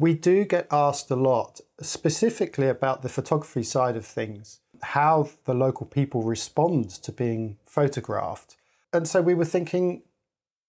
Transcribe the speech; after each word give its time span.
We 0.00 0.14
do 0.14 0.44
get 0.44 0.68
asked 0.70 1.10
a 1.10 1.16
lot, 1.16 1.60
specifically 1.80 2.68
about 2.68 3.02
the 3.02 3.08
photography 3.08 3.64
side 3.64 3.96
of 3.96 4.06
things, 4.06 4.60
how 4.80 5.28
the 5.44 5.54
local 5.54 5.86
people 5.86 6.22
respond 6.22 6.90
to 6.90 7.10
being 7.10 7.56
photographed. 7.66 8.56
And 8.92 9.08
so 9.08 9.20
we 9.20 9.34
were 9.34 9.44
thinking, 9.44 10.02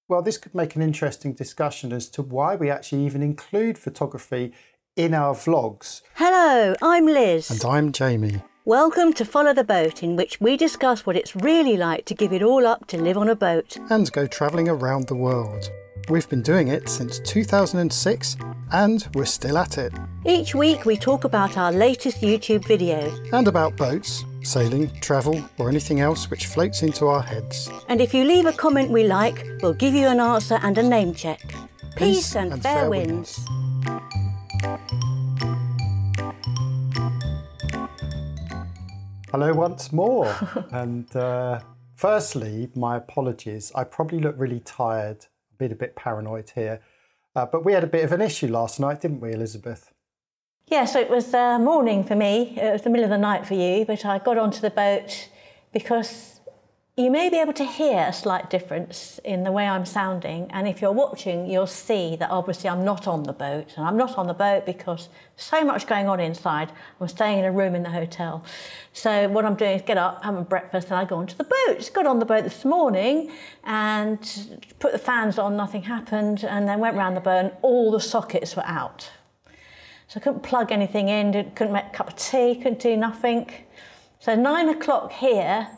well, 0.07 0.23
this 0.23 0.39
could 0.39 0.55
make 0.55 0.75
an 0.75 0.81
interesting 0.81 1.33
discussion 1.33 1.93
as 1.93 2.09
to 2.09 2.23
why 2.23 2.55
we 2.55 2.71
actually 2.71 3.05
even 3.05 3.21
include 3.21 3.77
photography 3.77 4.51
in 4.95 5.13
our 5.13 5.35
vlogs. 5.35 6.01
Hello, 6.15 6.73
I'm 6.81 7.05
Liz. 7.05 7.51
And 7.51 7.63
I'm 7.63 7.91
Jamie. 7.91 8.41
Welcome 8.69 9.13
to 9.13 9.25
Follow 9.25 9.51
the 9.51 9.63
Boat, 9.63 10.03
in 10.03 10.15
which 10.15 10.39
we 10.39 10.55
discuss 10.55 11.03
what 11.03 11.15
it's 11.15 11.35
really 11.35 11.75
like 11.75 12.05
to 12.05 12.13
give 12.13 12.31
it 12.31 12.43
all 12.43 12.67
up 12.67 12.85
to 12.89 13.01
live 13.01 13.17
on 13.17 13.27
a 13.27 13.35
boat. 13.35 13.75
And 13.89 14.11
go 14.11 14.27
travelling 14.27 14.69
around 14.69 15.07
the 15.07 15.15
world. 15.15 15.71
We've 16.07 16.29
been 16.29 16.43
doing 16.43 16.67
it 16.67 16.87
since 16.87 17.19
2006 17.21 18.37
and 18.71 19.07
we're 19.15 19.25
still 19.25 19.57
at 19.57 19.79
it. 19.79 19.91
Each 20.23 20.53
week 20.53 20.85
we 20.85 20.97
talk 20.97 21.23
about 21.23 21.57
our 21.57 21.71
latest 21.71 22.21
YouTube 22.21 22.63
video. 22.67 23.11
And 23.33 23.47
about 23.47 23.75
boats, 23.75 24.23
sailing, 24.43 24.91
travel, 24.99 25.43
or 25.57 25.67
anything 25.67 26.01
else 26.01 26.29
which 26.29 26.45
floats 26.45 26.83
into 26.83 27.07
our 27.07 27.23
heads. 27.23 27.71
And 27.87 27.99
if 27.99 28.13
you 28.13 28.23
leave 28.23 28.45
a 28.45 28.53
comment 28.53 28.91
we 28.91 29.03
like, 29.03 29.47
we'll 29.63 29.73
give 29.73 29.95
you 29.95 30.05
an 30.05 30.19
answer 30.19 30.59
and 30.61 30.77
a 30.77 30.83
name 30.83 31.15
check. 31.15 31.41
Peace, 31.95 32.17
Peace 32.17 32.35
and, 32.35 32.53
and, 32.53 32.61
fair, 32.61 32.81
fair 32.81 32.89
winds. 32.91 33.43
winds. 33.49 34.18
Hello 39.31 39.53
once 39.53 39.93
more. 39.93 40.35
and 40.71 41.15
uh, 41.15 41.59
firstly, 41.93 42.67
my 42.73 42.97
apologies. 42.97 43.71
I 43.75 43.83
probably 43.83 44.19
look 44.19 44.33
really 44.39 44.59
tired, 44.59 45.27
a 45.53 45.55
bit 45.57 45.71
a 45.71 45.75
bit 45.75 45.95
paranoid 45.95 46.51
here. 46.55 46.81
Uh, 47.35 47.45
but 47.45 47.63
we 47.63 47.73
had 47.73 47.83
a 47.83 47.87
bit 47.87 48.03
of 48.03 48.11
an 48.11 48.21
issue 48.21 48.47
last 48.47 48.79
night, 48.79 49.01
didn't 49.01 49.19
we, 49.19 49.31
Elizabeth? 49.31 49.93
Yeah, 50.65 50.85
so 50.85 50.99
it 50.99 51.11
was 51.11 51.31
uh, 51.35 51.59
morning 51.59 52.03
for 52.03 52.15
me. 52.15 52.57
It 52.59 52.73
was 52.73 52.81
the 52.81 52.89
middle 52.89 53.03
of 53.03 53.11
the 53.11 53.19
night 53.19 53.45
for 53.45 53.53
you, 53.53 53.85
but 53.85 54.03
I 54.03 54.17
got 54.17 54.39
onto 54.39 54.61
the 54.61 54.71
boat 54.71 55.29
because 55.73 56.38
you 56.99 57.09
may 57.09 57.29
be 57.29 57.37
able 57.37 57.53
to 57.53 57.63
hear 57.63 58.07
a 58.09 58.11
slight 58.11 58.49
difference 58.49 59.21
in 59.23 59.45
the 59.45 59.53
way 59.53 59.65
I'm 59.65 59.85
sounding. 59.85 60.51
And 60.51 60.67
if 60.67 60.81
you're 60.81 60.91
watching, 60.91 61.49
you'll 61.49 61.65
see 61.65 62.17
that 62.17 62.29
obviously 62.29 62.69
I'm 62.69 62.83
not 62.83 63.07
on 63.07 63.23
the 63.23 63.31
boat. 63.31 63.73
And 63.77 63.85
I'm 63.85 63.95
not 63.95 64.17
on 64.17 64.27
the 64.27 64.33
boat 64.33 64.65
because 64.65 65.07
so 65.37 65.63
much 65.63 65.87
going 65.87 66.09
on 66.09 66.19
inside. 66.19 66.73
I'm 66.99 67.07
staying 67.07 67.39
in 67.39 67.45
a 67.45 67.53
room 67.53 67.73
in 67.73 67.83
the 67.83 67.89
hotel. 67.89 68.43
So 68.91 69.29
what 69.29 69.45
I'm 69.45 69.55
doing 69.55 69.77
is 69.77 69.81
get 69.81 69.97
up, 69.97 70.25
have 70.25 70.35
a 70.35 70.41
breakfast, 70.41 70.89
and 70.89 70.95
I 70.95 71.05
go 71.05 71.15
onto 71.15 71.37
the 71.37 71.45
boat. 71.45 71.89
Got 71.93 72.05
on 72.05 72.19
the 72.19 72.25
boat 72.25 72.43
this 72.43 72.65
morning 72.65 73.31
and 73.63 74.19
put 74.79 74.91
the 74.91 74.99
fans 74.99 75.39
on, 75.39 75.55
nothing 75.55 75.83
happened. 75.83 76.43
And 76.43 76.67
then 76.67 76.81
went 76.81 76.97
round 76.97 77.15
the 77.15 77.21
boat 77.21 77.45
and 77.45 77.53
all 77.61 77.91
the 77.91 78.01
sockets 78.01 78.57
were 78.57 78.65
out. 78.65 79.09
So 80.09 80.19
I 80.19 80.19
couldn't 80.19 80.43
plug 80.43 80.73
anything 80.73 81.07
in, 81.07 81.31
couldn't 81.55 81.71
make 81.71 81.85
a 81.85 81.91
cup 81.91 82.09
of 82.09 82.17
tea, 82.17 82.55
couldn't 82.55 82.81
do 82.81 82.97
nothing. 82.97 83.49
So 84.19 84.35
nine 84.35 84.67
o'clock 84.67 85.13
here, 85.13 85.69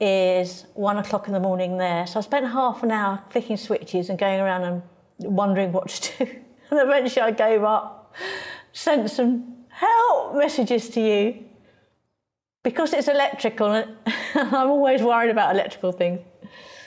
is 0.00 0.64
one 0.74 0.96
o'clock 0.96 1.26
in 1.26 1.34
the 1.34 1.40
morning 1.40 1.76
there. 1.76 2.06
So 2.06 2.18
I 2.18 2.22
spent 2.22 2.46
half 2.46 2.82
an 2.82 2.90
hour 2.90 3.22
flicking 3.30 3.56
switches 3.56 4.08
and 4.08 4.18
going 4.18 4.40
around 4.40 4.64
and 4.64 4.82
wondering 5.18 5.72
what 5.72 5.88
to 5.88 6.24
do. 6.24 6.30
And 6.70 6.78
eventually 6.78 7.22
I 7.22 7.32
gave 7.32 7.64
up, 7.64 8.14
sent 8.72 9.10
some 9.10 9.64
help 9.70 10.36
messages 10.36 10.88
to 10.90 11.00
you 11.00 11.44
because 12.62 12.92
it's 12.92 13.08
electrical 13.08 13.72
and 13.72 13.96
I'm 14.36 14.70
always 14.70 15.02
worried 15.02 15.30
about 15.30 15.52
electrical 15.52 15.90
things. 15.90 16.20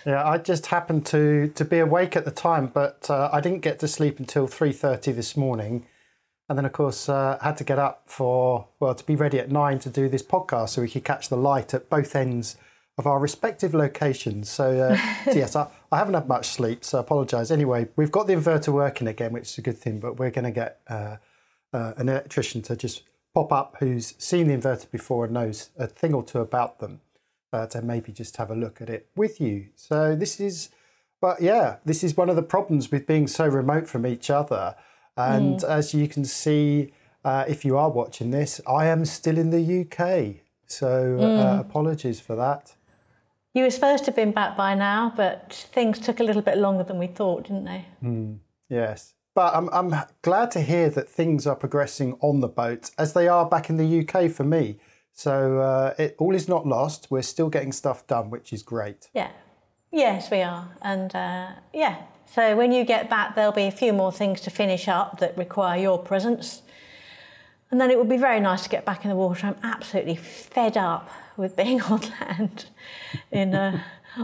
Yeah, 0.06 0.26
I 0.26 0.38
just 0.38 0.68
happened 0.68 1.06
to 1.08 1.50
to 1.50 1.66
be 1.66 1.80
awake 1.80 2.16
at 2.16 2.24
the 2.24 2.32
time, 2.32 2.68
but 2.68 3.10
uh, 3.10 3.30
I 3.34 3.42
didn't 3.42 3.60
get 3.60 3.80
to 3.80 3.88
sleep 3.90 4.20
until 4.20 4.48
three 4.48 4.72
thirty 4.72 5.12
this 5.12 5.36
morning, 5.38 5.86
and 6.48 6.58
then 6.58 6.66
of 6.66 6.74
course 6.74 7.10
uh, 7.10 7.38
had 7.42 7.58
to 7.58 7.64
get 7.64 7.80
up 7.80 8.04
for 8.08 8.68
well 8.80 8.96
to 8.96 9.06
be 9.06 9.16
ready 9.16 9.40
at 9.40 9.50
nine 9.52 9.80
to 9.80 9.90
do 9.90 10.10
this 10.10 10.24
podcast 10.24 10.70
so 10.70 10.82
we 10.82 10.90
could 10.90 11.06
catch 11.06 11.30
the 11.30 11.38
light 11.38 11.74
at 11.74 11.90
both 11.90 12.16
ends 12.16 12.58
of 12.98 13.08
our 13.08 13.20
respective 13.20 13.74
locations. 13.74 14.50
So, 14.50 14.80
uh, 14.80 14.98
so 15.26 15.32
yes, 15.32 15.56
I, 15.56 15.68
I, 15.92 15.98
haven't 15.98 16.14
had 16.14 16.28
much 16.28 16.48
sleep, 16.48 16.84
so 16.84 17.00
I 17.00 17.02
apologise. 17.02 17.52
Anyway, 17.52 17.88
we've 17.96 18.12
got 18.12 18.28
the 18.28 18.34
inverter 18.34 18.72
working 18.74 19.08
again, 19.08 19.34
which 19.34 19.50
is 19.50 19.58
a 19.58 19.62
good 19.62 19.78
thing, 19.78 20.00
but 20.00 20.20
we're 20.20 20.32
going 20.32 20.46
to 20.46 20.52
get 20.52 20.80
uh, 20.88 21.18
uh, 21.74 21.94
an 21.98 22.10
electrician 22.10 22.62
to 22.64 22.76
just 22.76 23.04
pop 23.34 23.52
up 23.52 23.78
who's 23.80 24.14
seen 24.20 24.48
the 24.48 24.56
inverter 24.56 24.90
before 24.92 25.26
and 25.26 25.34
knows 25.34 25.72
a 25.78 25.88
thing 25.88 26.14
or 26.14 26.24
two 26.24 26.40
about 26.40 26.80
them 26.80 27.02
uh, 27.52 27.66
to 27.68 27.82
maybe 27.82 28.12
just 28.12 28.38
have 28.38 28.52
a 28.52 28.56
look 28.56 28.82
at 28.82 28.90
it 28.90 29.08
with 29.16 29.42
you. 29.42 29.68
So 29.76 30.16
this 30.16 30.40
is, 30.40 30.70
but 31.20 31.42
yeah, 31.42 31.78
this 31.84 32.04
is 32.04 32.16
one 32.16 32.30
of 32.30 32.36
the 32.36 32.44
problems 32.44 32.92
with 32.92 33.08
being 33.08 33.28
so 33.28 33.48
remote 33.48 33.88
from 33.88 34.06
each 34.06 34.30
other. 34.30 34.76
And 35.18 35.60
mm. 35.60 35.64
as 35.64 35.94
you 35.94 36.08
can 36.08 36.26
see, 36.26 36.94
uh, 37.26 37.46
if 37.48 37.66
you 37.66 37.78
are 37.78 37.90
watching 37.90 38.32
this, 38.32 38.62
I 38.68 38.86
am 38.88 39.06
still 39.06 39.38
in 39.38 39.50
the 39.50 39.82
UK. 39.82 40.44
So 40.68 41.18
uh, 41.20 41.58
mm. 41.58 41.60
apologies 41.60 42.20
for 42.20 42.36
that. 42.36 42.74
You 43.54 43.64
were 43.64 43.70
supposed 43.70 44.06
to 44.06 44.12
have 44.12 44.16
been 44.16 44.32
back 44.32 44.58
by 44.58 44.74
now, 44.74 45.14
but 45.16 45.54
things 45.54 46.00
took 46.00 46.20
a 46.20 46.24
little 46.24 46.42
bit 46.42 46.58
longer 46.58 46.84
than 46.84 46.98
we 46.98 47.06
thought, 47.06 47.44
didn't 47.44 47.66
they? 47.66 47.86
Mm, 48.04 48.40
yes. 48.68 49.14
But 49.36 49.56
I'm, 49.56 49.70
I'm 49.72 49.94
glad 50.24 50.50
to 50.52 50.62
hear 50.62 50.90
that 50.90 51.08
things 51.08 51.46
are 51.46 51.56
progressing 51.56 52.18
on 52.20 52.40
the 52.40 52.48
boat 52.48 52.90
as 52.98 53.14
they 53.14 53.28
are 53.28 53.48
back 53.48 53.70
in 53.70 53.78
the 53.78 54.00
UK 54.00 54.32
for 54.32 54.44
me. 54.44 54.80
So 55.12 55.60
uh, 55.60 55.94
it 56.00 56.16
all 56.18 56.34
is 56.34 56.48
not 56.48 56.66
lost. 56.66 57.08
We're 57.12 57.22
still 57.22 57.50
getting 57.50 57.72
stuff 57.72 58.08
done, 58.08 58.32
which 58.32 58.52
is 58.52 58.64
great. 58.64 59.10
Yeah. 59.14 59.30
Yes, 59.92 60.32
we 60.32 60.42
are. 60.42 60.76
And 60.82 61.16
uh, 61.16 61.52
yeah, 61.72 62.02
so 62.26 62.56
when 62.56 62.72
you 62.72 62.84
get 62.84 63.08
back, 63.08 63.36
there'll 63.36 63.52
be 63.52 63.68
a 63.68 63.72
few 63.72 63.94
more 63.94 64.12
things 64.12 64.42
to 64.42 64.50
finish 64.50 64.88
up 64.88 65.20
that 65.20 65.38
require 65.38 65.80
your 65.80 66.00
presence. 66.00 66.64
And 67.70 67.80
then 67.80 67.92
it 67.92 68.00
would 68.00 68.10
be 68.10 68.18
very 68.18 68.40
nice 68.40 68.64
to 68.64 68.70
get 68.70 68.86
back 68.86 69.06
in 69.06 69.10
the 69.10 69.16
water. 69.16 69.46
I'm 69.46 69.56
absolutely 69.62 70.16
fed 70.16 70.78
up 70.78 71.08
with 71.38 71.56
being 71.56 71.82
on 71.84 72.02
land 72.22 72.66
in 73.32 73.54
a, 73.54 73.84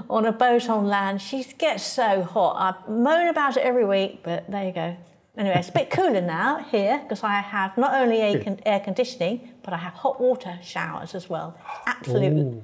on 0.10 0.26
a 0.26 0.32
boat 0.32 0.70
on 0.70 0.88
land. 0.88 1.22
She 1.22 1.44
gets 1.44 1.84
so 1.84 2.24
hot. 2.24 2.56
I 2.88 2.92
moan 2.92 3.28
about 3.28 3.58
it 3.58 3.64
every 3.64 3.86
week, 3.86 4.22
but 4.24 4.50
there 4.50 4.66
you 4.66 4.72
go. 4.72 4.98
Anyway, 5.38 5.56
it's 5.58 5.70
a 5.70 5.72
bit 5.72 5.90
cooler 5.90 6.22
now 6.22 6.58
here 6.58 7.00
because 7.02 7.24
I 7.24 7.40
have 7.40 7.78
not 7.78 7.94
only 7.94 8.22
air 8.66 8.80
conditioning, 8.82 9.52
but 9.64 9.74
I 9.74 9.78
have 9.78 9.94
hot 9.94 10.20
water 10.20 10.60
showers 10.62 11.16
as 11.16 11.30
well. 11.30 11.58
Absolute 11.86 12.34
Ooh. 12.34 12.64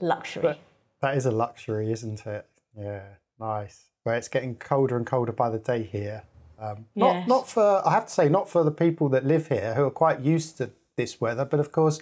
luxury. 0.00 0.42
But 0.42 0.58
that 1.00 1.16
is 1.16 1.24
a 1.24 1.30
luxury, 1.30 1.90
isn't 1.92 2.26
it? 2.26 2.46
Yeah, 2.78 3.02
nice. 3.40 3.86
Where 4.02 4.14
it's 4.14 4.28
getting 4.28 4.56
colder 4.56 4.96
and 4.96 5.06
colder 5.06 5.32
by 5.32 5.48
the 5.48 5.58
day 5.58 5.84
here. 5.84 6.24
Um, 6.58 6.86
not, 6.94 7.14
yes. 7.14 7.28
not 7.28 7.48
for, 7.48 7.86
I 7.86 7.92
have 7.92 8.06
to 8.06 8.12
say, 8.12 8.28
not 8.28 8.48
for 8.48 8.62
the 8.62 8.70
people 8.70 9.08
that 9.10 9.24
live 9.24 9.48
here 9.48 9.74
who 9.74 9.84
are 9.84 9.90
quite 9.90 10.20
used 10.20 10.58
to 10.58 10.70
this 10.96 11.20
weather, 11.20 11.44
but 11.44 11.60
of 11.60 11.72
course, 11.72 12.00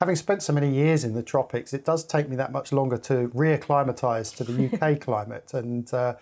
having 0.00 0.16
spent 0.16 0.42
so 0.42 0.52
many 0.52 0.72
years 0.72 1.04
in 1.04 1.14
the 1.14 1.22
tropics, 1.22 1.72
it 1.72 1.84
does 1.84 2.04
take 2.04 2.28
me 2.28 2.36
that 2.36 2.52
much 2.52 2.72
longer 2.72 2.96
to 2.98 3.28
reacclimatise 3.34 4.34
to 4.36 4.44
the 4.44 4.66
UK 4.72 5.00
climate. 5.00 5.52
And 5.54 5.92
uh, 5.92 6.14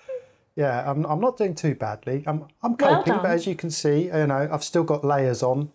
yeah, 0.54 0.90
I'm, 0.90 1.04
I'm 1.04 1.20
not 1.20 1.36
doing 1.36 1.54
too 1.54 1.74
badly. 1.74 2.24
I'm, 2.26 2.46
I'm 2.62 2.76
coping, 2.76 3.14
well 3.14 3.22
but 3.22 3.30
as 3.30 3.46
you 3.46 3.54
can 3.54 3.70
see, 3.70 4.04
you 4.04 4.26
know, 4.26 4.48
I've 4.50 4.64
still 4.64 4.84
got 4.84 5.04
layers 5.04 5.42
on. 5.42 5.72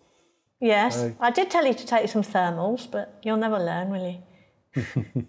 Yes, 0.60 0.96
so. 0.96 1.14
I 1.20 1.30
did 1.30 1.50
tell 1.50 1.66
you 1.66 1.74
to 1.74 1.86
take 1.86 2.08
some 2.08 2.22
thermals, 2.22 2.88
but 2.90 3.18
you'll 3.22 3.36
never 3.36 3.58
learn, 3.58 3.90
will 3.90 4.22
you? 4.74 4.84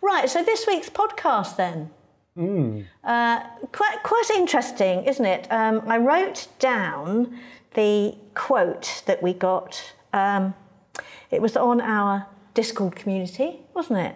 right, 0.00 0.28
so 0.28 0.42
this 0.42 0.66
week's 0.66 0.90
podcast 0.90 1.56
then. 1.56 1.90
Mm. 2.36 2.84
Uh, 3.02 3.40
quite, 3.72 3.98
quite 4.04 4.30
interesting, 4.34 5.04
isn't 5.04 5.24
it? 5.24 5.50
Um, 5.50 5.82
I 5.86 5.98
wrote 5.98 6.48
down 6.60 7.38
the 7.74 8.16
quote 8.34 9.02
that 9.06 9.22
we 9.22 9.32
got. 9.32 9.92
Um, 10.12 10.54
it 11.30 11.42
was 11.42 11.56
on 11.56 11.80
our 11.80 12.26
Discord 12.54 12.96
community, 12.96 13.60
wasn't 13.74 14.00
it? 14.00 14.14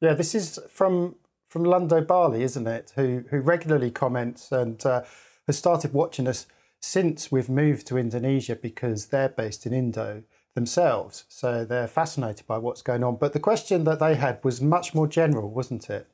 Yeah, 0.00 0.14
this 0.14 0.34
is 0.34 0.58
from 0.70 1.16
from 1.48 1.64
Lundo 1.64 2.06
Bali, 2.06 2.42
isn't 2.42 2.66
it? 2.66 2.92
Who 2.96 3.24
who 3.30 3.40
regularly 3.40 3.90
comments 3.90 4.52
and 4.52 4.84
uh, 4.86 5.02
has 5.46 5.58
started 5.58 5.92
watching 5.92 6.28
us 6.28 6.46
since 6.80 7.32
we've 7.32 7.48
moved 7.48 7.86
to 7.88 7.98
Indonesia 7.98 8.54
because 8.54 9.06
they're 9.06 9.28
based 9.28 9.66
in 9.66 9.72
Indo 9.72 10.22
themselves. 10.54 11.24
So 11.28 11.64
they're 11.64 11.88
fascinated 11.88 12.46
by 12.46 12.58
what's 12.58 12.82
going 12.82 13.02
on. 13.02 13.16
But 13.16 13.32
the 13.32 13.40
question 13.40 13.84
that 13.84 13.98
they 13.98 14.14
had 14.14 14.42
was 14.44 14.60
much 14.60 14.94
more 14.94 15.06
general, 15.06 15.50
wasn't 15.50 15.90
it? 15.90 16.08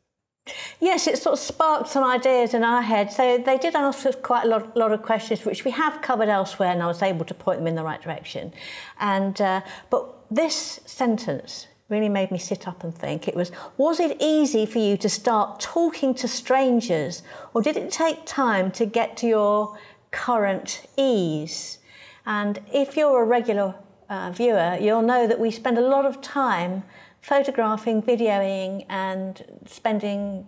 Yes, 0.78 1.06
it 1.06 1.18
sort 1.18 1.34
of 1.34 1.38
sparked 1.38 1.88
some 1.88 2.04
ideas 2.04 2.52
in 2.52 2.64
our 2.64 2.82
head. 2.82 3.10
So 3.10 3.38
they 3.38 3.56
did 3.56 3.74
ask 3.74 4.04
us 4.04 4.14
quite 4.14 4.44
a 4.44 4.48
lot, 4.48 4.76
lot, 4.76 4.92
of 4.92 5.02
questions, 5.02 5.44
which 5.44 5.64
we 5.64 5.70
have 5.70 6.02
covered 6.02 6.28
elsewhere, 6.28 6.70
and 6.70 6.82
I 6.82 6.86
was 6.86 7.02
able 7.02 7.24
to 7.24 7.34
point 7.34 7.60
them 7.60 7.66
in 7.66 7.74
the 7.74 7.82
right 7.82 8.00
direction. 8.00 8.52
And 9.00 9.40
uh, 9.40 9.62
but 9.88 10.14
this 10.30 10.80
sentence 10.84 11.68
really 11.88 12.10
made 12.10 12.30
me 12.30 12.38
sit 12.38 12.68
up 12.68 12.84
and 12.84 12.94
think. 12.94 13.26
It 13.26 13.34
was: 13.34 13.52
Was 13.78 14.00
it 14.00 14.18
easy 14.20 14.66
for 14.66 14.78
you 14.78 14.98
to 14.98 15.08
start 15.08 15.60
talking 15.60 16.12
to 16.14 16.28
strangers, 16.28 17.22
or 17.54 17.62
did 17.62 17.78
it 17.78 17.90
take 17.90 18.26
time 18.26 18.70
to 18.72 18.84
get 18.84 19.16
to 19.18 19.26
your 19.26 19.78
current 20.10 20.86
ease? 20.98 21.78
And 22.26 22.60
if 22.72 22.96
you're 22.96 23.22
a 23.22 23.26
regular 23.26 23.74
uh, 24.10 24.30
viewer, 24.30 24.76
you'll 24.78 25.02
know 25.02 25.26
that 25.26 25.40
we 25.40 25.50
spend 25.50 25.78
a 25.78 25.86
lot 25.88 26.04
of 26.04 26.20
time 26.20 26.84
photographing, 27.24 28.02
videoing, 28.02 28.84
and 28.88 29.42
spending 29.66 30.44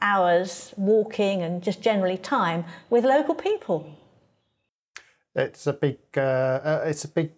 hours 0.00 0.72
walking 0.76 1.42
and 1.42 1.62
just 1.62 1.82
generally 1.82 2.16
time 2.16 2.64
with 2.88 3.04
local 3.04 3.34
people. 3.34 3.96
it's 5.34 5.66
a 5.66 5.72
big 5.72 5.98
uh, 6.16 6.20
uh, 6.20 6.82
it's 6.86 7.04
a 7.04 7.08
big 7.08 7.32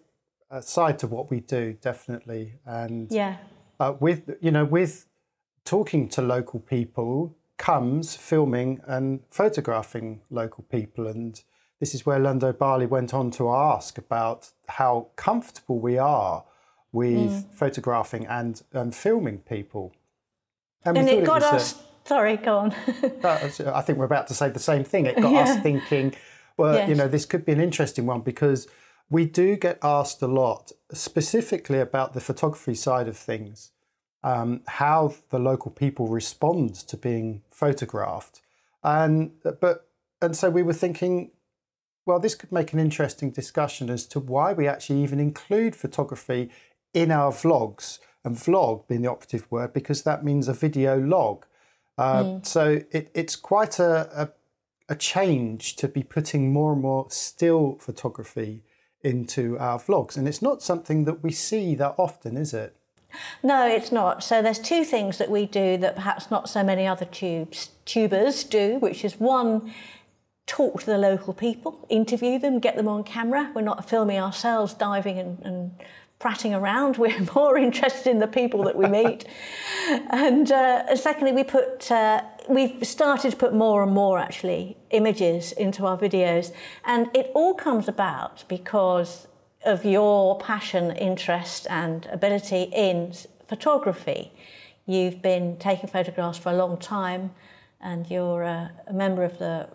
uh, 0.51 0.61
side 0.61 0.97
to 0.99 1.07
what 1.07 1.29
we 1.31 1.39
do, 1.39 1.73
definitely. 1.81 2.59
And 2.65 3.11
Yeah. 3.11 3.37
uh, 3.79 3.93
with 3.99 4.37
you 4.41 4.51
know 4.51 4.65
with 4.65 5.07
talking 5.65 6.07
to 6.09 6.21
local 6.21 6.59
people 6.59 7.35
comes 7.57 8.15
filming 8.15 8.81
and 8.85 9.21
photographing 9.31 10.21
local 10.29 10.63
people 10.69 11.07
and 11.07 11.41
this 11.79 11.93
is 11.95 12.05
where 12.05 12.19
Lundo 12.19 12.51
Bali 12.57 12.85
went 12.85 13.13
on 13.13 13.31
to 13.31 13.49
ask 13.49 13.97
about 13.97 14.51
how 14.67 15.07
comfortable 15.15 15.79
we 15.79 15.97
are 15.97 16.43
with 16.93 17.45
photographing 17.53 18.25
and, 18.27 18.61
and 18.71 18.95
filming 18.95 19.39
people 19.39 19.93
we 20.85 20.99
And 20.99 21.09
it 21.09 21.25
got 21.25 21.43
uh, 21.43 21.55
us. 21.55 21.81
Sorry, 22.05 22.37
go 22.37 22.57
on. 22.57 22.75
I 23.23 23.81
think 23.81 23.97
we're 23.97 24.05
about 24.05 24.27
to 24.27 24.33
say 24.33 24.49
the 24.49 24.59
same 24.59 24.83
thing. 24.83 25.05
It 25.05 25.21
got 25.21 25.31
Yeah. 25.31 25.41
us 25.41 25.57
thinking, 25.57 26.13
well, 26.57 26.87
you 26.87 26.95
know, 26.95 27.07
this 27.07 27.25
could 27.25 27.45
be 27.45 27.53
an 27.53 27.61
interesting 27.61 28.05
one 28.05 28.21
because 28.21 28.67
we 29.09 29.25
do 29.25 29.55
get 29.55 29.79
asked 29.81 30.21
a 30.21 30.27
lot, 30.27 30.71
specifically 30.91 31.79
about 31.79 32.13
the 32.13 32.19
photography 32.19 32.75
side 32.75 33.07
of 33.07 33.15
things, 33.17 33.71
um, 34.23 34.61
how 34.67 35.13
the 35.29 35.39
local 35.39 35.71
people 35.71 36.07
respond 36.07 36.75
to 36.75 36.97
being 36.97 37.43
photographed, 37.51 38.41
and 38.83 39.31
but 39.61 39.87
and 40.21 40.35
so 40.35 40.49
we 40.49 40.63
were 40.63 40.73
thinking, 40.73 41.31
well, 42.05 42.19
this 42.19 42.35
could 42.35 42.51
make 42.51 42.73
an 42.73 42.79
interesting 42.79 43.31
discussion 43.31 43.89
as 43.89 44.05
to 44.07 44.19
why 44.19 44.51
we 44.51 44.67
actually 44.67 45.01
even 45.03 45.19
include 45.19 45.75
photography 45.75 46.49
in 46.93 47.11
our 47.11 47.31
vlogs, 47.31 47.99
and 48.23 48.35
vlog 48.35 48.87
being 48.87 49.01
the 49.01 49.09
operative 49.09 49.49
word 49.51 49.73
because 49.73 50.03
that 50.03 50.23
means 50.23 50.47
a 50.47 50.53
video 50.53 50.97
log. 50.99 51.45
Uh, 51.97 52.39
So 52.43 52.81
it, 52.91 53.11
it's 53.13 53.35
quite 53.35 53.79
a, 53.79 54.09
a, 54.23 54.29
a 54.89 54.95
change 54.95 55.75
to 55.77 55.87
be 55.87 56.03
putting 56.03 56.53
more 56.53 56.73
and 56.73 56.81
more 56.81 57.07
still 57.09 57.77
photography 57.79 58.63
into 59.01 59.57
our 59.59 59.77
vlogs. 59.77 60.17
And 60.17 60.27
it's 60.27 60.41
not 60.41 60.61
something 60.61 61.05
that 61.05 61.21
we 61.21 61.31
see 61.31 61.75
that 61.75 61.95
often, 61.97 62.37
is 62.37 62.53
it? 62.53 62.75
No, 63.43 63.67
it's 63.67 63.91
not. 63.91 64.23
So 64.23 64.41
there's 64.41 64.59
two 64.59 64.83
things 64.83 65.17
that 65.17 65.29
we 65.29 65.45
do 65.45 65.77
that 65.77 65.95
perhaps 65.95 66.31
not 66.31 66.49
so 66.49 66.63
many 66.63 66.87
other 66.87 67.05
tubes 67.05 67.69
tubers 67.85 68.43
do, 68.43 68.77
which 68.79 69.05
is 69.05 69.19
one, 69.19 69.73
talk 70.47 70.79
to 70.79 70.85
the 70.85 70.97
local 70.97 71.33
people, 71.33 71.85
interview 71.89 72.39
them, 72.39 72.59
get 72.59 72.75
them 72.75 72.87
on 72.87 73.03
camera. 73.03 73.51
We're 73.53 73.61
not 73.61 73.87
filming 73.87 74.19
ourselves 74.19 74.73
diving 74.73 75.19
and, 75.19 75.39
and 75.43 75.71
prattling 76.23 76.53
around. 76.53 76.95
We're 77.03 77.27
more 77.35 77.57
interested 77.57 78.09
in 78.09 78.19
the 78.19 78.27
people 78.27 78.63
that 78.63 78.77
we 78.77 78.87
meet. 78.87 79.25
and 80.09 80.49
uh, 80.49 80.95
secondly, 80.95 81.33
we 81.33 81.43
put 81.43 81.91
uh, 81.91 82.21
we've 82.47 82.87
started 82.87 83.31
to 83.31 83.37
put 83.37 83.53
more 83.53 83.83
and 83.83 83.91
more 83.91 84.17
actually 84.17 84.77
images 84.91 85.51
into 85.51 85.85
our 85.85 85.97
videos, 85.97 86.53
and 86.85 87.09
it 87.13 87.29
all 87.35 87.53
comes 87.53 87.89
about 87.89 88.45
because 88.47 89.27
of 89.65 89.83
your 89.83 90.37
passion, 90.39 90.91
interest, 90.95 91.67
and 91.69 92.05
ability 92.05 92.63
in 92.73 93.13
photography. 93.49 94.31
You've 94.85 95.21
been 95.21 95.57
taking 95.57 95.89
photographs 95.89 96.37
for 96.37 96.51
a 96.51 96.55
long 96.55 96.77
time, 96.77 97.31
and 97.81 98.09
you're 98.09 98.45
uh, 98.45 98.69
a 98.87 98.93
member 98.93 99.23
of 99.23 99.37
the 99.39 99.67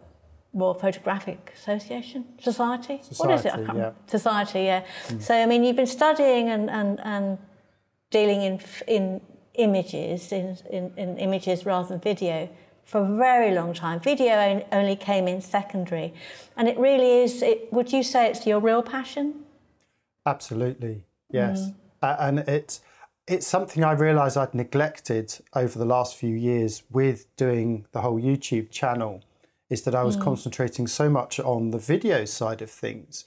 Royal 0.54 0.74
Photographic 0.74 1.52
Association 1.56 2.24
Society. 2.40 3.00
what 3.18 3.30
is 3.30 3.44
it? 3.44 3.52
Society, 3.52 3.78
yeah. 3.78 3.90
Society, 4.06 4.60
yeah. 4.60 4.84
So 5.20 5.34
I 5.34 5.46
mean, 5.46 5.64
you've 5.64 5.76
been 5.76 5.86
studying 5.86 6.48
and 6.48 6.70
and, 6.70 7.00
and 7.04 7.38
dealing 8.10 8.42
in 8.42 8.60
in 8.86 9.20
images 9.54 10.32
in, 10.32 10.56
in, 10.70 10.92
in 10.96 11.18
images 11.18 11.66
rather 11.66 11.88
than 11.88 12.00
video 12.00 12.48
for 12.84 13.02
a 13.02 13.16
very 13.16 13.52
long 13.54 13.74
time. 13.74 14.00
Video 14.00 14.64
only 14.72 14.96
came 14.96 15.28
in 15.28 15.42
secondary, 15.42 16.14
and 16.56 16.68
it 16.68 16.78
really 16.78 17.22
is. 17.22 17.42
It, 17.42 17.70
would 17.72 17.92
you 17.92 18.02
say 18.02 18.30
it's 18.30 18.46
your 18.46 18.60
real 18.60 18.82
passion? 18.82 19.44
Absolutely, 20.24 21.04
yes. 21.30 21.70
Uh, 22.00 22.16
and 22.18 22.38
it's 22.40 22.80
it's 23.26 23.46
something 23.46 23.84
I 23.84 23.92
realised 23.92 24.38
I'd 24.38 24.54
neglected 24.54 25.38
over 25.54 25.78
the 25.78 25.84
last 25.84 26.16
few 26.16 26.34
years 26.34 26.82
with 26.90 27.26
doing 27.36 27.86
the 27.92 28.00
whole 28.00 28.18
YouTube 28.18 28.70
channel. 28.70 29.22
Is 29.70 29.82
that 29.82 29.94
I 29.94 30.02
was 30.02 30.16
mm. 30.16 30.22
concentrating 30.22 30.86
so 30.86 31.10
much 31.10 31.38
on 31.38 31.70
the 31.70 31.78
video 31.78 32.24
side 32.24 32.62
of 32.62 32.70
things, 32.70 33.24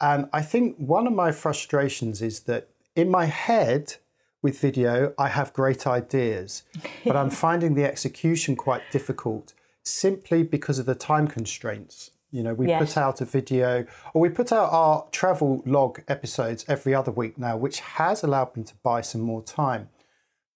and 0.00 0.28
I 0.32 0.42
think 0.42 0.76
one 0.78 1.06
of 1.06 1.12
my 1.12 1.30
frustrations 1.32 2.22
is 2.22 2.40
that 2.40 2.68
in 2.96 3.10
my 3.10 3.26
head 3.26 3.96
with 4.42 4.58
video 4.58 5.14
I 5.18 5.28
have 5.28 5.52
great 5.52 5.86
ideas, 5.86 6.62
but 7.04 7.16
I'm 7.16 7.30
finding 7.46 7.74
the 7.74 7.84
execution 7.84 8.56
quite 8.56 8.82
difficult 8.90 9.54
simply 9.82 10.42
because 10.42 10.78
of 10.78 10.86
the 10.86 10.94
time 10.94 11.28
constraints. 11.28 12.10
You 12.30 12.44
know, 12.44 12.54
we 12.54 12.68
Yes. 12.68 12.80
put 12.80 12.96
out 12.96 13.20
a 13.20 13.24
video 13.24 13.86
or 14.14 14.22
we 14.22 14.28
put 14.28 14.52
out 14.52 14.72
our 14.72 15.06
travel 15.10 15.62
log 15.66 16.02
episodes 16.06 16.64
every 16.68 16.94
other 16.94 17.10
week 17.10 17.36
now, 17.38 17.56
which 17.56 17.80
has 17.80 18.22
allowed 18.22 18.56
me 18.56 18.62
to 18.64 18.74
buy 18.82 19.00
some 19.00 19.20
more 19.20 19.42
time. 19.42 19.88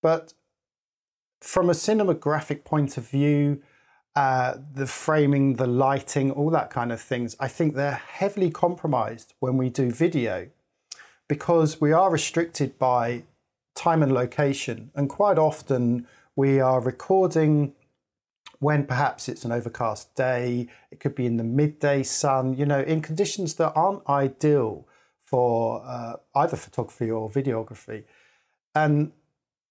But 0.01 0.35
from 1.41 1.69
a 1.69 1.73
cinematographic 1.73 2.65
point 2.65 2.97
of 2.97 3.09
view, 3.09 3.63
uh, 4.17 4.55
the 4.75 4.87
framing, 4.87 5.57
the 5.57 5.67
lighting, 5.67 6.31
all 6.31 6.51
that 6.51 6.71
kind 6.71 6.93
of 6.93 7.01
things, 7.01 7.35
I 7.41 7.49
think 7.49 7.75
they're 7.75 7.93
heavily 7.93 8.51
compromised 8.51 9.35
when 9.41 9.57
we 9.57 9.71
do 9.71 9.91
video 9.91 10.49
because 11.29 11.81
we 11.81 11.93
are 11.93 12.11
restricted 12.11 12.79
by 12.79 13.25
time 13.75 14.03
and 14.03 14.13
location. 14.13 14.91
And 14.95 15.11
quite 15.11 15.39
often 15.39 16.07
we 16.37 16.61
are 16.61 16.81
recording 16.81 17.75
when 18.61 18.87
perhaps 18.87 19.29
it's 19.29 19.45
an 19.45 19.53
overcast 19.53 20.15
day, 20.15 20.69
it 20.91 21.01
could 21.01 21.15
be 21.15 21.27
in 21.27 21.37
the 21.37 21.45
midday 21.45 22.03
sun, 22.03 22.55
you 22.55 22.65
know, 22.65 22.81
in 22.81 23.03
conditions 23.03 23.55
that 23.57 23.73
aren't 23.75 24.09
ideal 24.09 24.87
for 25.25 25.83
uh, 25.85 26.15
either 26.35 26.57
photography 26.57 27.11
or 27.11 27.29
videography. 27.29 28.05
And 28.75 29.13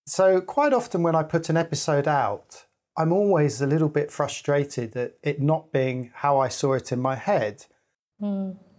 so, 0.06 0.42
quite 0.42 0.74
often 0.74 1.02
when 1.02 1.16
I 1.16 1.24
put 1.24 1.50
an 1.50 1.58
episode 1.58 2.08
out, 2.08 2.66
I'm 2.96 3.12
always 3.12 3.62
a 3.62 3.68
little 3.68 3.90
bit 3.90 4.12
frustrated 4.12 4.94
that 4.94 5.18
it 5.24 5.42
not 5.42 5.72
being 5.72 6.12
how 6.16 6.40
I 6.40 6.48
saw 6.48 6.74
it 6.74 6.92
in 6.92 7.02
my 7.02 7.16
head. 7.16 7.66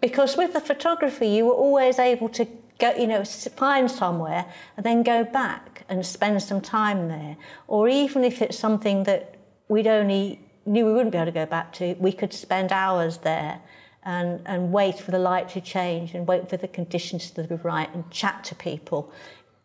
Because 0.00 0.36
with 0.36 0.52
the 0.52 0.60
photography, 0.60 1.28
you 1.28 1.46
were 1.46 1.54
always 1.54 1.98
able 1.98 2.28
to 2.30 2.46
go, 2.78 2.94
you 2.94 3.06
know, 3.06 3.24
find 3.24 3.90
somewhere 3.90 4.46
and 4.76 4.86
then 4.86 5.02
go 5.02 5.24
back 5.24 5.84
and 5.88 6.04
spend 6.04 6.42
some 6.42 6.60
time 6.60 7.08
there. 7.08 7.36
Or 7.66 7.88
even 7.88 8.24
if 8.24 8.40
it's 8.40 8.58
something 8.58 9.04
that 9.04 9.34
we'd 9.68 9.86
only 9.86 10.40
knew 10.66 10.86
we 10.86 10.92
wouldn't 10.92 11.12
be 11.12 11.18
able 11.18 11.26
to 11.26 11.32
go 11.32 11.46
back 11.46 11.72
to, 11.74 11.94
we 11.98 12.12
could 12.12 12.32
spend 12.32 12.72
hours 12.72 13.18
there 13.18 13.60
and, 14.04 14.40
and 14.46 14.72
wait 14.72 14.98
for 14.98 15.10
the 15.10 15.18
light 15.18 15.48
to 15.50 15.60
change 15.60 16.14
and 16.14 16.26
wait 16.26 16.48
for 16.48 16.56
the 16.56 16.68
conditions 16.68 17.30
to 17.32 17.42
be 17.44 17.56
right 17.56 17.92
and 17.94 18.10
chat 18.10 18.44
to 18.44 18.54
people. 18.54 19.12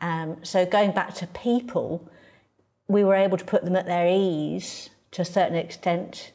Um, 0.01 0.37
so 0.43 0.65
going 0.65 0.91
back 0.91 1.13
to 1.15 1.27
people, 1.27 2.09
we 2.89 3.03
were 3.05 3.15
able 3.15 3.37
to 3.37 3.45
put 3.45 3.63
them 3.63 3.75
at 3.77 3.85
their 3.85 4.07
ease 4.09 4.89
to 5.11 5.21
a 5.21 5.25
certain 5.25 5.55
extent. 5.55 6.33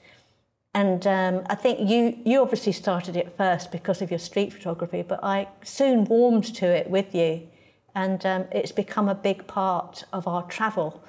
And 0.73 1.07
um, 1.07 1.43
I 1.47 1.55
think 1.57 1.89
you, 1.91 2.17
you 2.25 2.41
obviously 2.41 2.73
started 2.73 3.17
it 3.17 3.37
first 3.37 3.71
because 3.71 4.01
of 4.01 4.11
your 4.11 4.19
street 4.19 4.53
photography, 4.53 5.03
but 5.03 5.23
I 5.23 5.49
soon 5.63 6.05
warmed 6.05 6.55
to 6.57 6.67
it 6.67 6.89
with 6.89 7.15
you. 7.15 7.43
And 7.95 8.25
um, 8.25 8.45
it's 8.51 8.73
become 8.73 9.09
a 9.09 9.15
big 9.15 9.47
part 9.47 10.05
of 10.13 10.27
our 10.27 10.43
travel. 10.45 11.03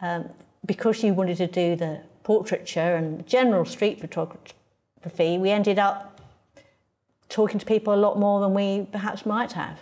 Um, 0.00 0.28
because 0.64 1.02
you 1.02 1.12
wanted 1.14 1.38
to 1.38 1.46
do 1.46 1.76
the 1.76 2.00
portraiture 2.22 2.94
and 2.96 3.26
general 3.26 3.64
street 3.64 4.00
photography, 4.00 5.38
we 5.38 5.50
ended 5.50 5.78
up 5.78 6.20
talking 7.28 7.58
to 7.58 7.66
people 7.66 7.94
a 7.94 7.96
lot 7.96 8.18
more 8.18 8.40
than 8.40 8.52
we 8.54 8.86
perhaps 8.92 9.24
might 9.24 9.52
have. 9.52 9.80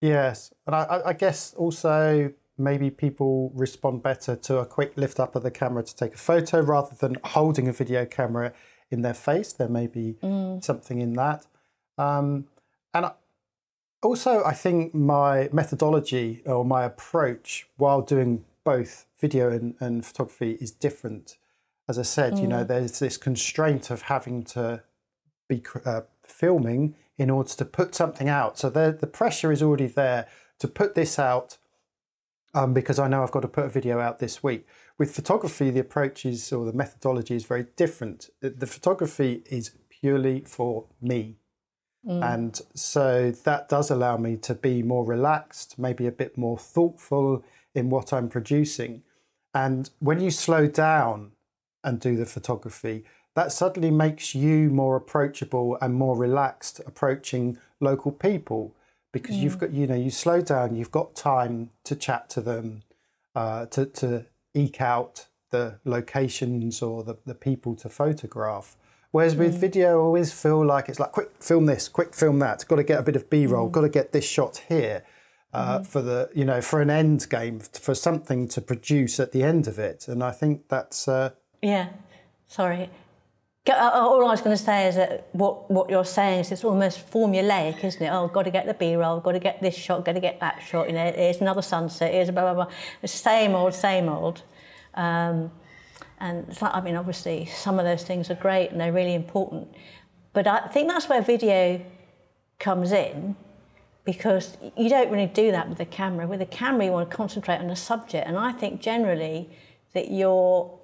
Yes, 0.00 0.52
and 0.66 0.74
I, 0.76 0.82
I- 0.82 1.08
I 1.10 1.12
guess 1.12 1.54
also 1.54 2.32
maybe 2.62 2.90
people 2.90 3.50
respond 3.54 4.02
better 4.02 4.36
to 4.36 4.58
a 4.58 4.66
quick 4.66 4.96
lift 4.96 5.18
up 5.20 5.34
of 5.34 5.42
the 5.42 5.50
camera 5.50 5.82
to 5.82 5.94
take 5.94 6.14
a 6.14 6.18
photo 6.18 6.60
rather 6.60 6.94
than 6.94 7.16
holding 7.24 7.68
a 7.68 7.72
video 7.72 8.04
camera 8.04 8.52
in 8.90 9.02
their 9.02 9.14
face. 9.14 9.52
There 9.52 9.68
may 9.68 9.86
be 9.86 10.16
something 10.60 11.00
in 11.00 11.14
that. 11.14 11.46
Um, 11.98 12.46
and 12.94 13.10
also, 14.02 14.44
I 14.44 14.52
think 14.52 14.94
my 14.94 15.48
methodology 15.52 16.42
or 16.44 16.64
my 16.64 16.84
approach 16.84 17.68
while 17.76 18.02
doing 18.02 18.44
both 18.64 19.06
video 19.20 19.50
and, 19.50 19.74
and 19.80 20.04
photography 20.04 20.58
is 20.60 20.70
different. 20.70 21.36
As 21.88 21.98
I 21.98 22.02
said, 22.02 22.38
you 22.38 22.46
know, 22.46 22.64
there's 22.64 22.98
this 22.98 23.16
constraint 23.16 23.90
of 23.90 24.02
having 24.02 24.44
to 24.44 24.82
be 25.48 25.62
uh, 25.84 26.02
filming 26.24 26.94
in 27.18 27.30
order 27.30 27.50
to 27.50 27.64
put 27.64 27.94
something 27.94 28.28
out. 28.28 28.58
So 28.58 28.70
the 28.70 28.96
the 28.98 29.06
pressure 29.06 29.52
is 29.52 29.62
already 29.62 29.86
there 29.86 30.26
to 30.58 30.68
put 30.68 30.94
this 30.94 31.18
out 31.18 31.58
um, 32.54 32.74
because 32.74 32.98
I 32.98 33.08
know 33.08 33.22
I've 33.22 33.30
got 33.30 33.40
to 33.40 33.48
put 33.48 33.64
a 33.64 33.68
video 33.68 33.98
out 33.98 34.18
this 34.18 34.42
week. 34.42 34.66
With 34.98 35.14
photography, 35.14 35.70
the 35.70 35.80
approach 35.80 36.26
is 36.26 36.52
or 36.52 36.64
the 36.66 36.72
methodology 36.72 37.34
is 37.34 37.44
very 37.44 37.66
different. 37.76 38.30
The, 38.40 38.50
the 38.50 38.66
photography 38.66 39.42
is 39.50 39.72
purely 39.88 40.40
for 40.40 40.86
me. 41.00 41.36
And 42.22 42.60
so 42.74 43.30
that 43.30 43.68
does 43.68 43.90
allow 43.90 44.16
me 44.16 44.36
to 44.38 44.54
be 44.54 44.82
more 44.82 45.04
relaxed, 45.04 45.78
maybe 45.78 46.06
a 46.06 46.12
bit 46.12 46.36
more 46.36 46.58
thoughtful 46.58 47.44
in 47.74 47.90
what 47.90 48.12
I'm 48.12 48.28
producing. 48.28 49.02
And 49.54 49.88
when 50.00 50.20
you 50.20 50.30
slow 50.30 50.66
down 50.66 51.32
and 51.84 52.00
do 52.00 52.16
the 52.16 52.26
photography, 52.26 53.04
that 53.34 53.52
suddenly 53.52 53.90
makes 53.90 54.34
you 54.34 54.68
more 54.68 54.96
approachable 54.96 55.78
and 55.80 55.94
more 55.94 56.16
relaxed 56.16 56.80
approaching 56.86 57.58
local 57.80 58.12
people 58.12 58.74
because 59.12 59.36
you've 59.36 59.58
got 59.58 59.70
you 59.72 59.86
know 59.86 59.94
you 59.94 60.10
slow 60.10 60.40
down 60.40 60.74
you've 60.74 60.90
got 60.90 61.14
time 61.14 61.70
to 61.84 61.94
chat 61.94 62.28
to 62.30 62.40
them 62.40 62.82
uh, 63.34 63.66
to, 63.66 63.86
to 63.86 64.26
eke 64.54 64.80
out 64.80 65.26
the 65.50 65.78
locations 65.84 66.82
or 66.82 67.04
the, 67.04 67.16
the 67.26 67.34
people 67.34 67.74
to 67.76 67.88
photograph. 67.88 68.76
Whereas 69.10 69.36
with 69.36 69.60
video 69.60 70.00
I 70.00 70.02
always 70.02 70.32
feel 70.32 70.64
like 70.64 70.88
it's 70.88 70.98
like 70.98 71.12
quick 71.12 71.30
film 71.40 71.66
this 71.66 71.88
quick 71.88 72.14
film 72.14 72.38
that. 72.38 72.64
Got 72.66 72.76
to 72.76 72.82
get 72.82 72.98
a 72.98 73.02
bit 73.02 73.16
of 73.16 73.28
b-roll 73.28 73.68
got 73.68 73.82
to 73.82 73.88
get 73.90 74.12
this 74.12 74.24
shot 74.24 74.62
here 74.68 75.04
uh, 75.52 75.82
for 75.82 76.00
the 76.00 76.30
you 76.34 76.46
know 76.46 76.62
for 76.62 76.80
an 76.80 76.88
end 76.88 77.26
game 77.28 77.60
for 77.60 77.94
something 77.94 78.48
to 78.48 78.60
produce 78.62 79.20
at 79.20 79.32
the 79.32 79.42
end 79.42 79.68
of 79.68 79.78
it. 79.78 80.08
And 80.08 80.24
i 80.24 80.30
think 80.30 80.68
that's 80.68 81.06
uh, 81.06 81.30
Yeah, 81.60 81.90
sorry. 82.48 82.88
Go- 83.64 83.74
uh, 83.74 83.90
All 83.94 84.26
I 84.26 84.30
was 84.30 84.40
going 84.40 84.56
to 84.56 84.62
say 84.62 84.88
is 84.88 84.96
that 84.96 85.28
what, 85.32 85.70
what 85.70 85.88
you're 85.88 86.04
saying 86.04 86.40
is 86.40 86.50
it's 86.50 86.64
almost 86.64 87.08
formulaic, 87.10 87.84
isn't 87.84 88.02
it? 88.02 88.10
Oh, 88.10 88.26
got 88.26 88.42
to 88.42 88.50
get 88.50 88.66
the 88.66 88.74
B-roll, 88.74 89.20
got 89.20 89.32
to 89.32 89.38
get 89.38 89.62
this 89.62 89.76
shot, 89.76 90.04
got 90.04 90.14
to 90.14 90.20
get 90.20 90.40
that 90.40 90.60
shot. 90.66 90.88
You 90.88 90.94
know, 90.94 91.12
here's 91.12 91.40
another 91.40 91.62
sunset. 91.62 92.12
Here's 92.12 92.30
blah 92.30 92.42
blah 92.42 92.54
blah. 92.54 92.74
It's 93.02 93.12
same 93.12 93.54
old, 93.54 93.72
same 93.72 94.08
old. 94.08 94.42
Um, 94.94 95.52
and 96.18 96.48
it's 96.48 96.60
like, 96.60 96.74
I 96.74 96.80
mean, 96.80 96.96
obviously, 96.96 97.46
some 97.46 97.78
of 97.78 97.84
those 97.84 98.02
things 98.02 98.30
are 98.30 98.34
great 98.34 98.70
and 98.70 98.80
they're 98.80 98.92
really 98.92 99.14
important, 99.14 99.68
but 100.32 100.46
I 100.46 100.66
think 100.68 100.88
that's 100.88 101.08
where 101.08 101.22
video 101.22 101.80
comes 102.58 102.92
in 102.92 103.36
because 104.04 104.56
you 104.76 104.88
don't 104.88 105.10
really 105.10 105.26
do 105.26 105.52
that 105.52 105.68
with 105.68 105.78
a 105.78 105.84
camera. 105.84 106.26
With 106.26 106.42
a 106.42 106.46
camera, 106.46 106.86
you 106.86 106.92
want 106.92 107.08
to 107.08 107.16
concentrate 107.16 107.58
on 107.58 107.68
the 107.68 107.76
subject, 107.76 108.26
and 108.26 108.36
I 108.36 108.50
think 108.50 108.80
generally 108.80 109.50
that 109.94 110.10
your 110.10 110.76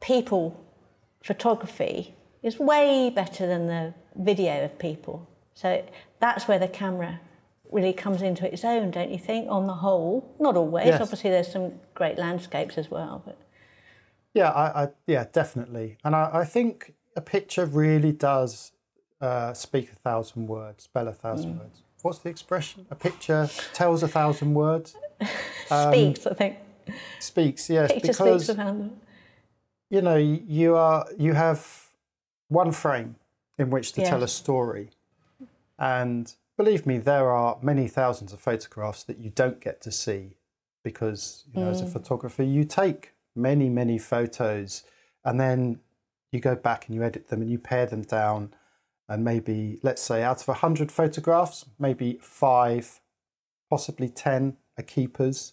people 0.00 0.58
photography 1.22 2.14
is 2.42 2.58
way 2.58 3.10
better 3.10 3.46
than 3.46 3.66
the 3.66 3.94
video 4.16 4.64
of 4.64 4.78
people. 4.78 5.28
So 5.54 5.84
that's 6.20 6.48
where 6.48 6.58
the 6.58 6.68
camera 6.68 7.20
really 7.70 7.92
comes 7.92 8.22
into 8.22 8.50
its 8.50 8.64
own, 8.64 8.90
don't 8.90 9.10
you 9.10 9.18
think? 9.18 9.50
On 9.50 9.66
the 9.66 9.74
whole, 9.74 10.34
not 10.38 10.56
always. 10.56 10.86
Yes. 10.86 11.00
Obviously, 11.00 11.30
there's 11.30 11.50
some 11.50 11.72
great 11.94 12.18
landscapes 12.18 12.76
as 12.76 12.90
well, 12.90 13.22
but 13.24 13.38
Yeah, 14.34 14.50
I, 14.50 14.84
I 14.84 14.88
yeah, 15.06 15.26
definitely. 15.32 15.98
And 16.04 16.14
I, 16.14 16.30
I 16.32 16.44
think 16.44 16.94
a 17.16 17.20
picture 17.20 17.66
really 17.66 18.12
does 18.12 18.72
uh, 19.20 19.52
speak 19.54 19.92
a 19.92 19.94
thousand 19.94 20.48
words, 20.48 20.84
spell 20.84 21.08
a 21.08 21.12
thousand 21.12 21.58
words. 21.58 21.82
What's 22.02 22.18
the 22.18 22.30
expression? 22.30 22.86
A 22.90 22.96
picture 22.96 23.48
tells 23.72 24.02
a 24.02 24.08
thousand 24.08 24.54
words. 24.54 24.96
speaks. 25.66 26.26
I 26.26 26.34
think 26.34 26.56
Speaks, 27.20 27.70
yes, 27.70 27.92
picture 27.92 28.08
because 28.08 28.46
speaks 28.46 28.60
you 29.88 30.00
know 30.00 30.16
you 30.16 30.74
are 30.74 31.06
you 31.18 31.34
have 31.34 31.81
one 32.52 32.72
frame 32.72 33.16
in 33.58 33.70
which 33.70 33.92
to 33.92 34.00
Yeah. 34.00 34.10
tell 34.10 34.22
a 34.22 34.28
story, 34.28 34.90
and 35.78 36.34
believe 36.56 36.86
me, 36.86 36.98
there 36.98 37.30
are 37.30 37.58
many 37.62 37.88
thousands 37.88 38.32
of 38.32 38.40
photographs 38.40 39.02
that 39.04 39.18
you 39.18 39.30
don't 39.30 39.60
get 39.60 39.80
to 39.82 39.90
see 39.90 40.36
because 40.84 41.44
you 41.52 41.60
know 41.60 41.68
as 41.70 41.80
a 41.80 41.84
Mm. 41.86 41.92
photographer 41.92 42.42
you 42.42 42.64
take 42.64 43.12
many 43.36 43.68
many 43.68 43.98
photos 43.98 44.82
and 45.24 45.38
then 45.38 45.80
you 46.32 46.40
go 46.40 46.56
back 46.56 46.86
and 46.86 46.94
you 46.96 47.02
edit 47.04 47.28
them 47.28 47.40
and 47.40 47.50
you 47.50 47.58
pare 47.58 47.86
them 47.86 48.02
down 48.02 48.52
and 49.08 49.22
maybe 49.24 49.78
let's 49.84 50.02
say 50.02 50.22
out 50.24 50.40
of 50.42 50.48
100 50.48 50.90
photographs 50.90 51.64
maybe 51.78 52.18
5 52.20 53.00
possibly 53.70 54.08
10 54.08 54.56
are 54.76 54.82
keepers 54.82 55.52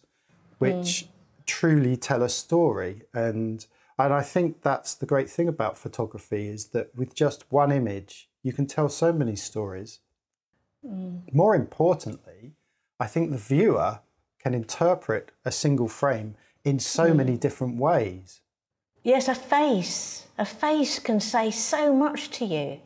which 0.57 1.07
truly 1.45 1.95
tell 1.95 2.23
a 2.23 2.29
story 2.29 3.03
and 3.13 3.67
and 3.99 4.13
I 4.13 4.21
think 4.21 4.61
that's 4.61 4.95
the 4.95 5.05
great 5.05 5.29
thing 5.29 5.47
about 5.47 5.77
photography 5.77 6.47
is 6.47 6.67
that 6.67 6.95
with 6.95 7.13
just 7.13 7.51
one 7.51 7.71
image 7.71 8.29
you 8.41 8.53
can 8.53 8.65
tell 8.65 8.89
so 8.89 9.11
many 9.13 9.35
stories 9.35 9.99
more 11.31 11.55
importantly 11.55 12.53
I 12.99 13.07
think 13.07 13.31
the 13.31 13.37
viewer 13.37 13.99
can 14.41 14.53
interpret 14.53 15.31
a 15.45 15.51
single 15.51 15.87
frame 15.87 16.35
in 16.63 16.79
so 16.79 17.13
many 17.13 17.37
different 17.37 17.77
ways 17.77 18.41
Yes, 19.03 19.27
a 19.27 19.35
face. 19.35 20.27
A 20.37 20.45
face 20.45 20.99
can 20.99 21.19
say 21.19 21.51
so 21.51 21.93
much 21.93 22.29
to 22.31 22.45
you. 22.45 22.79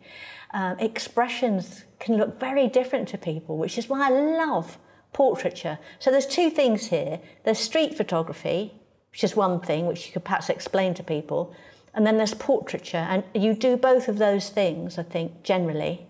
Um, 0.53 0.77
expressions 0.79 1.83
can 1.99 2.17
look 2.17 2.39
very 2.39 2.67
different 2.67 3.07
to 3.09 3.17
people, 3.17 3.57
which 3.57 3.77
is 3.77 3.89
why 3.89 4.07
I 4.07 4.09
love 4.09 4.77
portraiture. 5.11 5.79
So 5.99 6.11
there's 6.11 6.27
two 6.27 6.49
things 6.49 6.87
here. 6.87 7.19
There's 7.43 7.59
street 7.59 7.95
photography, 7.95 8.73
which 9.13 9.23
is 9.23 9.35
one 9.35 9.59
thing 9.59 9.85
which 9.85 10.07
you 10.07 10.11
could 10.11 10.25
perhaps 10.25 10.49
explain 10.49 10.93
to 10.95 11.03
people, 11.03 11.55
and 11.93 12.05
then 12.05 12.17
there's 12.17 12.33
portraiture, 12.33 12.97
and 12.97 13.23
you 13.35 13.53
do 13.53 13.77
both 13.77 14.07
of 14.07 14.17
those 14.17 14.49
things. 14.49 14.97
I 14.97 15.03
think 15.03 15.43
generally, 15.43 16.07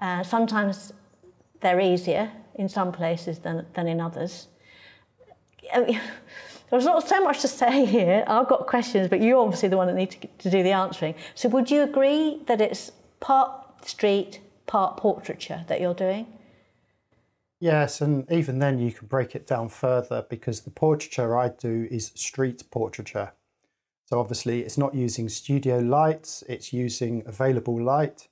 uh, 0.00 0.22
sometimes 0.22 0.92
they're 1.60 1.80
easier 1.80 2.32
in 2.54 2.68
some 2.68 2.92
places 2.92 3.40
than 3.40 3.66
than 3.74 3.86
in 3.86 4.00
others. 4.00 4.48
There's 6.70 6.84
not 6.84 7.06
so 7.06 7.22
much 7.22 7.42
to 7.42 7.48
say 7.48 7.84
here. 7.84 8.24
I've 8.26 8.48
got 8.48 8.66
questions, 8.66 9.08
but 9.08 9.20
you're 9.20 9.38
obviously 9.38 9.68
the 9.68 9.76
one 9.76 9.86
that 9.86 9.94
needs 9.94 10.16
to, 10.16 10.26
to 10.38 10.50
do 10.50 10.64
the 10.64 10.72
answering. 10.72 11.14
So, 11.36 11.48
would 11.50 11.70
you 11.70 11.82
agree 11.82 12.40
that 12.46 12.60
it's 12.60 12.90
part 13.20 13.86
street, 13.86 14.40
part 14.66 14.96
portraiture 14.96 15.64
that 15.68 15.80
you're 15.80 15.94
doing? 15.94 16.26
Yes, 17.58 18.00
and 18.00 18.30
even 18.30 18.58
then 18.58 18.78
you 18.78 18.92
can 18.92 19.08
break 19.08 19.34
it 19.34 19.46
down 19.46 19.70
further 19.70 20.26
because 20.28 20.60
the 20.60 20.70
portraiture 20.70 21.36
I 21.36 21.48
do 21.48 21.88
is 21.90 22.12
street 22.14 22.62
portraiture. 22.70 23.32
So 24.04 24.20
obviously 24.20 24.60
it's 24.60 24.78
not 24.78 24.94
using 24.94 25.28
studio 25.28 25.78
lights, 25.78 26.44
it's 26.48 26.72
using 26.72 27.22
available 27.26 27.82
light. 27.82 28.28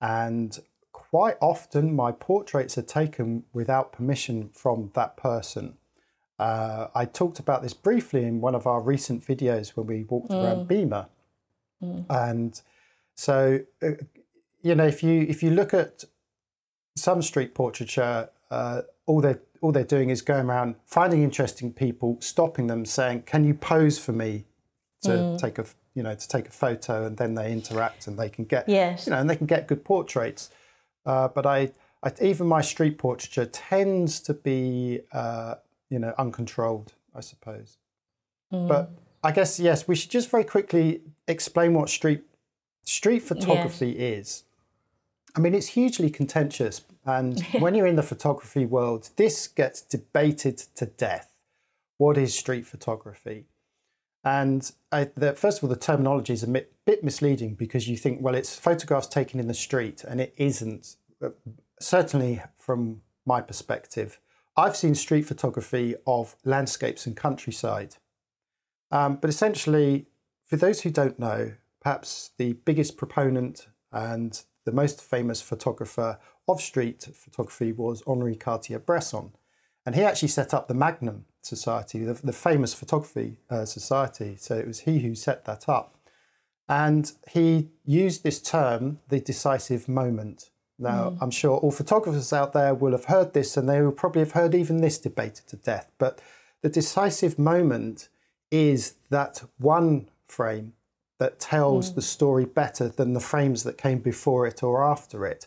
And 0.00 0.58
quite 0.92 1.36
often 1.40 1.94
my 1.94 2.12
portraits 2.12 2.78
are 2.78 2.82
taken 2.82 3.44
without 3.52 3.92
permission 3.92 4.50
from 4.54 4.90
that 4.94 5.16
person. 5.16 5.76
Uh, 6.38 6.86
I 6.94 7.04
talked 7.04 7.40
about 7.40 7.62
this 7.62 7.74
briefly 7.74 8.24
in 8.24 8.40
one 8.40 8.54
of 8.54 8.66
our 8.66 8.80
recent 8.80 9.26
videos 9.26 9.76
when 9.76 9.86
we 9.88 10.04
walked 10.04 10.30
around 10.32 10.68
Beamer. 10.68 11.08
And 12.08 12.60
so, 13.16 13.60
uh, 13.82 13.90
you 14.62 14.74
know, 14.76 14.86
if 14.86 15.02
you 15.02 15.22
if 15.22 15.42
you 15.42 15.50
look 15.50 15.74
at 15.74 16.04
some 16.96 17.22
street 17.22 17.54
portraiture, 17.54 18.30
uh, 18.50 18.82
all 19.06 19.20
they're 19.20 19.40
all 19.60 19.72
they're 19.72 19.84
doing 19.84 20.10
is 20.10 20.22
going 20.22 20.46
around 20.46 20.76
finding 20.86 21.22
interesting 21.22 21.72
people, 21.72 22.18
stopping 22.20 22.66
them, 22.66 22.84
saying, 22.84 23.22
"Can 23.22 23.44
you 23.44 23.54
pose 23.54 23.98
for 23.98 24.12
me 24.12 24.44
to 25.02 25.36
take 25.38 25.58
a 25.58 25.66
you 25.94 26.02
know 26.02 26.14
to 26.14 26.28
take 26.28 26.48
a 26.48 26.52
photo?" 26.52 27.04
And 27.04 27.16
then 27.16 27.34
they 27.34 27.52
interact 27.52 28.06
and 28.06 28.18
they 28.18 28.28
can 28.28 28.44
get 28.44 28.68
Yes. 28.68 29.06
you 29.06 29.12
know 29.12 29.18
and 29.18 29.28
they 29.28 29.36
can 29.36 29.46
get 29.46 29.66
good 29.66 29.84
portraits. 29.84 30.50
Uh, 31.04 31.28
but 31.28 31.46
I, 31.46 31.72
I 32.02 32.12
even 32.20 32.46
my 32.46 32.60
street 32.60 32.98
portraiture 32.98 33.46
tends 33.46 34.20
to 34.20 34.34
be 34.34 35.00
uh, 35.12 35.56
you 35.90 35.98
know 35.98 36.14
uncontrolled, 36.18 36.92
I 37.14 37.20
suppose. 37.20 37.78
But 38.50 38.90
I 39.22 39.32
guess 39.32 39.60
yes, 39.60 39.86
we 39.86 39.94
should 39.94 40.10
just 40.10 40.30
very 40.30 40.44
quickly 40.44 41.02
explain 41.26 41.74
what 41.74 41.88
street 41.90 42.22
street 42.84 43.20
photography 43.20 43.90
is. 43.92 44.44
I 45.38 45.40
mean, 45.40 45.54
it's 45.54 45.68
hugely 45.68 46.10
contentious, 46.10 46.84
and 47.06 47.40
when 47.60 47.76
you're 47.76 47.86
in 47.86 47.94
the 47.94 48.02
photography 48.02 48.66
world, 48.66 49.10
this 49.14 49.46
gets 49.46 49.80
debated 49.80 50.58
to 50.74 50.86
death. 50.86 51.30
What 51.96 52.18
is 52.18 52.34
street 52.34 52.66
photography? 52.66 53.46
And 54.24 54.68
I, 54.90 55.10
the, 55.14 55.34
first 55.34 55.58
of 55.58 55.64
all, 55.64 55.70
the 55.70 55.78
terminology 55.78 56.32
is 56.32 56.42
a 56.42 56.48
bit, 56.48 56.72
bit 56.84 57.04
misleading 57.04 57.54
because 57.54 57.86
you 57.86 57.96
think, 57.96 58.20
well, 58.20 58.34
it's 58.34 58.58
photographs 58.58 59.06
taken 59.06 59.38
in 59.38 59.46
the 59.46 59.54
street, 59.54 60.02
and 60.02 60.20
it 60.20 60.34
isn't. 60.36 60.96
Uh, 61.22 61.30
Certainly, 61.80 62.42
from 62.58 63.02
my 63.24 63.40
perspective, 63.40 64.18
I've 64.56 64.76
seen 64.76 64.96
street 64.96 65.22
photography 65.22 65.94
of 66.04 66.34
landscapes 66.44 67.06
and 67.06 67.16
countryside. 67.16 67.94
Um, 68.90 69.18
but 69.20 69.30
essentially, 69.30 70.06
for 70.46 70.56
those 70.56 70.80
who 70.80 70.90
don't 70.90 71.20
know, 71.20 71.52
perhaps 71.80 72.32
the 72.38 72.54
biggest 72.54 72.96
proponent 72.96 73.68
and 73.92 74.42
the 74.68 74.74
most 74.74 75.00
famous 75.00 75.40
photographer 75.40 76.18
of 76.46 76.60
street 76.60 77.08
photography 77.14 77.72
was 77.72 78.02
Henri 78.06 78.36
Cartier-Bresson. 78.36 79.32
And 79.86 79.94
he 79.94 80.02
actually 80.02 80.28
set 80.28 80.52
up 80.52 80.68
the 80.68 80.74
Magnum 80.74 81.24
Society, 81.40 82.04
the, 82.04 82.12
the 82.12 82.34
famous 82.34 82.74
photography 82.74 83.38
uh, 83.48 83.64
society. 83.64 84.36
So 84.36 84.58
it 84.58 84.66
was 84.66 84.80
he 84.80 84.98
who 84.98 85.14
set 85.14 85.46
that 85.46 85.70
up. 85.70 85.94
And 86.68 87.10
he 87.30 87.70
used 87.86 88.24
this 88.24 88.42
term, 88.42 88.98
the 89.08 89.20
decisive 89.20 89.88
moment. 89.88 90.50
Now, 90.78 91.16
I'm 91.18 91.30
sure 91.30 91.56
all 91.56 91.70
photographers 91.70 92.30
out 92.34 92.52
there 92.52 92.74
will 92.74 92.92
have 92.92 93.06
heard 93.06 93.32
this 93.32 93.56
and 93.56 93.66
they 93.66 93.80
will 93.80 93.90
probably 93.90 94.20
have 94.20 94.32
heard 94.32 94.54
even 94.54 94.82
this 94.82 94.98
debated 94.98 95.46
to 95.48 95.56
death. 95.56 95.90
But 95.96 96.20
the 96.60 96.68
decisive 96.68 97.38
moment 97.38 98.10
is 98.50 98.96
that 99.08 99.44
one 99.56 100.10
frame 100.26 100.74
that 101.18 101.40
tells 101.40 101.94
the 101.94 102.02
story 102.02 102.44
better 102.44 102.88
than 102.88 103.12
the 103.12 103.20
frames 103.20 103.64
that 103.64 103.76
came 103.76 103.98
before 103.98 104.46
it 104.46 104.62
or 104.62 104.84
after 104.84 105.26
it. 105.26 105.46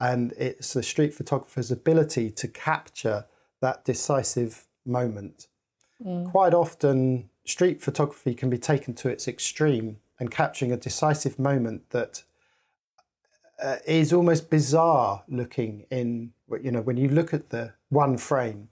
And 0.00 0.32
it's 0.38 0.72
the 0.72 0.82
street 0.82 1.12
photographer's 1.12 1.70
ability 1.70 2.30
to 2.30 2.48
capture 2.48 3.26
that 3.60 3.84
decisive 3.84 4.64
moment. 4.86 5.46
Quite 6.30 6.54
often, 6.54 7.28
street 7.44 7.82
photography 7.82 8.34
can 8.34 8.48
be 8.48 8.56
taken 8.56 8.94
to 8.94 9.10
its 9.10 9.28
extreme 9.28 9.98
and 10.18 10.30
capturing 10.30 10.72
a 10.72 10.76
decisive 10.76 11.38
moment 11.38 11.90
that 11.90 12.22
uh, 13.62 13.76
is 13.86 14.12
almost 14.12 14.48
bizarre 14.48 15.22
looking 15.28 15.84
in 15.90 16.32
you 16.62 16.70
know 16.70 16.80
when 16.80 16.96
you 16.96 17.08
look 17.08 17.34
at 17.34 17.50
the 17.50 17.74
one 17.90 18.16
frame 18.16 18.69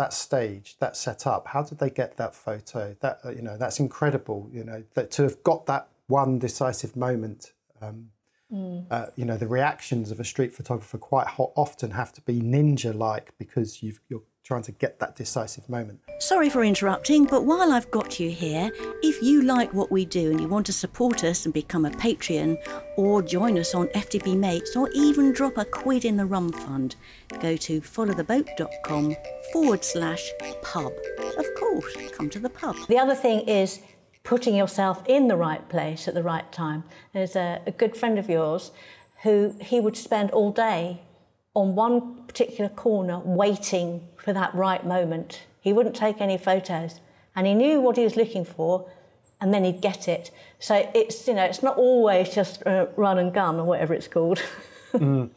that 0.00 0.14
stage 0.14 0.76
that 0.78 0.96
set 0.96 1.26
up 1.26 1.48
how 1.48 1.62
did 1.62 1.78
they 1.78 1.90
get 1.90 2.16
that 2.16 2.34
photo 2.34 2.96
that 3.00 3.20
uh, 3.22 3.28
you 3.28 3.42
know 3.42 3.58
that's 3.58 3.78
incredible 3.78 4.48
you 4.50 4.64
know 4.64 4.82
that 4.94 5.10
to 5.10 5.22
have 5.22 5.42
got 5.42 5.66
that 5.66 5.88
one 6.06 6.38
decisive 6.38 6.96
moment 6.96 7.52
um, 7.82 8.08
mm. 8.50 8.86
uh, 8.90 9.06
you 9.14 9.26
know 9.26 9.36
the 9.36 9.46
reactions 9.46 10.10
of 10.10 10.18
a 10.18 10.24
street 10.24 10.54
photographer 10.54 10.96
quite 10.96 11.26
often 11.36 11.90
have 11.90 12.14
to 12.14 12.22
be 12.22 12.40
ninja 12.40 12.94
like 12.94 13.36
because 13.36 13.82
you've 13.82 14.00
you're 14.08 14.22
trying 14.42 14.62
to 14.62 14.72
get 14.72 14.98
that 14.98 15.16
decisive 15.16 15.68
moment. 15.68 16.00
Sorry 16.18 16.50
for 16.50 16.64
interrupting, 16.64 17.24
but 17.24 17.44
while 17.44 17.72
I've 17.72 17.90
got 17.90 18.18
you 18.18 18.30
here, 18.30 18.70
if 19.02 19.22
you 19.22 19.42
like 19.42 19.72
what 19.72 19.90
we 19.90 20.04
do 20.04 20.30
and 20.30 20.40
you 20.40 20.48
want 20.48 20.66
to 20.66 20.72
support 20.72 21.24
us 21.24 21.44
and 21.44 21.54
become 21.54 21.84
a 21.84 21.90
Patreon, 21.90 22.56
or 22.96 23.22
join 23.22 23.58
us 23.58 23.74
on 23.74 23.86
FTB 23.88 24.36
Mates, 24.36 24.76
or 24.76 24.90
even 24.90 25.32
drop 25.32 25.56
a 25.56 25.64
quid 25.64 26.04
in 26.04 26.16
the 26.16 26.26
rum 26.26 26.52
fund, 26.52 26.96
go 27.40 27.56
to 27.56 27.80
followtheboat.com 27.80 29.16
forward 29.52 29.84
slash 29.84 30.30
pub. 30.62 30.92
Of 31.38 31.46
course, 31.58 31.96
come 32.12 32.28
to 32.30 32.38
the 32.38 32.50
pub. 32.50 32.76
The 32.88 32.98
other 32.98 33.14
thing 33.14 33.40
is 33.48 33.80
putting 34.24 34.54
yourself 34.54 35.02
in 35.06 35.28
the 35.28 35.36
right 35.36 35.66
place 35.68 36.08
at 36.08 36.14
the 36.14 36.22
right 36.22 36.50
time. 36.52 36.84
There's 37.12 37.36
a, 37.36 37.62
a 37.66 37.70
good 37.70 37.96
friend 37.96 38.18
of 38.18 38.28
yours 38.28 38.72
who 39.22 39.54
he 39.60 39.80
would 39.80 39.96
spend 39.96 40.30
all 40.30 40.50
day 40.52 41.02
on 41.54 41.74
one 41.74 42.24
particular 42.26 42.70
corner 42.70 43.18
waiting 43.18 44.08
for 44.22 44.32
that 44.32 44.54
right 44.54 44.84
moment. 44.84 45.42
He 45.60 45.72
wouldn't 45.72 45.96
take 45.96 46.20
any 46.20 46.38
photos 46.38 47.00
and 47.34 47.46
he 47.46 47.54
knew 47.54 47.80
what 47.80 47.96
he 47.96 48.04
was 48.04 48.16
looking 48.16 48.44
for 48.44 48.88
and 49.40 49.54
then 49.54 49.64
he'd 49.64 49.80
get 49.80 50.08
it. 50.08 50.30
So 50.58 50.90
it's, 50.94 51.26
you 51.26 51.34
know, 51.34 51.44
it's 51.44 51.62
not 51.62 51.76
always 51.76 52.28
just 52.34 52.64
uh, 52.66 52.86
run 52.96 53.18
and 53.18 53.32
gun 53.32 53.56
or 53.56 53.64
whatever 53.64 53.94
it's 53.94 54.08
called. 54.08 54.42
mm. 54.92 55.30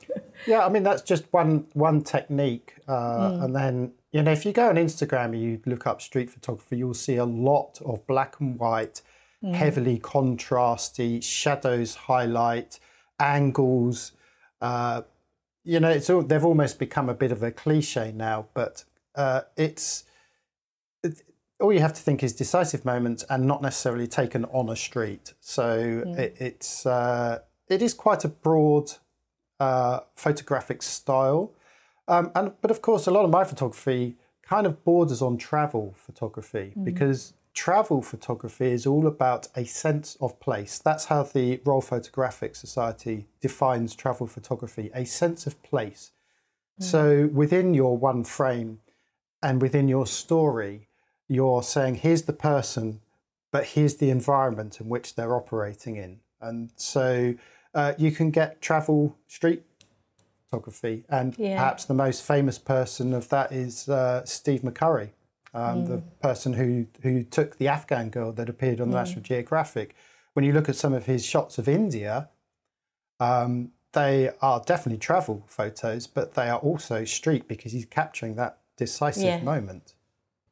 Yeah, 0.45 0.65
I 0.65 0.69
mean, 0.69 0.83
that's 0.83 1.01
just 1.01 1.31
one, 1.31 1.67
one 1.73 2.03
technique. 2.03 2.75
Uh, 2.87 3.29
mm. 3.29 3.43
And 3.45 3.55
then, 3.55 3.93
you 4.11 4.21
know, 4.21 4.31
if 4.31 4.45
you 4.45 4.51
go 4.51 4.69
on 4.69 4.75
Instagram 4.75 5.25
and 5.25 5.41
you 5.41 5.61
look 5.65 5.87
up 5.87 6.01
street 6.01 6.29
photography, 6.29 6.77
you'll 6.77 6.93
see 6.93 7.15
a 7.15 7.25
lot 7.25 7.79
of 7.85 8.05
black 8.07 8.39
and 8.39 8.59
white, 8.59 9.01
mm. 9.41 9.53
heavily 9.53 9.99
contrasty, 9.99 11.23
shadows 11.23 11.95
highlight, 11.95 12.79
angles, 13.19 14.11
uh, 14.61 15.03
you 15.63 15.79
know, 15.79 15.89
it's 15.89 16.10
all, 16.10 16.22
they've 16.22 16.43
almost 16.43 16.79
become 16.79 17.10
a 17.10 17.13
bit 17.13 17.32
of 17.32 17.41
a 17.41 17.51
cliche 17.51 18.12
now, 18.15 18.48
but 18.53 18.84
uh, 19.15 19.41
it's 19.55 20.03
it, 21.03 21.22
all 21.60 21.72
you 21.72 21.79
have 21.79 21.93
to 21.93 22.01
think 22.01 22.24
is 22.24 22.34
decisive 22.34 22.84
moments 22.84 23.24
and 23.29 23.46
not 23.46 23.62
necessarily 23.62 24.08
taken 24.08 24.46
on 24.46 24.70
a 24.70 24.75
street. 24.75 25.34
So 25.39 26.03
yeah. 26.05 26.22
it, 26.22 26.36
it's 26.39 26.86
uh, 26.86 27.39
it 27.70 27.82
is 27.82 27.93
quite 27.93 28.25
a 28.25 28.27
broad 28.27 28.91
uh, 29.60 30.01
photographic 30.15 30.84
style, 30.84 31.53
um, 32.08 32.32
and 32.36 32.53
but 32.62 32.72
of 32.72 32.82
course, 32.82 33.08
a 33.08 33.12
lot 33.12 33.24
of 33.24 33.32
my 33.32 33.43
photography 33.43 34.17
kind 34.41 34.67
of 34.67 34.84
borders 34.84 35.22
on 35.22 35.38
travel 35.38 35.96
photography 35.98 36.74
mm. 36.77 36.84
because 36.84 37.34
travel 37.53 38.01
photography 38.01 38.72
is 38.72 38.86
all 38.86 39.05
about 39.07 39.48
a 39.55 39.65
sense 39.65 40.17
of 40.19 40.39
place. 40.39 40.79
That's 40.79 41.05
how 41.05 41.24
the 41.24 41.62
Royal 41.63 41.81
Photographic 41.81 42.55
Society 42.55 43.27
defines 43.41 43.95
travel 43.95 44.27
photography 44.27 44.89
a 44.93 45.05
sense 45.05 45.45
of 45.45 45.62
place. 45.62 46.12
Mm. 46.79 46.83
So 46.83 47.29
within 47.31 47.74
your 47.74 47.98
one 47.98 48.24
frame 48.24 48.79
and 49.41 49.62
within 49.62 49.88
your 49.88 50.07
story, 50.07 50.88
you're 51.27 51.63
saying, 51.63 51.95
here's 51.95 52.24
the 52.24 52.33
person, 52.33 53.01
but 53.51 53.65
here's 53.65 53.98
the 53.98 54.10
environment 54.10 54.81
in 54.81 54.89
which 54.89 55.15
they're 55.15 55.36
operating 55.36 55.95
in. 55.95 56.19
And 56.41 56.72
so 56.75 57.36
uh, 57.74 57.93
you 57.98 58.12
can 58.12 58.31
get 58.31 58.62
travel 58.62 59.15
street 59.27 59.63
photography. 60.45 61.05
And 61.07 61.36
yeah. 61.38 61.57
perhaps 61.57 61.86
the 61.86 61.93
most 61.93 62.24
famous 62.24 62.57
person 62.57 63.13
of 63.13 63.29
that 63.29 63.51
is 63.51 63.88
uh, 63.88 64.25
Steve 64.25 64.62
McCurry 64.62 65.12
um, 65.53 65.83
mm. 65.83 65.87
the 65.87 65.97
person 66.21 66.53
who 66.53 66.87
who 67.01 67.23
took 67.23 67.57
the 67.57 67.67
Afghan 67.67 68.09
girl 68.09 68.31
that 68.33 68.49
appeared 68.49 68.81
on 68.81 68.89
mm. 68.89 68.93
National 68.93 69.21
Geographic. 69.21 69.95
When 70.33 70.43
you 70.43 70.53
look 70.53 70.67
at 70.67 70.75
some 70.75 70.93
of 70.93 71.05
his 71.05 71.25
shots 71.25 71.57
of 71.57 71.67
India, 71.67 72.29
um, 73.19 73.71
they 73.93 74.31
are 74.41 74.61
definitely 74.65 74.97
travel 74.97 75.43
photos, 75.47 76.07
but 76.07 76.33
they 76.33 76.49
are 76.49 76.59
also 76.59 77.05
street 77.05 77.47
because 77.47 77.71
he's 77.71 77.85
capturing 77.85 78.35
that 78.35 78.57
decisive 78.77 79.23
yeah. 79.23 79.41
moment. 79.41 79.93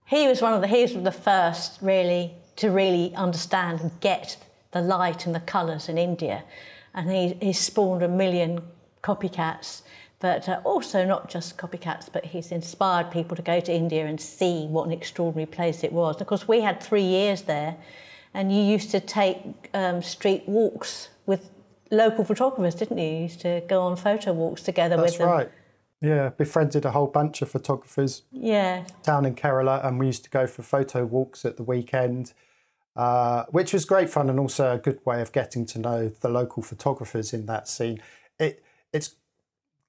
He 0.05 0.27
was 0.27 0.41
one 0.41 0.53
of 0.53 0.61
the 0.61 0.67
he 0.67 0.81
was 0.83 0.93
the 0.93 1.11
first 1.11 1.81
really 1.81 2.35
to 2.57 2.69
really 2.69 3.13
understand 3.15 3.81
and 3.81 3.91
get 4.01 4.37
the 4.71 4.81
light 4.81 5.25
and 5.25 5.33
the 5.33 5.39
colours 5.39 5.89
in 5.89 5.97
India, 5.97 6.43
and 6.93 7.09
he 7.09 7.37
he 7.41 7.53
spawned 7.53 8.03
a 8.03 8.07
million 8.07 8.61
copycats 9.03 9.81
but 10.21 10.47
uh, 10.47 10.61
also 10.63 11.03
not 11.03 11.29
just 11.29 11.57
copycats, 11.57 12.07
but 12.11 12.23
he's 12.23 12.51
inspired 12.51 13.11
people 13.11 13.35
to 13.35 13.41
go 13.41 13.59
to 13.59 13.73
India 13.73 14.05
and 14.05 14.21
see 14.21 14.67
what 14.67 14.85
an 14.85 14.93
extraordinary 14.93 15.47
place 15.47 15.83
it 15.83 15.91
was. 15.91 16.21
of 16.21 16.27
course, 16.27 16.47
we 16.47 16.61
had 16.61 16.81
three 16.81 17.03
years 17.03 17.41
there, 17.41 17.75
and 18.33 18.55
you 18.55 18.61
used 18.61 18.91
to 18.91 18.99
take 18.99 19.69
um, 19.73 20.01
street 20.01 20.43
walks 20.47 21.09
with 21.25 21.49
local 21.89 22.23
photographers, 22.23 22.75
didn't 22.75 22.99
you? 22.99 23.05
You 23.05 23.21
used 23.23 23.41
to 23.41 23.63
go 23.67 23.81
on 23.81 23.97
photo 23.97 24.31
walks 24.31 24.61
together 24.61 24.95
That's 24.95 25.13
with 25.13 25.17
them. 25.19 25.27
That's 25.27 25.37
right. 25.45 25.51
Yeah, 26.01 26.29
befriended 26.29 26.85
a 26.85 26.91
whole 26.91 27.07
bunch 27.07 27.41
of 27.41 27.49
photographers. 27.51 28.23
Yeah. 28.31 28.85
Down 29.03 29.25
in 29.25 29.35
Kerala, 29.35 29.85
and 29.85 29.99
we 29.99 30.05
used 30.05 30.23
to 30.23 30.29
go 30.29 30.47
for 30.47 30.61
photo 30.61 31.03
walks 31.03 31.45
at 31.45 31.57
the 31.57 31.63
weekend. 31.63 32.33
Uh, 32.93 33.45
which 33.51 33.71
was 33.71 33.85
great 33.85 34.09
fun 34.09 34.29
and 34.29 34.37
also 34.37 34.73
a 34.73 34.77
good 34.77 34.99
way 35.05 35.21
of 35.21 35.31
getting 35.31 35.65
to 35.65 35.79
know 35.79 36.09
the 36.19 36.27
local 36.27 36.61
photographers 36.61 37.31
in 37.31 37.45
that 37.45 37.65
scene. 37.65 38.01
It, 38.37 38.61
it's 38.91 39.15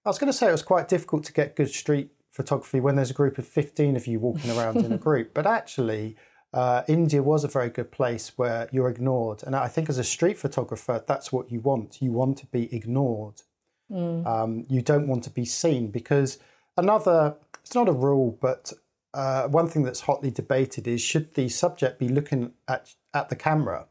I 0.05 0.09
was 0.09 0.19
going 0.19 0.33
to 0.33 0.37
say 0.37 0.49
it 0.49 0.53
was 0.53 0.63
quite 0.63 0.89
difficult 0.89 1.25
to 1.25 1.33
get 1.33 1.57
good 1.57 1.71
street 1.71 2.11
photography 2.31 2.81
when 2.81 2.97
there's 2.97 3.11
a 3.11 3.15
group 3.15 3.39
of 3.39 3.47
15 3.47 3.97
of 3.97 4.07
you 4.07 4.19
walking 4.19 4.51
around 4.51 4.79
in 4.79 4.93
a 4.93 4.99
group. 5.09 5.33
But 5.33 5.47
actually, 5.47 6.17
uh, 6.53 6.83
India 6.89 7.23
was 7.23 7.45
a 7.45 7.49
very 7.49 7.71
good 7.71 7.93
place 7.93 8.33
where 8.37 8.69
you're 8.73 8.89
ignored. 8.89 9.43
And 9.45 9.55
I 9.55 9.69
think 9.69 9.89
as 9.89 9.99
a 9.99 10.05
street 10.05 10.39
photographer, 10.39 11.05
that's 11.07 11.33
what 11.33 11.53
you 11.53 11.61
want. 11.61 12.03
You 12.03 12.13
want 12.13 12.39
to 12.39 12.47
be 12.47 12.75
ignored. 12.75 13.43
Mm. 13.91 14.27
Um, 14.27 14.65
you 14.69 14.83
don't 14.83 15.07
want 15.07 15.25
to 15.25 15.31
be 15.31 15.45
seen 15.45 15.91
because 15.91 16.39
another, 16.77 17.37
it's 17.61 17.75
not 17.75 17.89
a 17.89 17.93
rule, 17.93 18.37
but 18.41 18.73
uh, 19.15 19.47
one 19.49 19.69
thing 19.69 19.83
that's 19.83 20.03
hotly 20.03 20.31
debated 20.31 20.89
is 20.89 21.01
should 21.01 21.35
the 21.35 21.49
subject 21.49 21.99
be 21.99 22.09
looking 22.09 22.53
at, 22.67 22.95
at 23.15 23.29
the 23.29 23.37
camera 23.37 23.87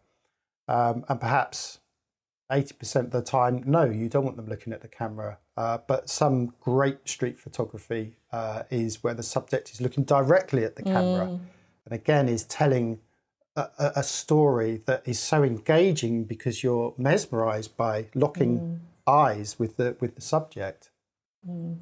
um, 0.67 1.05
and 1.07 1.21
perhaps 1.21 1.79
80% 2.51 3.05
of 3.05 3.11
the 3.11 3.21
time, 3.21 3.63
no, 3.65 3.85
you 3.85 4.09
don't 4.09 4.25
want 4.25 4.37
them 4.37 4.47
looking 4.47 4.73
at 4.73 4.81
the 4.81 4.87
camera. 4.87 5.37
Uh, 5.57 5.79
but 5.87 6.09
some 6.09 6.53
great 6.59 7.07
street 7.07 7.39
photography 7.39 8.17
uh, 8.31 8.63
is 8.69 9.03
where 9.03 9.13
the 9.13 9.23
subject 9.23 9.71
is 9.71 9.81
looking 9.81 10.03
directly 10.03 10.63
at 10.63 10.75
the 10.75 10.83
camera 10.83 11.27
mm. 11.27 11.39
and 11.85 11.93
again 11.93 12.27
is 12.29 12.43
telling 12.45 12.99
a, 13.55 13.67
a, 13.97 14.03
story 14.03 14.81
that 14.85 15.03
is 15.05 15.19
so 15.19 15.43
engaging 15.43 16.23
because 16.23 16.63
you're 16.63 16.93
mesmerized 16.97 17.75
by 17.75 18.07
locking 18.15 18.59
mm. 18.59 18.79
eyes 19.05 19.59
with 19.59 19.75
the, 19.75 19.97
with 19.99 20.15
the 20.15 20.21
subject. 20.21 20.89
Mm. 21.47 21.79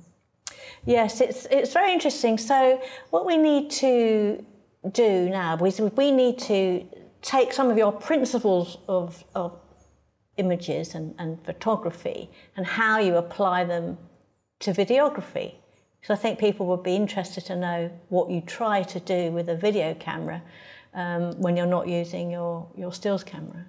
Yes, 0.86 1.22
it's, 1.22 1.46
it's 1.52 1.74
very 1.74 1.94
interesting. 1.94 2.38
So, 2.38 2.82
what 3.12 3.26
we 3.26 3.38
need 3.38 3.70
to 3.72 4.44
do 4.92 5.30
now 5.30 5.58
is 5.64 5.80
we 5.80 6.12
need 6.12 6.40
to 6.40 6.86
take 7.22 7.54
some 7.54 7.70
of 7.70 7.78
your 7.78 7.92
principles 7.92 8.78
of, 8.88 9.24
of 9.36 9.60
images 10.40 10.96
and, 10.96 11.14
and 11.20 11.44
photography 11.46 12.30
and 12.56 12.66
how 12.66 13.00
you 13.00 13.18
apply 13.18 13.64
them 13.66 13.98
to 14.60 14.72
videography. 14.72 15.56
So 16.02 16.14
I 16.14 16.18
think 16.18 16.40
people 16.40 16.66
would 16.68 16.84
be 16.84 16.96
interested 16.96 17.46
to 17.46 17.56
know 17.56 17.92
what 18.10 18.30
you 18.30 18.42
try 18.42 18.84
to 18.84 19.00
do 19.00 19.32
with 19.32 19.50
a 19.50 19.56
video 19.56 19.94
camera 19.94 20.42
um, 20.94 21.40
when 21.42 21.58
you're 21.58 21.66
not 21.78 21.88
using 21.88 22.32
your, 22.32 22.68
your 22.76 22.94
stills 22.94 23.24
camera. 23.24 23.66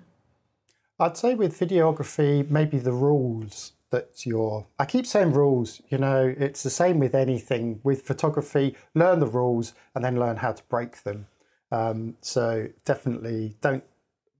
I'd 0.99 1.17
say 1.17 1.35
with 1.35 1.59
videography, 1.59 2.49
maybe 2.49 2.79
the 2.79 2.93
rules 2.93 3.73
that 3.91 4.25
you're. 4.25 4.67
I 4.79 4.85
keep 4.85 5.07
saying 5.07 5.33
rules, 5.33 5.81
you 5.89 5.99
know, 5.99 6.35
it's 6.39 6.63
the 6.63 6.71
same 6.71 6.99
with 6.99 7.15
anything. 7.15 7.81
With 7.83 8.03
photography, 8.03 8.77
learn 8.95 9.19
the 9.19 9.27
rules 9.27 9.75
and 9.95 10.05
then 10.05 10.19
learn 10.19 10.37
how 10.37 10.53
to 10.53 10.63
break 10.65 11.03
them. 11.03 11.27
Um, 11.73 12.17
so 12.21 12.69
definitely 12.85 13.57
don't 13.61 13.85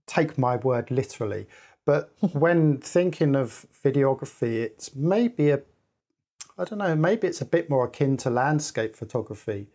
take 0.05 0.37
my 0.37 0.55
word 0.57 0.91
literally. 0.91 1.47
But 1.85 2.13
when 2.33 2.77
thinking 2.77 3.35
of 3.35 3.65
videography, 3.83 4.61
it's 4.61 4.95
maybe 4.95 5.49
a, 5.49 5.61
I 6.57 6.65
don't 6.65 6.79
know, 6.79 6.95
maybe 6.95 7.27
it's 7.27 7.41
a 7.41 7.45
bit 7.45 7.69
more 7.69 7.85
akin 7.85 8.17
to 8.17 8.29
landscape 8.29 8.95
photography, 8.95 9.67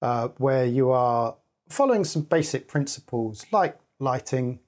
uh, 0.00 0.28
where 0.38 0.64
you 0.64 0.90
are 0.90 1.36
following 1.68 2.04
some 2.04 2.22
basic 2.22 2.66
principles 2.66 3.44
like 3.52 3.78
lighting, 3.98 4.60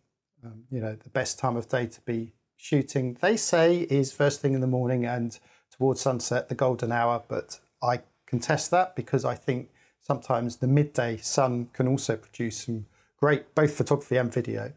um, 0.44 0.64
you 0.70 0.81
know, 0.81 0.94
the 0.94 1.11
best 1.11 1.38
time 1.38 1.57
of 1.57 1.68
day 1.68 1.87
to 1.87 2.00
be 2.02 2.33
shooting, 2.57 3.16
they 3.20 3.37
say 3.37 3.81
is 3.90 4.12
first 4.12 4.40
thing 4.40 4.55
in 4.55 4.61
the 4.61 4.66
morning 4.66 5.05
and 5.05 5.38
towards 5.70 6.00
sunset, 6.00 6.48
the 6.48 6.55
golden 6.55 6.92
hour. 6.92 7.22
But 7.26 7.59
I 7.83 8.02
contest 8.26 8.70
that 8.70 8.94
because 8.94 9.24
I 9.24 9.35
think 9.35 9.70
sometimes 10.00 10.57
the 10.57 10.68
midday 10.68 11.16
sun 11.16 11.70
can 11.72 11.88
also 11.88 12.16
produce 12.16 12.64
some 12.64 12.87
great 13.18 13.55
both 13.55 13.74
photography 13.74 14.16
and 14.16 14.33
video. 14.33 14.72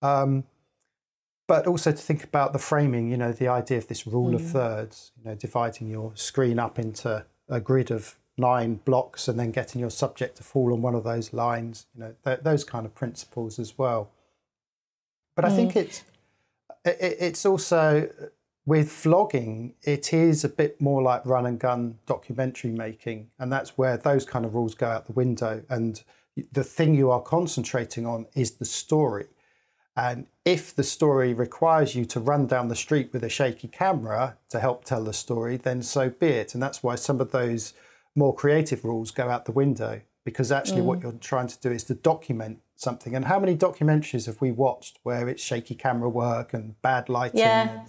Um, 0.00 0.44
but 1.48 1.66
also 1.66 1.90
to 1.90 1.98
think 1.98 2.22
about 2.22 2.52
the 2.52 2.58
framing, 2.58 3.10
you 3.10 3.16
know, 3.16 3.32
the 3.32 3.48
idea 3.48 3.78
of 3.78 3.88
this 3.88 4.06
rule 4.06 4.30
mm. 4.30 4.34
of 4.34 4.46
thirds, 4.46 5.10
you 5.16 5.28
know, 5.28 5.34
dividing 5.34 5.88
your 5.88 6.12
screen 6.14 6.58
up 6.58 6.78
into 6.78 7.24
a 7.48 7.58
grid 7.58 7.90
of 7.90 8.16
nine 8.36 8.76
blocks 8.84 9.26
and 9.26 9.40
then 9.40 9.50
getting 9.50 9.80
your 9.80 9.90
subject 9.90 10.36
to 10.36 10.44
fall 10.44 10.72
on 10.72 10.82
one 10.82 10.94
of 10.94 11.02
those 11.02 11.32
lines, 11.32 11.86
you 11.94 12.00
know, 12.00 12.14
th- 12.24 12.40
those 12.42 12.62
kind 12.62 12.86
of 12.86 12.94
principles 12.94 13.58
as 13.58 13.76
well. 13.76 14.10
But 15.34 15.46
I 15.46 15.50
think 15.50 15.72
mm. 15.72 15.76
it's 15.76 16.04
it, 16.84 17.16
it's 17.18 17.46
also 17.46 18.10
with 18.66 18.90
vlogging, 18.90 19.72
it 19.82 20.12
is 20.12 20.44
a 20.44 20.48
bit 20.50 20.78
more 20.80 21.00
like 21.00 21.24
run 21.24 21.46
and 21.46 21.58
gun 21.58 21.98
documentary 22.04 22.70
making, 22.70 23.30
and 23.38 23.50
that's 23.50 23.78
where 23.78 23.96
those 23.96 24.26
kind 24.26 24.44
of 24.44 24.54
rules 24.54 24.74
go 24.74 24.86
out 24.86 25.06
the 25.06 25.12
window. 25.14 25.62
And 25.70 26.02
the 26.52 26.62
thing 26.62 26.94
you 26.94 27.10
are 27.10 27.22
concentrating 27.22 28.04
on 28.04 28.26
is 28.34 28.52
the 28.52 28.66
story. 28.66 29.26
And 29.98 30.28
if 30.44 30.76
the 30.76 30.84
story 30.84 31.34
requires 31.34 31.96
you 31.96 32.04
to 32.04 32.20
run 32.20 32.46
down 32.46 32.68
the 32.68 32.76
street 32.76 33.10
with 33.12 33.24
a 33.24 33.28
shaky 33.28 33.66
camera 33.66 34.36
to 34.50 34.60
help 34.60 34.84
tell 34.84 35.02
the 35.02 35.12
story, 35.12 35.56
then 35.56 35.82
so 35.82 36.08
be 36.08 36.28
it. 36.28 36.54
And 36.54 36.62
that's 36.62 36.84
why 36.84 36.94
some 36.94 37.20
of 37.20 37.32
those 37.32 37.74
more 38.14 38.32
creative 38.32 38.84
rules 38.84 39.10
go 39.10 39.28
out 39.28 39.44
the 39.44 39.52
window 39.52 40.02
because 40.24 40.52
actually 40.52 40.82
mm. 40.82 40.84
what 40.84 41.00
you're 41.02 41.12
trying 41.12 41.48
to 41.48 41.58
do 41.58 41.72
is 41.72 41.82
to 41.84 41.94
document 41.94 42.60
something. 42.76 43.16
And 43.16 43.24
how 43.24 43.40
many 43.40 43.56
documentaries 43.56 44.26
have 44.26 44.40
we 44.40 44.52
watched 44.52 45.00
where 45.02 45.28
it's 45.28 45.42
shaky 45.42 45.74
camera 45.74 46.08
work 46.08 46.54
and 46.54 46.80
bad 46.80 47.08
lighting? 47.08 47.40
Yeah. 47.40 47.84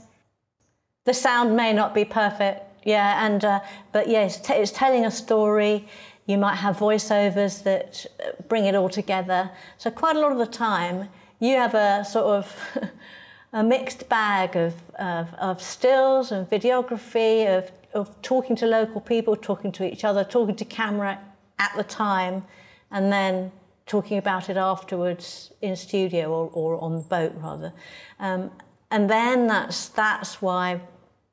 The 1.05 1.13
sound 1.13 1.55
may 1.55 1.73
not 1.73 1.93
be 1.93 2.05
perfect. 2.05 2.65
Yeah, 2.85 3.23
and 3.23 3.45
uh, 3.45 3.59
but 3.91 4.07
yes, 4.07 4.13
yeah, 4.13 4.25
it's, 4.25 4.47
t- 4.47 4.53
it's 4.53 4.71
telling 4.71 5.05
a 5.05 5.11
story. 5.11 5.87
You 6.25 6.39
might 6.39 6.55
have 6.55 6.77
voiceovers 6.77 7.61
that 7.63 8.05
bring 8.47 8.65
it 8.65 8.73
all 8.73 8.89
together. 8.89 9.51
So 9.77 9.91
quite 9.91 10.15
a 10.15 10.19
lot 10.19 10.31
of 10.31 10.39
the 10.39 10.47
time, 10.47 11.09
you 11.39 11.56
have 11.56 11.73
a 11.73 12.06
sort 12.06 12.25
of 12.25 12.89
a 13.54 13.63
mixed 13.63 14.08
bag 14.10 14.56
of, 14.56 14.73
of, 14.99 15.34
of 15.36 15.62
stills 15.62 16.32
and 16.32 16.49
videography, 16.49 17.47
of, 17.47 17.71
of 17.93 18.21
talking 18.21 18.56
to 18.58 18.67
local 18.67 19.02
people, 19.02 19.36
talking 19.36 19.71
to 19.71 19.91
each 19.91 20.04
other, 20.04 20.23
talking 20.23 20.56
to 20.56 20.65
camera 20.65 21.19
at 21.58 21.71
the 21.75 21.84
time, 21.84 22.43
and 22.91 23.12
then 23.12 23.52
talking 23.86 24.17
about 24.17 24.49
it 24.49 24.58
afterwards 24.58 25.52
in 25.62 25.75
studio 25.75 26.32
or, 26.32 26.49
or 26.54 26.84
on 26.84 26.97
the 26.97 27.02
boat 27.02 27.34
rather. 27.38 27.73
Um, 28.19 28.52
and 28.91 29.10
then 29.10 29.47
that's, 29.47 29.89
that's 29.89 30.41
why 30.41 30.82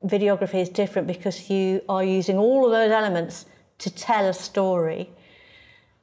videography 0.05 0.61
is 0.63 0.69
different 0.69 1.07
because 1.07 1.51
you 1.51 1.83
are 1.89 2.05
using 2.05 2.39
all 2.39 2.65
of 2.65 2.73
those 2.73 2.91
elements 2.91 3.47
to 3.79 3.91
tell 3.91 4.27
a 4.27 4.33
story 4.33 5.09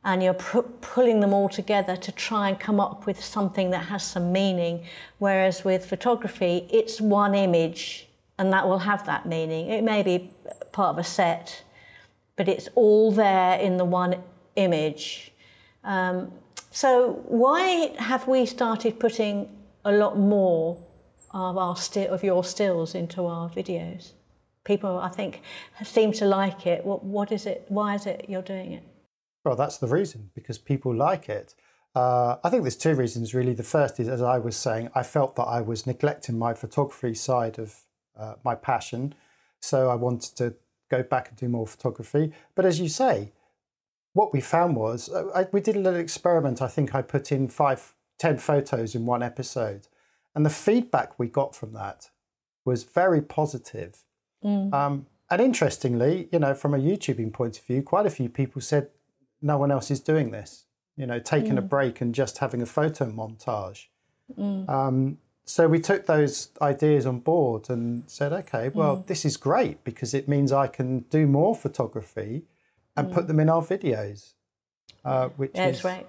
and 0.06 0.22
you're 0.22 0.34
pulling 0.34 1.20
them 1.22 1.34
all 1.34 1.50
together 1.50 1.96
to 1.96 2.12
try 2.12 2.50
and 2.50 2.60
come 2.60 2.80
up 2.80 3.06
with 3.06 3.24
something 3.24 3.70
that 3.72 3.86
has 3.86 4.04
some 4.06 4.32
meaning. 4.32 4.84
Whereas 5.20 5.63
with 5.63 5.86
photography, 5.86 6.68
it's 6.72 7.00
one 7.00 7.36
image 7.36 8.08
and 8.38 8.52
that 8.52 8.68
will 8.68 8.80
have 8.80 9.06
that 9.06 9.26
meaning. 9.26 9.70
It 9.70 9.84
may 9.84 10.04
be 10.04 10.30
part 10.72 10.89
of 10.89 10.98
a 10.98 11.04
set, 11.04 11.63
but 12.36 12.48
it's 12.48 12.68
all 12.76 13.12
there 13.12 13.60
in 13.60 13.78
the 13.78 13.86
one 13.86 14.22
image. 14.56 15.32
Um, 15.84 16.32
so 16.72 17.24
why 17.26 17.94
have 18.00 18.28
we 18.28 18.46
started 18.46 19.00
putting 19.00 19.50
a 19.86 19.92
lot 19.92 20.18
more 20.18 20.78
of 21.32 21.58
our 21.58 21.76
sti- 21.76 22.08
of 22.08 22.24
your 22.24 22.44
stills 22.44 22.96
into 22.96 23.26
our 23.26 23.50
videos? 23.50 24.13
People, 24.63 24.98
I 24.98 25.10
think, 25.10 25.42
seem 25.84 26.12
to 26.13 26.26
like 26.26 26.66
it. 26.66 26.86
What, 26.86 27.04
what 27.04 27.32
is 27.32 27.46
it? 27.46 27.66
Why 27.68 27.96
is 27.96 28.06
it 28.06 28.26
you're 28.28 28.42
doing 28.42 28.72
it? 28.74 28.84
Well, 29.43 29.56
that's 29.56 29.77
the 29.77 29.88
reason 29.88 30.32
because 30.34 30.58
people 30.58 30.93
like 30.95 31.29
it. 31.29 31.53
Uh, 31.95 32.38
I 32.43 32.49
think 32.49 32.63
there's 32.63 32.77
two 32.77 32.95
reasons 32.95 33.34
really. 33.34 33.53
The 33.53 33.63
first 33.63 33.99
is, 33.99 34.08
as 34.08 34.21
I 34.21 34.39
was 34.39 34.56
saying, 34.56 34.89
I 34.95 35.03
felt 35.03 35.36
that 35.36 35.43
I 35.43 35.62
was 35.62 35.86
neglecting 35.86 36.39
my 36.39 36.53
photography 36.53 37.13
side 37.13 37.60
of 37.60 37.82
uh, 38.17 38.36
my 38.43 38.56
passion, 38.56 39.13
so 39.60 39.89
I 39.89 39.95
wanted 39.95 40.36
to 40.38 40.56
go 40.89 41.03
back 41.03 41.29
and 41.29 41.38
do 41.38 41.47
more 41.49 41.67
photography. 41.67 42.32
But 42.56 42.65
as 42.65 42.79
you 42.79 42.89
say, 42.89 43.32
what 44.13 44.34
we 44.34 44.41
found 44.41 44.75
was 44.75 45.10
uh, 45.10 45.29
I, 45.36 45.47
we 45.51 45.62
did 45.62 45.75
a 45.75 45.79
little 45.79 45.99
experiment. 45.99 46.62
I 46.62 46.67
think 46.67 46.95
I 46.95 47.01
put 47.01 47.32
in 47.32 47.47
five, 47.47 47.93
ten 48.17 48.38
photos 48.38 48.95
in 48.95 49.06
one 49.06 49.21
episode, 49.21 49.88
and 50.34 50.45
the 50.45 50.49
feedback 50.49 51.19
we 51.19 51.27
got 51.27 51.56
from 51.56 51.73
that 51.73 52.10
was 52.65 52.86
very 52.86 53.21
positive. 53.21 54.03
Mm. 54.43 54.73
Um, 54.73 55.06
and 55.29 55.41
interestingly, 55.41 56.27
you 56.32 56.39
know, 56.39 56.53
from 56.53 56.73
a 56.73 56.77
YouTubing 56.77 57.34
point 57.34 57.58
of 57.58 57.65
view, 57.65 57.82
quite 57.82 58.06
a 58.06 58.10
few 58.10 58.29
people 58.29 58.62
said 58.62 58.89
no 59.43 59.58
one 59.58 59.71
else 59.71 59.91
is 59.91 59.99
doing 59.99 60.32
this. 60.32 60.65
You 60.95 61.06
know, 61.08 61.19
taking 61.19 61.53
mm. 61.53 61.60
a 61.60 61.62
break 61.62 62.01
and 62.01 62.13
just 62.13 62.38
having 62.38 62.62
a 62.62 62.65
photo 62.65 63.12
montage. 63.12 63.88
Mm. 64.38 64.69
Um, 64.69 65.17
so 65.45 65.67
we 65.67 65.79
took 65.79 66.06
those 66.06 66.49
ideas 66.62 67.06
on 67.06 67.19
board 67.19 67.69
and 67.69 68.03
said, 68.08 68.32
okay, 68.32 68.69
well, 68.69 68.97
mm. 68.97 69.08
this 69.08 69.25
is 69.25 69.36
great 69.36 69.84
because 69.84 70.13
it 70.13 70.27
means 70.27 70.51
I 70.51 70.67
can 70.67 70.99
do 71.10 71.27
more 71.27 71.56
photography 71.56 72.43
and 72.95 73.10
mm. 73.10 73.13
put 73.13 73.27
them 73.27 73.39
in 73.39 73.49
our 73.49 73.62
videos, 73.62 74.34
uh, 75.03 75.29
which 75.29 75.53
That's 75.53 75.79
is 75.79 75.84
right. 75.84 76.08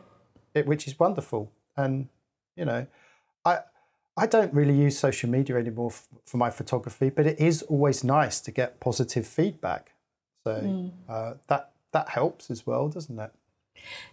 It, 0.55 0.67
which 0.67 0.87
is 0.87 0.99
wonderful. 0.99 1.51
And 1.77 2.09
you 2.57 2.65
know, 2.65 2.87
I 3.45 3.61
I 4.17 4.27
don't 4.27 4.55
really 4.55 4.75
use 4.75 4.99
social 4.99 5.29
media 5.29 5.57
anymore 5.57 5.91
f- 5.91 6.07
for 6.25 6.37
my 6.37 6.51
photography, 6.51 7.11
but 7.11 7.27
it 7.27 7.41
is 7.41 7.63
always 7.63 8.05
nice 8.05 8.41
to 8.43 8.53
get 8.53 8.79
positive 8.79 9.27
feedback. 9.27 9.93
So 10.45 10.61
mm. 10.63 10.93
uh, 11.09 11.35
that 11.49 11.73
that 11.95 12.11
helps 12.11 12.51
as 12.51 12.67
well, 12.67 12.89
doesn't 12.89 13.19
it? 13.19 13.33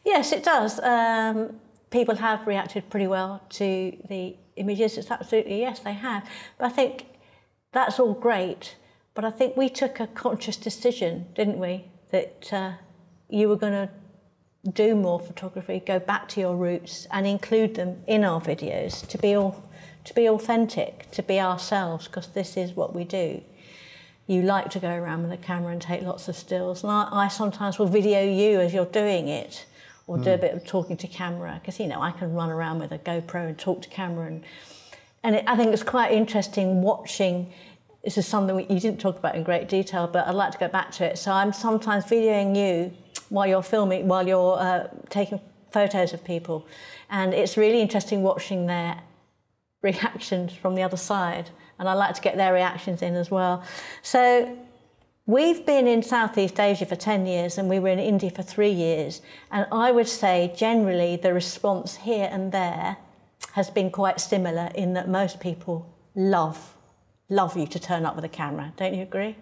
Yes, 0.05 0.31
it 0.31 0.43
does. 0.43 0.79
Um, 0.79 1.59
people 1.89 2.15
have 2.15 2.47
reacted 2.47 2.89
pretty 2.89 3.07
well 3.07 3.41
to 3.49 3.97
the 4.07 4.37
images. 4.55 4.97
It's 4.97 5.11
absolutely 5.11 5.59
yes, 5.59 5.79
they 5.79 5.93
have. 5.93 6.27
But 6.57 6.65
I 6.67 6.69
think 6.69 7.05
that's 7.73 7.99
all 7.99 8.13
great. 8.13 8.77
But 9.13 9.25
I 9.25 9.31
think 9.31 9.57
we 9.57 9.67
took 9.67 9.99
a 9.99 10.07
conscious 10.07 10.55
decision, 10.55 11.25
didn't 11.35 11.59
we, 11.59 11.85
that 12.11 12.53
uh, 12.53 12.71
you 13.29 13.49
were 13.49 13.57
going 13.57 13.73
to 13.73 13.89
do 14.71 14.95
more 14.95 15.19
photography, 15.19 15.81
go 15.85 15.99
back 15.99 16.29
to 16.29 16.39
your 16.39 16.55
roots, 16.55 17.07
and 17.11 17.27
include 17.27 17.75
them 17.75 18.03
in 18.07 18.23
our 18.23 18.39
videos 18.39 19.05
to 19.07 19.17
be 19.17 19.35
all 19.35 19.63
to 20.03 20.15
be 20.15 20.27
authentic, 20.27 21.11
to 21.11 21.21
be 21.21 21.39
ourselves, 21.39 22.07
because 22.07 22.27
this 22.29 22.57
is 22.57 22.75
what 22.75 22.95
we 22.95 23.03
do. 23.03 23.39
You 24.27 24.43
like 24.43 24.69
to 24.71 24.79
go 24.79 24.89
around 24.89 25.23
with 25.23 25.31
a 25.31 25.37
camera 25.37 25.71
and 25.71 25.81
take 25.81 26.03
lots 26.03 26.27
of 26.27 26.35
stills, 26.35 26.83
and 26.83 26.91
I, 26.91 27.09
I 27.11 27.27
sometimes 27.27 27.79
will 27.79 27.87
video 27.87 28.23
you 28.23 28.59
as 28.59 28.73
you're 28.73 28.85
doing 28.85 29.27
it, 29.27 29.65
or 30.07 30.17
mm. 30.17 30.23
do 30.23 30.31
a 30.31 30.35
hmm. 30.35 30.41
bit 30.41 30.53
of 30.53 30.65
talking 30.65 30.97
to 30.97 31.07
camera, 31.07 31.59
because 31.61 31.79
you 31.79 31.87
know 31.87 32.01
I 32.01 32.11
can 32.11 32.33
run 32.33 32.49
around 32.49 32.79
with 32.79 32.91
a 32.91 32.99
GoPro 32.99 33.47
and 33.47 33.57
talk 33.57 33.81
to 33.81 33.89
camera, 33.89 34.27
and 34.27 34.43
and 35.23 35.35
it, 35.35 35.43
I 35.47 35.55
think 35.55 35.73
it's 35.73 35.83
quite 35.83 36.11
interesting 36.11 36.81
watching 36.81 37.51
this 38.03 38.17
is 38.17 38.27
something 38.27 38.59
you 38.59 38.79
didn't 38.79 38.99
talk 38.99 39.17
about 39.17 39.35
in 39.35 39.43
great 39.43 39.69
detail, 39.69 40.07
but 40.07 40.27
I'd 40.27 40.33
like 40.33 40.51
to 40.53 40.57
go 40.57 40.67
back 40.67 40.91
to 40.93 41.05
it. 41.05 41.17
So 41.17 41.31
I'm 41.31 41.53
sometimes 41.53 42.05
videoing 42.05 42.55
you 42.55 42.91
while 43.29 43.45
you're 43.45 43.61
filming, 43.61 44.07
while 44.07 44.27
you're 44.27 44.57
uh, 44.57 44.87
taking 45.09 45.39
photos 45.71 46.13
of 46.13 46.23
people, 46.23 46.65
and 47.09 47.33
it's 47.33 47.57
really 47.57 47.79
interesting 47.81 48.23
watching 48.23 48.65
their 48.65 48.99
reactions 49.81 50.53
from 50.53 50.75
the 50.75 50.83
other 50.83 50.97
side. 50.97 51.49
And 51.81 51.89
I 51.89 51.93
like 51.93 52.13
to 52.13 52.21
get 52.21 52.37
their 52.37 52.53
reactions 52.53 53.01
in 53.01 53.15
as 53.15 53.31
well. 53.31 53.63
So 54.03 54.55
we've 55.25 55.65
been 55.65 55.87
in 55.87 56.03
Southeast 56.03 56.59
Asia 56.59 56.85
for 56.85 56.95
10 56.95 57.25
years 57.25 57.57
and 57.57 57.67
we 57.67 57.79
were 57.79 57.89
in 57.89 57.97
India 57.97 58.29
for 58.29 58.43
three 58.43 58.69
years. 58.69 59.23
And 59.51 59.65
I 59.71 59.91
would 59.91 60.07
say 60.07 60.53
generally 60.55 61.15
the 61.15 61.33
response 61.33 61.95
here 61.95 62.29
and 62.31 62.51
there 62.51 62.97
has 63.53 63.71
been 63.71 63.89
quite 63.89 64.21
similar 64.21 64.69
in 64.75 64.93
that 64.93 65.09
most 65.09 65.39
people 65.39 65.91
love 66.15 66.77
love 67.29 67.57
you 67.57 67.65
to 67.65 67.79
turn 67.79 68.05
up 68.05 68.15
with 68.15 68.25
a 68.25 68.29
camera. 68.29 68.73
Don't 68.77 68.93
you 68.93 69.01
agree? 69.01 69.35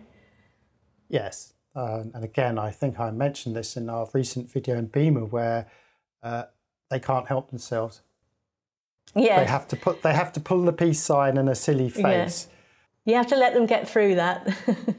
Yes. 1.09 1.53
Uh, 1.75 2.03
and 2.13 2.23
again, 2.23 2.57
I 2.57 2.71
think 2.71 2.99
I 2.99 3.11
mentioned 3.11 3.55
this 3.55 3.75
in 3.75 3.89
our 3.89 4.07
recent 4.13 4.49
video 4.49 4.77
in 4.77 4.85
Beamer 4.85 5.25
where 5.25 5.67
uh, 6.23 6.43
they 6.89 6.99
can't 6.99 7.27
help 7.27 7.49
themselves. 7.49 8.01
Yeah. 9.15 9.39
They 9.39 9.45
have 9.45 9.67
to 9.69 9.75
put 9.75 10.01
they 10.01 10.13
have 10.13 10.31
to 10.33 10.39
pull 10.39 10.63
the 10.63 10.73
peace 10.73 11.01
sign 11.01 11.37
and 11.37 11.49
a 11.49 11.55
silly 11.55 11.89
face. 11.89 12.47
Yeah. 12.49 12.55
You 13.05 13.15
have 13.15 13.27
to 13.27 13.35
let 13.35 13.53
them 13.53 13.65
get 13.65 13.89
through 13.89 14.15
that. 14.15 14.47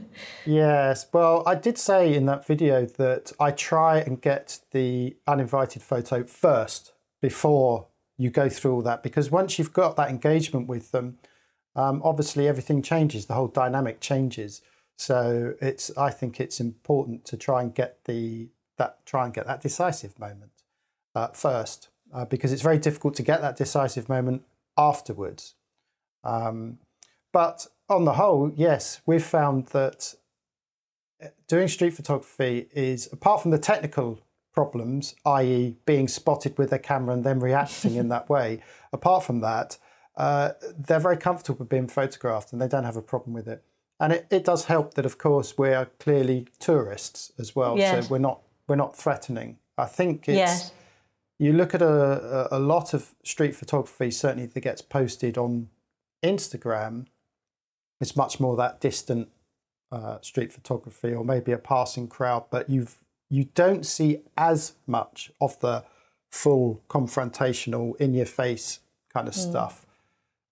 yes. 0.47 1.07
Well, 1.13 1.45
I 1.47 1.55
did 1.55 1.79
say 1.79 2.13
in 2.15 2.27
that 2.27 2.47
video 2.47 2.85
that 2.85 3.33
I 3.39 3.53
try 3.53 3.99
and 3.99 4.21
get 4.21 4.59
the 4.73 5.17
uninvited 5.27 5.83
photo 5.83 6.25
first 6.25 6.93
before 7.21 7.87
you 8.17 8.31
go 8.31 8.49
through 8.49 8.75
all 8.75 8.83
that 8.83 9.03
because 9.03 9.31
once 9.31 9.59
you've 9.59 9.73
got 9.73 9.97
that 9.97 10.11
engagement 10.11 10.67
with 10.67 10.91
them, 10.91 11.19
um, 11.77 12.01
obviously 12.05 12.49
everything 12.49 12.83
changes, 12.83 13.27
the 13.27 13.35
whole 13.35 13.49
dynamic 13.49 14.01
changes. 14.01 14.61
So 14.97 15.55
it's 15.63 15.97
I 15.97 16.11
think 16.11 16.41
it's 16.41 16.59
important 16.61 17.25
to 17.27 17.37
try 17.37 17.63
and 17.63 17.75
get 17.75 18.05
the 18.07 18.49
that 18.77 19.07
try 19.07 19.25
and 19.25 19.33
get 19.33 19.47
that 19.47 19.63
decisive 19.63 20.19
moment 20.19 20.53
uh, 21.15 21.29
first 21.29 21.89
uh, 22.13 22.25
because 22.25 22.53
it's 22.53 22.63
very 22.63 22.79
difficult 22.79 23.15
to 23.15 23.23
get 23.23 23.41
that 23.41 23.57
decisive 23.57 24.09
moment 24.09 24.43
afterwards. 24.77 25.55
Um, 26.25 26.79
but 27.33 27.67
on 27.89 28.05
the 28.05 28.15
whole, 28.15 28.53
yes, 28.57 29.01
we've 29.07 29.25
found 29.25 29.67
that 29.69 30.15
uh, 31.23 31.29
doing 31.49 31.69
street 31.69 31.95
photography 31.95 32.69
is 32.73 33.09
apart 33.13 33.43
from 33.43 33.51
the 33.51 33.59
technical 33.59 34.21
problems, 34.53 35.15
i.e., 35.25 35.77
being 35.87 36.09
spotted 36.09 36.59
with 36.59 36.73
a 36.73 36.79
camera 36.79 37.15
and 37.15 37.25
then 37.25 37.41
reacting 37.41 37.95
in 37.95 38.09
that 38.09 38.29
way. 38.29 38.61
Apart 38.93 39.23
from 39.23 39.41
that, 39.41 39.79
uh, 40.17 40.51
they're 40.77 40.99
very 40.99 41.17
comfortable 41.17 41.61
with 41.61 41.69
being 41.69 41.87
photographed 41.87 42.53
and 42.53 42.61
they 42.61 42.67
don't 42.67 42.85
have 42.85 42.97
a 42.97 43.03
problem 43.03 43.33
with 43.33 43.47
it. 43.47 43.63
And 44.01 44.13
it, 44.13 44.27
it 44.31 44.45
does 44.45 44.65
help 44.65 44.95
that, 44.95 45.07
of 45.07 45.19
course, 45.19 45.57
we 45.57 45.69
are 45.73 45.87
clearly 46.01 46.49
tourists 46.59 47.31
as 47.39 47.55
well. 47.55 47.77
So 48.03 48.09
we're 48.11 48.19
not 48.19 48.41
we're 48.67 48.77
not 48.77 48.97
threatening. 48.97 49.59
I 49.77 49.87
think 49.87 50.29
it's. 50.29 50.73
You 51.41 51.55
look 51.55 51.75
at 51.75 51.81
a, 51.81 52.49
a 52.51 52.59
lot 52.59 52.93
of 52.93 53.15
street 53.25 53.57
photography, 53.57 54.11
certainly 54.11 54.45
that 54.47 54.61
gets 54.61 54.83
posted 54.83 55.39
on 55.39 55.71
Instagram. 56.23 57.07
It's 57.99 58.15
much 58.15 58.39
more 58.39 58.57
that 58.57 58.79
distant 58.79 59.31
uh, 59.91 60.19
street 60.21 60.53
photography, 60.53 61.15
or 61.15 61.25
maybe 61.25 61.53
a 61.53 61.59
passing 61.59 62.09
crowd, 62.09 62.45
but 62.51 62.69
you've 62.69 62.99
you 63.31 63.45
don't 63.55 63.87
see 63.87 64.21
as 64.37 64.75
much 64.87 65.31
of 65.41 65.59
the 65.61 65.85
full 66.31 66.83
confrontational, 66.89 67.97
in 67.97 68.13
your 68.13 68.27
face 68.27 68.81
kind 69.13 69.27
of 69.27 69.35
stuff. 69.35 69.87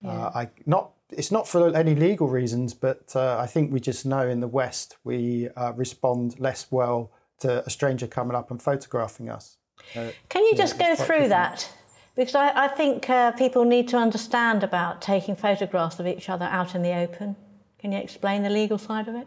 Uh, 0.03 0.31
I 0.35 0.51
not 0.64 0.92
it's 1.11 1.31
not 1.31 1.46
for 1.46 1.77
any 1.77 1.94
legal 1.94 2.29
reasons, 2.29 2.72
but 2.72 3.14
uh, 3.14 3.37
I 3.38 3.46
think 3.46 3.72
we 3.72 3.81
just 3.81 4.07
know 4.07 4.27
in 4.27 4.40
the 4.40 4.48
West 4.48 4.96
we 5.05 5.51
uh, 5.51 5.74
respond 5.74 6.40
less 6.40 6.66
well 6.70 7.11
to 7.40 7.62
a 7.66 7.70
stranger 7.70 8.07
coming 8.07 8.35
up 8.35 8.51
and 8.51 8.62
photographing 8.62 9.29
us. 9.29 9.57
Uh, 9.94 10.11
Can 10.29 10.44
you 10.44 10.55
just 10.55 10.79
go 10.79 10.94
through 10.94 11.29
different. 11.29 11.31
that? 11.31 11.72
Because 12.16 12.35
I, 12.35 12.64
I 12.64 12.68
think 12.68 13.09
uh, 13.09 13.33
people 13.33 13.64
need 13.64 13.88
to 13.88 13.96
understand 13.96 14.64
about 14.64 15.01
taking 15.01 15.37
photographs 15.37 16.01
of 16.01 16.07
each 16.07 16.29
other 16.29 16.46
out 16.46 16.74
in 16.74 16.83
the 16.83 16.94
open. 16.94 17.37
Can 17.79 17.92
you 17.92 17.98
explain 17.98 18.42
the 18.42 18.51
legal 18.51 18.79
side 18.79 19.09
of 19.09 19.14
it? 19.14 19.27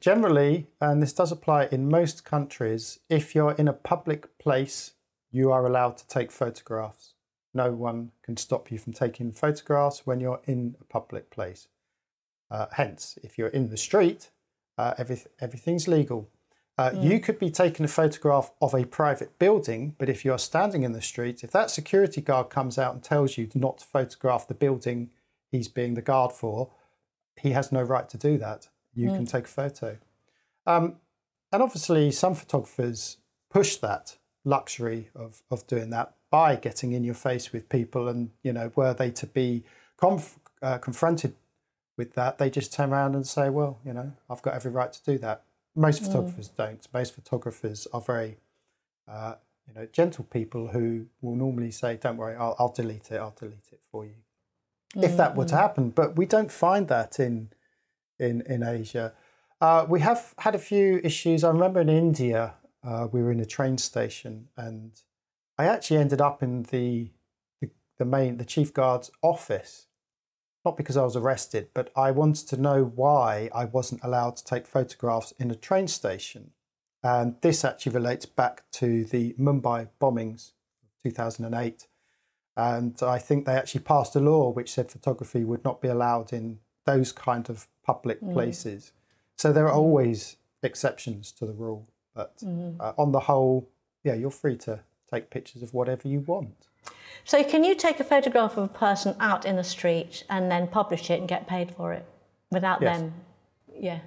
generally, 0.00 0.68
and 0.80 1.02
this 1.02 1.12
does 1.12 1.32
apply 1.32 1.66
in 1.66 1.88
most 1.88 2.24
countries, 2.24 2.98
if 3.08 3.34
you're 3.34 3.52
in 3.52 3.68
a 3.68 3.72
public 3.72 4.38
place, 4.38 4.92
you 5.30 5.50
are 5.50 5.66
allowed 5.66 5.96
to 5.98 6.08
take 6.08 6.30
photographs. 6.30 7.14
No 7.54 7.72
one 7.72 8.12
can 8.22 8.36
stop 8.36 8.70
you 8.70 8.78
from 8.78 8.92
taking 8.92 9.32
photographs 9.32 10.06
when 10.06 10.20
you're 10.20 10.40
in 10.44 10.76
a 10.80 10.84
public 10.84 11.30
place. 11.30 11.68
Uh, 12.50 12.66
hence, 12.72 13.18
if 13.22 13.38
you're 13.38 13.48
in 13.48 13.70
the 13.70 13.76
street, 13.76 14.30
uh, 14.78 14.94
every, 14.98 15.22
everything's 15.40 15.88
legal. 15.88 16.28
Uh, 16.78 16.90
You 16.98 17.20
could 17.20 17.38
be 17.38 17.50
taking 17.50 17.84
a 17.84 17.88
photograph 17.88 18.50
of 18.60 18.74
a 18.74 18.84
private 18.86 19.38
building, 19.38 19.94
but 19.98 20.08
if 20.08 20.24
you're 20.24 20.38
standing 20.38 20.82
in 20.82 20.92
the 20.92 21.02
street, 21.02 21.44
if 21.44 21.50
that 21.50 21.70
security 21.70 22.20
guard 22.20 22.48
comes 22.48 22.78
out 22.78 22.94
and 22.94 23.02
tells 23.02 23.36
you 23.36 23.50
not 23.54 23.78
to 23.78 23.84
photograph 23.84 24.48
the 24.48 24.54
building 24.54 25.10
he's 25.50 25.68
being 25.68 25.94
the 25.94 26.02
guard 26.02 26.32
for, 26.32 26.70
he 27.40 27.50
has 27.50 27.70
no 27.72 27.82
right 27.82 28.08
to 28.08 28.16
do 28.16 28.38
that. 28.38 28.68
You 28.94 29.08
can 29.10 29.26
take 29.26 29.44
a 29.44 29.48
photo. 29.48 29.98
Um, 30.66 30.96
and 31.50 31.62
obviously, 31.62 32.10
some 32.10 32.34
photographers 32.34 33.18
push 33.50 33.76
that 33.76 34.16
luxury 34.44 35.10
of, 35.14 35.42
of 35.50 35.66
doing 35.66 35.90
that 35.90 36.14
by 36.30 36.56
getting 36.56 36.92
in 36.92 37.04
your 37.04 37.14
face 37.14 37.52
with 37.52 37.68
people. 37.68 38.08
And, 38.08 38.30
you 38.42 38.52
know, 38.52 38.72
were 38.74 38.94
they 38.94 39.10
to 39.10 39.26
be 39.26 39.64
conf- 39.98 40.38
uh, 40.62 40.78
confronted 40.78 41.34
with 41.96 42.14
that, 42.14 42.38
they 42.38 42.48
just 42.48 42.72
turn 42.72 42.92
around 42.92 43.14
and 43.14 43.26
say, 43.26 43.50
well, 43.50 43.78
you 43.84 43.92
know, 43.92 44.12
I've 44.30 44.42
got 44.42 44.54
every 44.54 44.70
right 44.70 44.92
to 44.92 45.02
do 45.04 45.18
that. 45.18 45.42
Most 45.74 46.04
photographers 46.04 46.48
don't. 46.48 46.86
Most 46.92 47.14
photographers 47.14 47.86
are 47.92 48.00
very, 48.00 48.38
uh, 49.08 49.34
you 49.66 49.74
know, 49.74 49.86
gentle 49.92 50.24
people 50.24 50.68
who 50.68 51.06
will 51.20 51.36
normally 51.36 51.70
say, 51.70 51.96
don't 51.96 52.16
worry, 52.16 52.36
I'll, 52.36 52.56
I'll 52.58 52.72
delete 52.72 53.10
it, 53.10 53.16
I'll 53.16 53.34
delete 53.38 53.68
it 53.72 53.80
for 53.90 54.04
you. 54.04 54.16
If 54.94 55.16
that 55.16 55.36
were 55.36 55.46
to 55.46 55.56
happen. 55.56 55.90
But 55.90 56.16
we 56.16 56.26
don't 56.26 56.52
find 56.52 56.88
that 56.88 57.18
in 57.18 57.48
in 58.18 58.42
in 58.42 58.62
Asia. 58.62 59.14
Uh, 59.60 59.86
we 59.88 60.00
have 60.00 60.34
had 60.38 60.54
a 60.54 60.58
few 60.58 61.00
issues. 61.02 61.44
I 61.44 61.48
remember 61.48 61.80
in 61.80 61.88
India, 61.88 62.54
uh, 62.84 63.08
we 63.10 63.22
were 63.22 63.32
in 63.32 63.40
a 63.40 63.46
train 63.46 63.78
station, 63.78 64.48
and 64.56 64.92
I 65.56 65.64
actually 65.66 65.98
ended 65.98 66.20
up 66.20 66.42
in 66.42 66.64
the, 66.64 67.10
the 67.60 67.70
the 67.98 68.04
main 68.04 68.36
the 68.36 68.44
chief 68.44 68.74
guard's 68.74 69.10
office, 69.22 69.86
not 70.64 70.76
because 70.76 70.96
I 70.96 71.04
was 71.04 71.16
arrested, 71.16 71.68
but 71.74 71.90
I 71.96 72.10
wanted 72.10 72.48
to 72.48 72.56
know 72.56 72.84
why 72.84 73.50
I 73.54 73.64
wasn't 73.64 74.04
allowed 74.04 74.36
to 74.36 74.44
take 74.44 74.66
photographs 74.66 75.32
in 75.38 75.50
a 75.50 75.56
train 75.56 75.88
station, 75.88 76.52
and 77.02 77.36
this 77.40 77.64
actually 77.64 77.92
relates 77.92 78.26
back 78.26 78.64
to 78.72 79.04
the 79.04 79.34
Mumbai 79.38 79.88
bombings, 80.00 80.52
of 80.82 81.02
two 81.02 81.10
thousand 81.10 81.44
and 81.46 81.54
eight. 81.54 81.86
And 82.56 82.98
I 83.02 83.18
think 83.18 83.46
they 83.46 83.54
actually 83.54 83.80
passed 83.80 84.14
a 84.14 84.20
law 84.20 84.50
which 84.50 84.72
said 84.72 84.90
photography 84.90 85.42
would 85.42 85.64
not 85.64 85.80
be 85.80 85.88
allowed 85.88 86.32
in 86.32 86.58
those 86.84 87.10
kind 87.10 87.48
of 87.48 87.66
public 87.82 88.20
mm. 88.20 88.32
places. 88.32 88.92
So 89.36 89.52
there 89.52 89.66
are 89.66 89.72
mm. 89.72 89.78
always 89.78 90.36
exceptions 90.62 91.32
to 91.32 91.46
the 91.46 91.54
rule, 91.54 91.88
but 92.14 92.36
mm-hmm. 92.38 92.78
uh, 92.78 92.92
on 92.98 93.10
the 93.10 93.20
whole, 93.20 93.70
yeah, 94.04 94.14
you're 94.14 94.30
free 94.30 94.56
to 94.58 94.80
take 95.12 95.30
pictures 95.30 95.62
of 95.62 95.74
whatever 95.74 96.08
you 96.08 96.20
want. 96.20 96.68
So, 97.24 97.44
can 97.44 97.62
you 97.62 97.74
take 97.74 98.00
a 98.00 98.04
photograph 98.04 98.56
of 98.56 98.64
a 98.64 98.68
person 98.68 99.14
out 99.20 99.44
in 99.44 99.56
the 99.56 99.64
street 99.64 100.24
and 100.28 100.50
then 100.50 100.66
publish 100.66 101.10
it 101.10 101.20
and 101.20 101.28
get 101.28 101.46
paid 101.46 101.70
for 101.76 101.92
it 101.92 102.04
without 102.50 102.82
Yes. 102.82 102.98
them? 102.98 103.14
Yeah. 103.78 104.00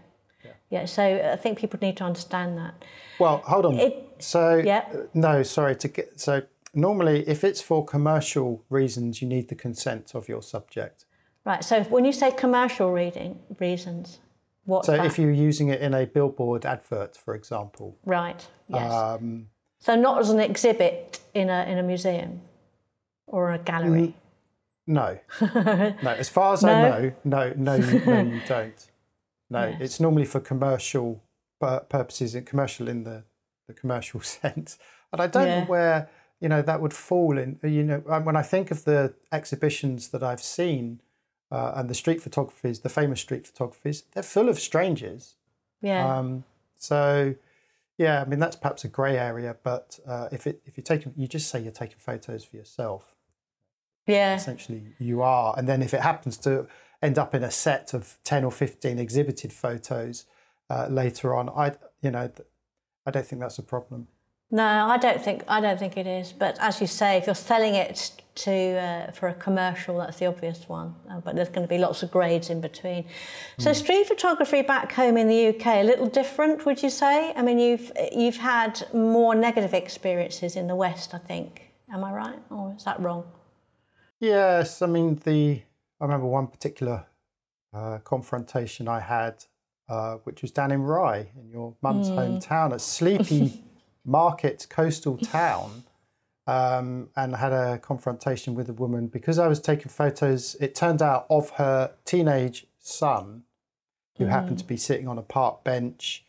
yeah. 0.69 0.85
So, 0.85 1.31
I 1.33 1.37
think 1.37 1.57
people 1.59 1.79
need 1.81 1.97
to 1.97 2.03
understand 2.03 2.57
that. 2.57 2.83
Well, 3.19 3.37
hold 3.37 3.65
on. 3.65 3.75
It- 3.79 4.01
so 4.19 4.55
yeah. 4.55 4.85
uh, 4.93 5.07
no, 5.13 5.43
sorry 5.43 5.75
to 5.75 5.89
get 5.89 6.21
so 6.21 6.43
normally 6.73 7.27
if 7.27 7.43
it's 7.43 7.61
for 7.61 7.83
commercial 7.83 8.63
reasons, 8.69 9.21
you 9.21 9.27
need 9.27 9.49
the 9.49 9.55
consent 9.55 10.15
of 10.15 10.29
your 10.29 10.41
subject. 10.41 11.05
Right. 11.45 11.63
So, 11.63 11.83
when 11.83 12.05
you 12.05 12.13
say 12.13 12.31
commercial 12.31 12.91
reading 12.91 13.39
reasons, 13.59 14.19
what? 14.65 14.85
So 14.85 14.93
that? 14.93 15.05
if 15.05 15.19
you're 15.19 15.31
using 15.31 15.69
it 15.69 15.79
in 15.81 15.93
a 15.93 16.05
billboard 16.05 16.65
advert, 16.65 17.15
for 17.15 17.35
example, 17.35 17.97
right. 18.05 18.45
Yes. 18.67 18.91
um, 18.91 19.47
so, 19.85 19.95
not 19.95 20.19
as 20.19 20.29
an 20.29 20.39
exhibit 20.39 21.19
in 21.33 21.49
a 21.49 21.63
in 21.71 21.77
a 21.77 21.83
museum 21.83 22.41
or 23.27 23.51
a 23.53 23.59
gallery. 23.59 24.15
No, 24.87 25.19
no. 25.41 26.11
As 26.23 26.29
far 26.29 26.53
as 26.53 26.63
No? 26.63 26.69
I 26.71 26.81
know, 26.89 27.11
no, 27.23 27.53
no, 27.55 27.75
you, 27.75 27.99
no, 28.05 28.21
you 28.21 28.41
don't. 28.47 28.91
No, 29.49 29.75
it's 29.79 29.99
normally 29.99 30.25
for 30.25 30.39
commercial 30.39 31.21
purposes, 31.89 32.35
and 32.35 32.45
commercial 32.45 32.87
in 32.87 33.03
the, 33.03 33.23
the 33.67 33.73
commercial 33.73 34.21
sense. 34.37 34.77
And 35.11 35.21
I 35.21 35.27
don't 35.27 35.47
Yeah. 35.47 35.59
know 35.61 35.65
where 35.65 36.09
you 36.41 36.49
know 36.49 36.61
that 36.61 36.81
would 36.81 36.93
fall 36.93 37.37
in. 37.37 37.59
You 37.63 37.83
know, 37.83 37.99
when 37.99 38.35
I 38.35 38.41
think 38.43 38.71
of 38.71 38.83
the 38.85 39.13
exhibitions 39.31 40.09
that 40.09 40.21
I've 40.23 40.41
seen 40.43 41.01
uh, 41.51 41.73
and 41.75 41.89
the 41.89 41.95
street 41.95 42.21
photographies, 42.21 42.79
the 42.81 42.89
famous 42.89 43.21
street 43.21 43.45
photographies, 43.47 44.03
they're 44.13 44.23
full 44.23 44.49
of 44.49 44.59
strangers. 44.59 45.35
Yeah. 45.81 46.17
Um, 46.17 46.43
so, 46.77 47.35
yeah, 47.97 48.21
I 48.21 48.25
mean 48.25 48.39
that's 48.39 48.55
perhaps 48.55 48.83
a 48.83 48.87
grey 48.87 49.17
area. 49.17 49.55
But 49.63 49.99
uh, 50.07 50.29
if 50.31 50.47
it 50.47 50.61
if 50.65 50.77
you're 50.77 50.83
taking, 50.83 51.13
you 51.15 51.27
just 51.27 51.49
say 51.49 51.59
you're 51.59 51.71
taking 51.71 51.97
photos 51.99 52.43
for 52.43 52.57
yourself 52.57 53.15
yeah. 54.07 54.35
essentially 54.35 54.93
you 54.99 55.21
are. 55.21 55.53
And 55.57 55.67
then 55.67 55.81
if 55.81 55.93
it 55.93 56.01
happens 56.01 56.37
to 56.39 56.67
end 57.01 57.17
up 57.17 57.33
in 57.35 57.43
a 57.43 57.51
set 57.51 57.93
of 57.93 58.17
10 58.23 58.43
or 58.43 58.51
15 58.51 58.99
exhibited 58.99 59.51
photos 59.51 60.25
uh, 60.69 60.87
later 60.87 61.35
on, 61.35 61.49
I, 61.49 61.75
you 62.01 62.11
know, 62.11 62.31
I 63.05 63.11
don't 63.11 63.25
think 63.25 63.41
that's 63.41 63.59
a 63.59 63.63
problem. 63.63 64.07
No, 64.51 64.63
I 64.63 64.97
don't 64.97 65.21
think 65.21 65.43
I 65.47 65.59
don't 65.59 65.79
think 65.79 65.97
it 65.97 66.07
is. 66.07 66.31
But 66.31 66.57
as 66.59 66.79
you 66.79 66.87
say, 66.87 67.17
if 67.17 67.25
you're 67.25 67.35
selling 67.35 67.75
it 67.75 68.11
to 68.35 68.51
uh, 68.51 69.11
for 69.11 69.29
a 69.29 69.33
commercial, 69.33 69.97
that's 69.97 70.19
the 70.19 70.27
obvious 70.27 70.69
one. 70.69 70.95
Uh, 71.09 71.19
but 71.19 71.35
there's 71.35 71.49
going 71.49 71.67
to 71.67 71.67
be 71.67 71.77
lots 71.77 72.03
of 72.03 72.11
grades 72.11 72.49
in 72.49 72.61
between. 72.61 73.05
So 73.57 73.73
street 73.73 74.07
photography 74.07 74.61
back 74.61 74.91
home 74.91 75.17
in 75.17 75.27
the 75.27 75.47
UK 75.47 75.65
a 75.67 75.83
little 75.83 76.07
different, 76.07 76.65
would 76.65 76.83
you 76.83 76.89
say? 76.89 77.33
I 77.35 77.41
mean, 77.41 77.59
you've 77.59 77.91
you've 78.11 78.37
had 78.37 78.85
more 78.93 79.33
negative 79.35 79.73
experiences 79.73 80.55
in 80.55 80.67
the 80.67 80.75
West, 80.75 81.13
I 81.13 81.17
think. 81.19 81.71
Am 81.91 82.03
I 82.03 82.11
right, 82.11 82.39
or 82.49 82.73
is 82.77 82.83
that 82.83 82.99
wrong? 82.99 83.25
Yes, 84.19 84.81
I 84.81 84.87
mean, 84.87 85.19
the, 85.23 85.61
I 85.99 86.03
remember 86.05 86.25
one 86.27 86.47
particular 86.47 87.05
uh, 87.73 87.99
confrontation 88.03 88.87
I 88.87 89.01
had, 89.01 89.45
uh, 89.89 90.15
which 90.23 90.41
was 90.41 90.51
down 90.51 90.71
in 90.71 90.81
Rye, 90.81 91.31
in 91.39 91.49
your 91.51 91.75
mum's 91.81 92.09
hometown, 92.09 92.73
a 92.73 92.79
sleepy 92.79 93.63
market 94.05 94.67
coastal 94.69 95.17
town. 95.17 95.83
Um, 96.47 97.09
and 97.15 97.37
had 97.37 97.51
a 97.51 97.79
confrontation 97.79 98.53
with 98.53 98.69
a 98.69 98.73
woman 98.73 99.07
because 99.07 99.39
I 99.39 99.47
was 99.47 99.59
taking 99.59 99.89
photos. 99.89 100.55
It 100.59 100.75
turned 100.75 101.01
out 101.01 101.25
of 101.27 101.49
her 101.57 101.93
teenage 102.05 102.67
son, 102.79 103.45
who 104.17 104.25
happened 104.25 104.59
to 104.59 104.63
be 104.65 104.77
sitting 104.77 105.07
on 105.07 105.17
a 105.17 105.23
park 105.23 105.63
bench. 105.63 106.23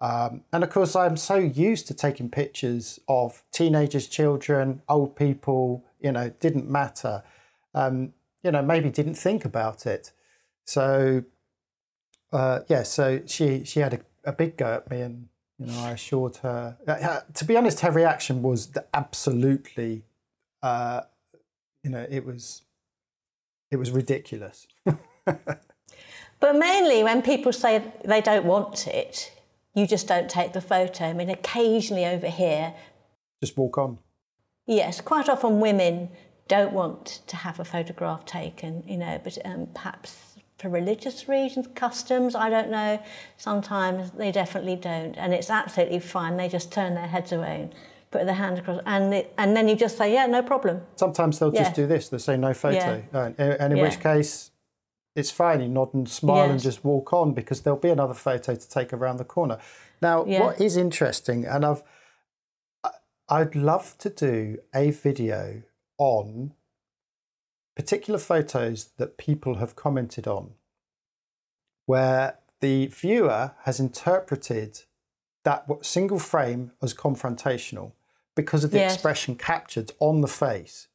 Um, 0.00 0.42
and 0.52 0.62
of 0.62 0.68
course, 0.68 0.94
I'm 0.94 1.16
so 1.16 1.36
used 1.36 1.86
to 1.86 1.94
taking 1.94 2.28
pictures 2.28 3.00
of 3.08 3.42
teenagers, 3.52 4.06
children, 4.06 4.82
old 4.86 5.16
people, 5.16 5.82
you 5.98 6.12
know, 6.12 6.28
didn't 6.28 6.68
matter. 6.68 7.22
Um, 7.74 8.12
you 8.42 8.50
know, 8.50 8.60
maybe 8.60 8.90
didn't 8.90 9.14
think 9.14 9.46
about 9.46 9.86
it. 9.86 10.12
So, 10.66 11.24
uh, 12.34 12.60
yeah, 12.68 12.82
so 12.82 13.22
she, 13.24 13.64
she 13.64 13.80
had 13.80 13.94
a, 13.94 14.00
a 14.26 14.32
big 14.32 14.58
go 14.58 14.74
at 14.74 14.90
me 14.90 15.00
and, 15.00 15.28
you 15.58 15.66
know, 15.66 15.84
I 15.84 15.92
assured 15.92 16.36
her. 16.38 16.76
Uh, 16.86 17.20
to 17.34 17.44
be 17.44 17.56
honest, 17.56 17.80
her 17.80 17.90
reaction 17.90 18.42
was 18.42 18.72
absolutely, 18.92 20.04
uh, 20.62 21.02
you 21.82 21.90
know, 21.90 22.06
it 22.10 22.24
was, 22.24 22.62
it 23.70 23.76
was 23.76 23.90
ridiculous. 23.90 24.66
But 26.44 26.56
mainly 26.56 27.02
when 27.02 27.22
people 27.22 27.54
say 27.54 27.82
they 28.04 28.20
don't 28.20 28.44
want 28.44 28.86
it, 28.86 29.32
you 29.74 29.86
just 29.86 30.06
don't 30.06 30.28
take 30.28 30.52
the 30.52 30.60
photo. 30.60 31.06
I 31.06 31.14
mean, 31.14 31.30
occasionally 31.30 32.04
over 32.04 32.28
here, 32.28 32.74
Just 33.42 33.56
walk 33.56 33.78
on. 33.78 33.96
Yes, 34.66 35.00
quite 35.00 35.30
often 35.30 35.58
women 35.60 36.10
don't 36.46 36.74
want 36.74 37.22
to 37.28 37.36
have 37.36 37.60
a 37.60 37.64
photograph 37.64 38.26
taken, 38.26 38.84
you 38.86 38.98
know, 38.98 39.18
but 39.24 39.38
um, 39.46 39.68
perhaps 39.74 40.33
for 40.58 40.68
religious 40.68 41.28
reasons, 41.28 41.66
customs, 41.74 42.34
I 42.34 42.48
don't 42.48 42.70
know. 42.70 43.02
Sometimes 43.36 44.12
they 44.12 44.30
definitely 44.30 44.76
don't, 44.76 45.14
and 45.14 45.34
it's 45.34 45.50
absolutely 45.50 46.00
fine. 46.00 46.36
They 46.36 46.48
just 46.48 46.72
turn 46.72 46.94
their 46.94 47.08
heads 47.08 47.32
away 47.32 47.62
and 47.62 47.74
put 48.10 48.24
their 48.26 48.34
hand 48.36 48.58
across, 48.58 48.80
and 48.86 49.12
it, 49.12 49.34
and 49.36 49.56
then 49.56 49.68
you 49.68 49.74
just 49.74 49.98
say, 49.98 50.12
yeah, 50.12 50.26
no 50.26 50.42
problem. 50.42 50.80
Sometimes 50.96 51.38
they'll 51.38 51.50
just 51.50 51.74
do 51.74 51.86
this. 51.86 52.08
They'll 52.08 52.20
say 52.20 52.36
no 52.36 52.54
photo, 52.54 53.02
Yeah. 53.12 53.26
and, 53.26 53.38
and 53.38 53.72
in 53.72 53.78
Yeah. 53.78 53.84
which 53.84 54.00
case, 54.00 54.52
it's 55.16 55.30
fine. 55.30 55.60
You 55.60 55.68
nod 55.68 55.92
and 55.94 56.08
smile 56.08 56.50
and 56.50 56.60
just 56.60 56.84
walk 56.84 57.12
on 57.12 57.34
because 57.34 57.62
there'll 57.62 57.78
be 57.78 57.90
another 57.90 58.14
photo 58.14 58.54
to 58.54 58.68
take 58.68 58.92
around 58.92 59.16
the 59.18 59.24
corner. 59.24 59.58
Now, 60.00 60.24
Yeah. 60.24 60.40
what 60.44 60.60
is 60.60 60.76
interesting, 60.76 61.44
and 61.44 61.64
I've 61.64 61.82
I'd 63.28 63.54
love 63.54 63.96
to 63.98 64.10
do 64.10 64.58
a 64.74 64.90
video 64.90 65.62
on 65.98 66.52
particular 67.76 68.18
photos 68.18 68.90
that 68.98 69.18
people 69.18 69.56
have 69.56 69.76
commented 69.76 70.26
on, 70.26 70.52
where 71.86 72.38
the 72.60 72.86
viewer 72.86 73.52
has 73.62 73.80
interpreted 73.80 74.82
that 75.44 75.66
single 75.82 76.18
frame 76.18 76.72
as 76.82 76.94
confrontational 76.94 77.92
because 78.34 78.64
of 78.64 78.70
the 78.70 78.78
Yes. 78.78 78.94
expression 78.94 79.36
captured 79.36 79.92
on 79.98 80.20
the 80.22 80.28
face. 80.28 80.88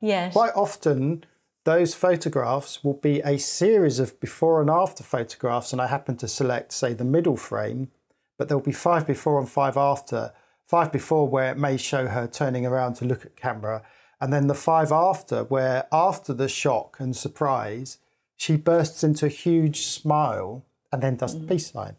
Yes. 0.00 0.32
Quite 0.32 0.54
often, 0.54 1.24
those 1.64 1.94
photographs 1.94 2.82
will 2.84 2.94
be 2.94 3.20
a 3.20 3.38
series 3.38 3.98
of 3.98 4.18
before 4.20 4.60
and 4.60 4.70
after 4.70 5.02
photographs, 5.02 5.72
and 5.72 5.80
I 5.80 5.86
happen 5.86 6.16
to 6.18 6.28
select, 6.28 6.72
say, 6.72 6.92
the 6.92 7.04
middle 7.04 7.36
frame, 7.36 7.90
but 8.38 8.48
there'll 8.48 8.62
be 8.62 8.72
five 8.72 9.06
before 9.06 9.38
and 9.38 9.48
five 9.48 9.76
after. 9.76 10.32
Five 10.66 10.90
before 10.90 11.28
where 11.28 11.52
it 11.52 11.58
may 11.58 11.76
show 11.76 12.08
her 12.08 12.26
turning 12.26 12.66
around 12.66 12.94
to 12.94 13.04
look 13.04 13.24
at 13.24 13.36
camera, 13.36 13.84
and 14.20 14.32
then 14.32 14.46
the 14.46 14.54
five 14.54 14.92
after 14.92 15.44
where 15.44 15.86
after 15.92 16.32
the 16.32 16.48
shock 16.48 16.96
and 16.98 17.14
surprise, 17.14 17.98
she 18.36 18.56
bursts 18.56 19.04
into 19.04 19.26
a 19.26 19.30
huge 19.30 19.82
smile 19.82 20.64
and 20.92 21.02
then 21.02 21.16
does 21.16 21.38
the 21.38 21.46
peace 21.46 21.70
sign. 21.70 21.96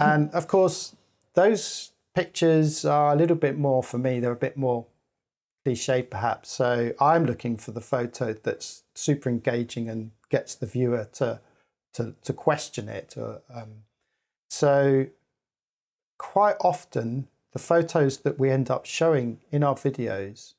and 0.00 0.30
of 0.30 0.48
course, 0.48 0.96
those 1.34 1.92
pictures 2.14 2.84
are 2.84 3.12
a 3.12 3.16
little 3.16 3.36
bit 3.36 3.58
more 3.58 3.82
for 3.82 3.98
me, 3.98 4.20
they're 4.20 4.32
a 4.32 4.36
bit 4.36 4.56
more 4.56 4.86
cliche 5.64 6.02
perhaps. 6.02 6.50
So 6.50 6.94
I'm 7.00 7.26
looking 7.26 7.56
for 7.56 7.72
the 7.72 7.80
photo 7.80 8.32
that's 8.32 8.84
super 8.94 9.28
engaging 9.28 9.88
and 9.88 10.12
gets 10.30 10.54
the 10.54 10.66
viewer 10.66 11.08
to 11.14 11.40
to, 11.94 12.14
to 12.24 12.32
question 12.34 12.88
it. 12.88 13.14
Or, 13.16 13.40
um, 13.52 13.84
so 14.48 15.06
quite 16.18 16.56
often 16.60 17.28
the 17.52 17.58
photos 17.58 18.18
that 18.18 18.38
we 18.38 18.50
end 18.50 18.70
up 18.70 18.84
showing 18.84 19.40
in 19.50 19.64
our 19.64 19.74
videos 19.74 20.54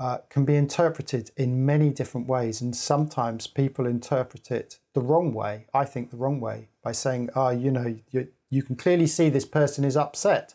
uh, 0.00 0.18
can 0.30 0.46
be 0.46 0.56
interpreted 0.56 1.30
in 1.36 1.66
many 1.66 1.90
different 1.90 2.26
ways, 2.26 2.62
and 2.62 2.74
sometimes 2.74 3.46
people 3.46 3.86
interpret 3.86 4.50
it 4.50 4.78
the 4.94 5.02
wrong 5.02 5.34
way. 5.34 5.66
I 5.74 5.84
think 5.84 6.10
the 6.10 6.16
wrong 6.16 6.40
way 6.40 6.70
by 6.82 6.92
saying, 6.92 7.28
"Oh, 7.36 7.50
you 7.50 7.70
know, 7.70 7.96
you, 8.10 8.28
you 8.48 8.62
can 8.62 8.76
clearly 8.76 9.06
see 9.06 9.28
this 9.28 9.44
person 9.44 9.84
is 9.84 9.98
upset." 9.98 10.54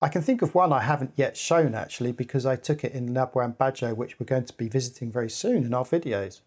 I 0.00 0.08
can 0.08 0.22
think 0.22 0.42
of 0.42 0.54
one 0.54 0.72
I 0.72 0.82
haven't 0.82 1.12
yet 1.16 1.36
shown 1.36 1.74
actually 1.74 2.12
because 2.12 2.46
I 2.46 2.54
took 2.54 2.84
it 2.84 2.92
in 2.92 3.14
Labuan 3.14 3.56
Bajo, 3.56 3.96
which 3.96 4.20
we're 4.20 4.26
going 4.26 4.44
to 4.44 4.56
be 4.56 4.68
visiting 4.68 5.10
very 5.10 5.30
soon 5.30 5.64
in 5.64 5.74
our 5.74 5.84
videos. 5.84 6.42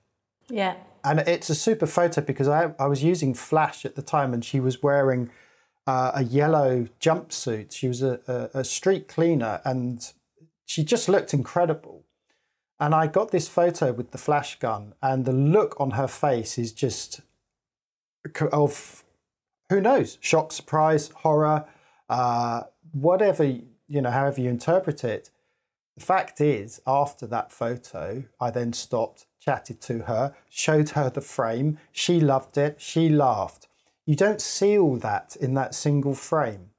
yeah. 0.48 0.76
And 1.04 1.20
it's 1.22 1.50
a 1.50 1.56
super 1.56 1.88
photo 1.88 2.22
because 2.22 2.50
I, 2.50 2.74
I 2.78 2.88
was 2.88 3.04
using 3.04 3.34
flash 3.34 3.86
at 3.86 3.96
the 3.96 4.02
time 4.02 4.34
and 4.34 4.44
she 4.44 4.60
was 4.60 4.84
wearing 4.84 5.30
uh, 5.88 6.12
a 6.14 6.24
yellow 6.24 6.88
jumpsuit. 7.00 7.72
She 7.72 7.88
was 7.88 8.04
a, 8.04 8.20
a, 8.28 8.60
a 8.60 8.64
street 8.64 9.08
cleaner 9.08 9.62
and 9.64 10.12
she 10.70 10.84
just 10.84 11.10
looked 11.10 11.34
incredible. 11.34 12.04
And 12.80 12.94
I 12.94 13.08
got 13.08 13.32
this 13.32 13.48
photo 13.48 13.92
with 13.92 14.12
the 14.12 14.18
flash 14.18 14.60
gun, 14.60 14.94
and 15.02 15.26
the 15.26 15.34
look 15.34 15.76
on 15.80 15.92
her 15.92 16.08
face 16.08 16.58
is 16.58 16.72
just 16.72 17.22
of 18.52 19.04
who 19.70 19.82
knows, 19.82 20.18
shock, 20.22 20.52
surprise, 20.52 21.10
horror, 21.10 21.66
uh, 22.08 22.62
whatever, 22.92 23.44
you 23.44 24.02
know, 24.02 24.12
however 24.12 24.42
you 24.42 24.50
interpret 24.50 25.04
it. 25.04 25.32
The 25.98 26.06
fact 26.06 26.40
is, 26.40 26.82
after 26.86 27.26
that 27.28 27.52
photo, 27.52 28.26
I 28.40 28.52
then 28.52 28.74
stopped, 28.74 29.26
chatted 29.40 29.82
to 29.82 30.04
her, 30.04 30.36
showed 30.50 30.90
her 30.90 31.10
the 31.10 31.22
frame. 31.22 31.80
She 31.92 32.20
loved 32.20 32.58
it. 32.58 32.80
She 32.80 33.10
laughed. 33.10 33.68
You 34.06 34.16
don't 34.16 34.42
see 34.42 34.78
all 34.78 34.98
that 34.98 35.36
in 35.36 35.56
that 35.56 35.76
single 35.76 36.16
frame. 36.16 36.70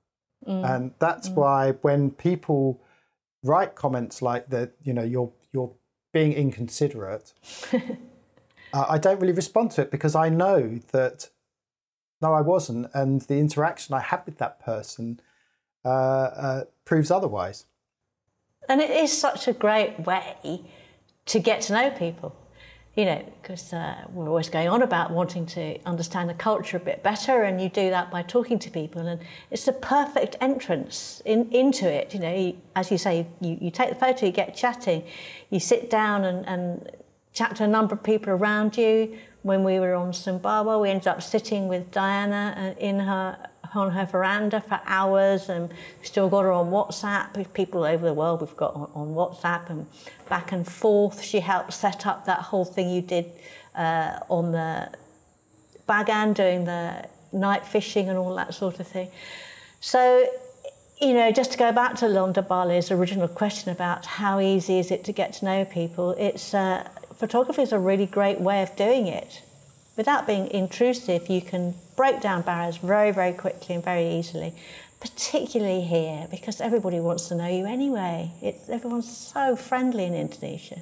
And 0.46 0.92
that's 0.98 1.28
why 1.28 1.72
when 1.82 2.12
people 2.12 2.80
write 3.42 3.74
comments 3.74 4.22
like 4.22 4.48
that, 4.48 4.72
you 4.82 4.92
know, 4.92 5.02
you're, 5.02 5.32
you're 5.52 5.72
being 6.12 6.32
inconsiderate, 6.32 7.32
uh, 7.72 8.86
I 8.88 8.98
don't 8.98 9.20
really 9.20 9.32
respond 9.32 9.70
to 9.72 9.82
it 9.82 9.90
because 9.90 10.14
I 10.14 10.28
know 10.28 10.80
that 10.92 11.30
no, 12.22 12.34
I 12.34 12.42
wasn't. 12.42 12.90
And 12.92 13.22
the 13.22 13.38
interaction 13.38 13.94
I 13.94 14.00
had 14.00 14.22
with 14.26 14.38
that 14.38 14.60
person 14.60 15.20
uh, 15.84 15.88
uh, 15.88 16.64
proves 16.84 17.10
otherwise. 17.10 17.64
And 18.68 18.80
it 18.80 18.90
is 18.90 19.16
such 19.16 19.48
a 19.48 19.52
great 19.52 20.00
way 20.00 20.62
to 21.26 21.38
get 21.38 21.62
to 21.62 21.72
know 21.72 21.90
people, 21.90 22.36
you 23.00 23.06
know, 23.06 23.24
because 23.40 23.72
uh, 23.72 23.96
we're 24.12 24.28
always 24.28 24.50
going 24.50 24.68
on 24.68 24.82
about 24.82 25.10
wanting 25.10 25.46
to 25.46 25.80
understand 25.86 26.28
the 26.28 26.34
culture 26.34 26.76
a 26.76 26.80
bit 26.80 27.02
better, 27.02 27.44
and 27.44 27.58
you 27.58 27.70
do 27.70 27.88
that 27.88 28.10
by 28.10 28.20
talking 28.20 28.58
to 28.58 28.70
people. 28.70 29.00
And 29.00 29.18
it's 29.50 29.64
the 29.64 29.72
perfect 29.72 30.36
entrance 30.38 31.22
in, 31.24 31.50
into 31.50 31.90
it. 31.90 32.12
You 32.12 32.20
know, 32.20 32.34
you, 32.34 32.58
as 32.76 32.90
you 32.90 32.98
say, 32.98 33.26
you, 33.40 33.56
you 33.58 33.70
take 33.70 33.88
the 33.88 33.94
photo, 33.94 34.26
you 34.26 34.32
get 34.32 34.54
chatting, 34.54 35.02
you 35.48 35.60
sit 35.60 35.88
down 35.88 36.26
and, 36.26 36.46
and 36.46 36.90
chat 37.32 37.56
to 37.56 37.64
a 37.64 37.66
number 37.66 37.94
of 37.94 38.02
people 38.02 38.34
around 38.34 38.76
you. 38.76 39.16
When 39.40 39.64
we 39.64 39.80
were 39.80 39.94
on 39.94 40.12
Sumbawa, 40.12 40.82
we 40.82 40.90
ended 40.90 41.08
up 41.08 41.22
sitting 41.22 41.68
with 41.68 41.90
Diana 41.90 42.74
uh, 42.76 42.78
in 42.78 42.98
her 42.98 43.48
on 43.76 43.92
her 43.92 44.06
veranda 44.06 44.60
for 44.60 44.80
hours, 44.86 45.48
and 45.48 45.72
still 46.02 46.28
got 46.28 46.42
her 46.42 46.52
on 46.52 46.70
WhatsApp. 46.70 47.52
People 47.54 47.84
over 47.84 48.04
the 48.06 48.14
world, 48.14 48.40
we've 48.40 48.56
got 48.56 48.74
on, 48.74 48.90
on 48.94 49.08
WhatsApp 49.14 49.70
and 49.70 49.86
back 50.28 50.52
and 50.52 50.66
forth. 50.66 51.22
She 51.22 51.40
helped 51.40 51.72
set 51.72 52.06
up 52.06 52.26
that 52.26 52.40
whole 52.40 52.64
thing 52.64 52.90
you 52.90 53.02
did 53.02 53.26
uh, 53.74 54.18
on 54.28 54.52
the 54.52 54.90
Bagan, 55.88 56.34
doing 56.34 56.64
the 56.64 57.08
night 57.32 57.66
fishing 57.66 58.08
and 58.08 58.18
all 58.18 58.34
that 58.34 58.54
sort 58.54 58.80
of 58.80 58.86
thing. 58.86 59.10
So, 59.80 60.26
you 61.00 61.14
know, 61.14 61.32
just 61.32 61.52
to 61.52 61.58
go 61.58 61.72
back 61.72 61.96
to 61.96 62.06
Londa 62.06 62.46
Bali's 62.46 62.90
original 62.90 63.28
question 63.28 63.70
about 63.70 64.04
how 64.04 64.40
easy 64.40 64.78
is 64.78 64.90
it 64.90 65.04
to 65.04 65.12
get 65.12 65.32
to 65.34 65.44
know 65.44 65.64
people, 65.64 66.12
it's 66.12 66.52
uh, 66.54 66.88
photography 67.16 67.62
is 67.62 67.72
a 67.72 67.78
really 67.78 68.06
great 68.06 68.40
way 68.40 68.62
of 68.62 68.74
doing 68.76 69.06
it. 69.06 69.42
Without 70.00 70.26
being 70.26 70.50
intrusive, 70.50 71.28
you 71.28 71.42
can 71.42 71.74
break 71.94 72.22
down 72.22 72.40
barriers 72.40 72.78
very, 72.78 73.10
very 73.10 73.34
quickly 73.34 73.74
and 73.74 73.84
very 73.84 74.08
easily, 74.08 74.54
particularly 74.98 75.82
here 75.82 76.26
because 76.30 76.58
everybody 76.58 76.98
wants 76.98 77.28
to 77.28 77.34
know 77.34 77.46
you 77.46 77.66
anyway. 77.66 78.32
It's, 78.40 78.70
everyone's 78.70 79.14
so 79.14 79.56
friendly 79.56 80.04
in 80.04 80.14
Indonesia. 80.14 80.80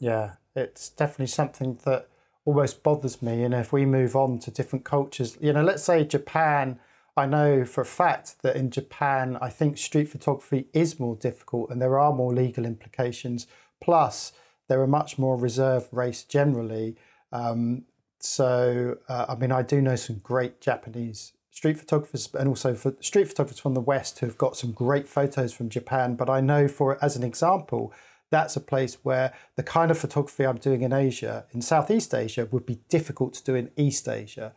Yeah, 0.00 0.36
it's 0.56 0.88
definitely 0.88 1.26
something 1.26 1.78
that 1.84 2.08
almost 2.46 2.82
bothers 2.82 3.20
me. 3.20 3.42
And 3.42 3.52
if 3.52 3.74
we 3.74 3.84
move 3.84 4.16
on 4.16 4.38
to 4.38 4.50
different 4.50 4.86
cultures, 4.86 5.36
you 5.38 5.52
know, 5.52 5.62
let's 5.62 5.84
say 5.84 6.02
Japan, 6.02 6.80
I 7.18 7.26
know 7.26 7.66
for 7.66 7.82
a 7.82 7.84
fact 7.84 8.40
that 8.40 8.56
in 8.56 8.70
Japan, 8.70 9.36
I 9.42 9.50
think 9.50 9.76
street 9.76 10.08
photography 10.08 10.68
is 10.72 10.98
more 10.98 11.14
difficult 11.14 11.68
and 11.68 11.78
there 11.78 11.98
are 11.98 12.14
more 12.14 12.32
legal 12.32 12.64
implications. 12.64 13.46
Plus, 13.82 14.32
they're 14.66 14.82
a 14.82 14.88
much 14.88 15.18
more 15.18 15.36
reserved 15.36 15.88
race 15.92 16.24
generally. 16.24 16.96
Um, 17.30 17.84
so, 18.24 18.96
uh, 19.08 19.26
I 19.28 19.34
mean, 19.34 19.52
I 19.52 19.62
do 19.62 19.82
know 19.82 19.96
some 19.96 20.16
great 20.16 20.60
Japanese 20.60 21.32
street 21.50 21.78
photographers 21.78 22.28
and 22.34 22.48
also 22.48 22.74
for 22.74 22.94
street 23.00 23.28
photographers 23.28 23.60
from 23.60 23.74
the 23.74 23.80
West 23.80 24.18
who've 24.18 24.38
got 24.38 24.56
some 24.56 24.72
great 24.72 25.06
photos 25.06 25.52
from 25.52 25.68
Japan. 25.68 26.16
But 26.16 26.30
I 26.30 26.40
know, 26.40 26.66
for 26.66 27.02
as 27.04 27.16
an 27.16 27.22
example, 27.22 27.92
that's 28.30 28.56
a 28.56 28.60
place 28.60 28.96
where 29.02 29.34
the 29.56 29.62
kind 29.62 29.90
of 29.90 29.98
photography 29.98 30.44
I'm 30.44 30.56
doing 30.56 30.80
in 30.80 30.92
Asia, 30.92 31.44
in 31.52 31.60
Southeast 31.60 32.14
Asia, 32.14 32.48
would 32.50 32.64
be 32.64 32.80
difficult 32.88 33.34
to 33.34 33.44
do 33.44 33.54
in 33.54 33.70
East 33.76 34.08
Asia, 34.08 34.54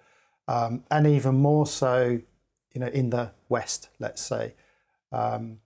um, 0.47 0.83
and 0.89 1.05
even 1.05 1.35
more 1.35 1.67
so, 1.67 2.21
you 2.73 2.81
know, 2.81 2.87
in 2.87 3.09
the 3.09 3.31
West, 3.49 3.89
let's 3.99 4.21
say. 4.21 4.53
Um, 5.11 5.59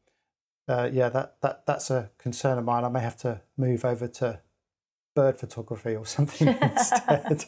uh, 0.68 0.90
yeah, 0.92 1.10
that, 1.10 1.36
that 1.42 1.66
that's 1.68 1.92
a 1.92 2.10
concern 2.18 2.58
of 2.58 2.66
mine. 2.66 2.84
I 2.84 2.90
may 2.90 3.02
have 3.02 3.18
to 3.18 3.42
move 3.58 3.86
over 3.86 4.08
to 4.08 4.40
bird 5.16 5.38
photography 5.38 5.96
or 5.96 6.06
something 6.18 6.48
instead. 6.62 7.46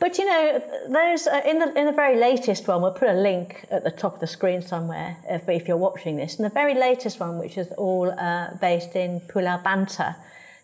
But 0.00 0.16
you 0.16 0.24
know, 0.24 0.62
those 0.88 1.26
uh, 1.26 1.42
in 1.46 1.58
the 1.58 1.78
in 1.78 1.84
the 1.84 1.92
very 1.92 2.16
latest 2.18 2.66
one, 2.66 2.80
we'll 2.80 2.92
put 2.92 3.10
a 3.10 3.20
link 3.20 3.66
at 3.70 3.84
the 3.84 3.90
top 3.90 4.14
of 4.14 4.20
the 4.20 4.26
screen 4.26 4.62
somewhere 4.62 5.18
if, 5.28 5.46
if 5.48 5.68
you're 5.68 5.76
watching 5.76 6.16
this. 6.16 6.36
And 6.36 6.44
the 6.44 6.54
very 6.54 6.74
latest 6.74 7.20
one, 7.20 7.38
which 7.38 7.58
is 7.58 7.68
all 7.76 8.10
uh, 8.10 8.54
based 8.62 8.96
in 8.96 9.20
Pulau 9.20 9.62
Banta, 9.62 10.16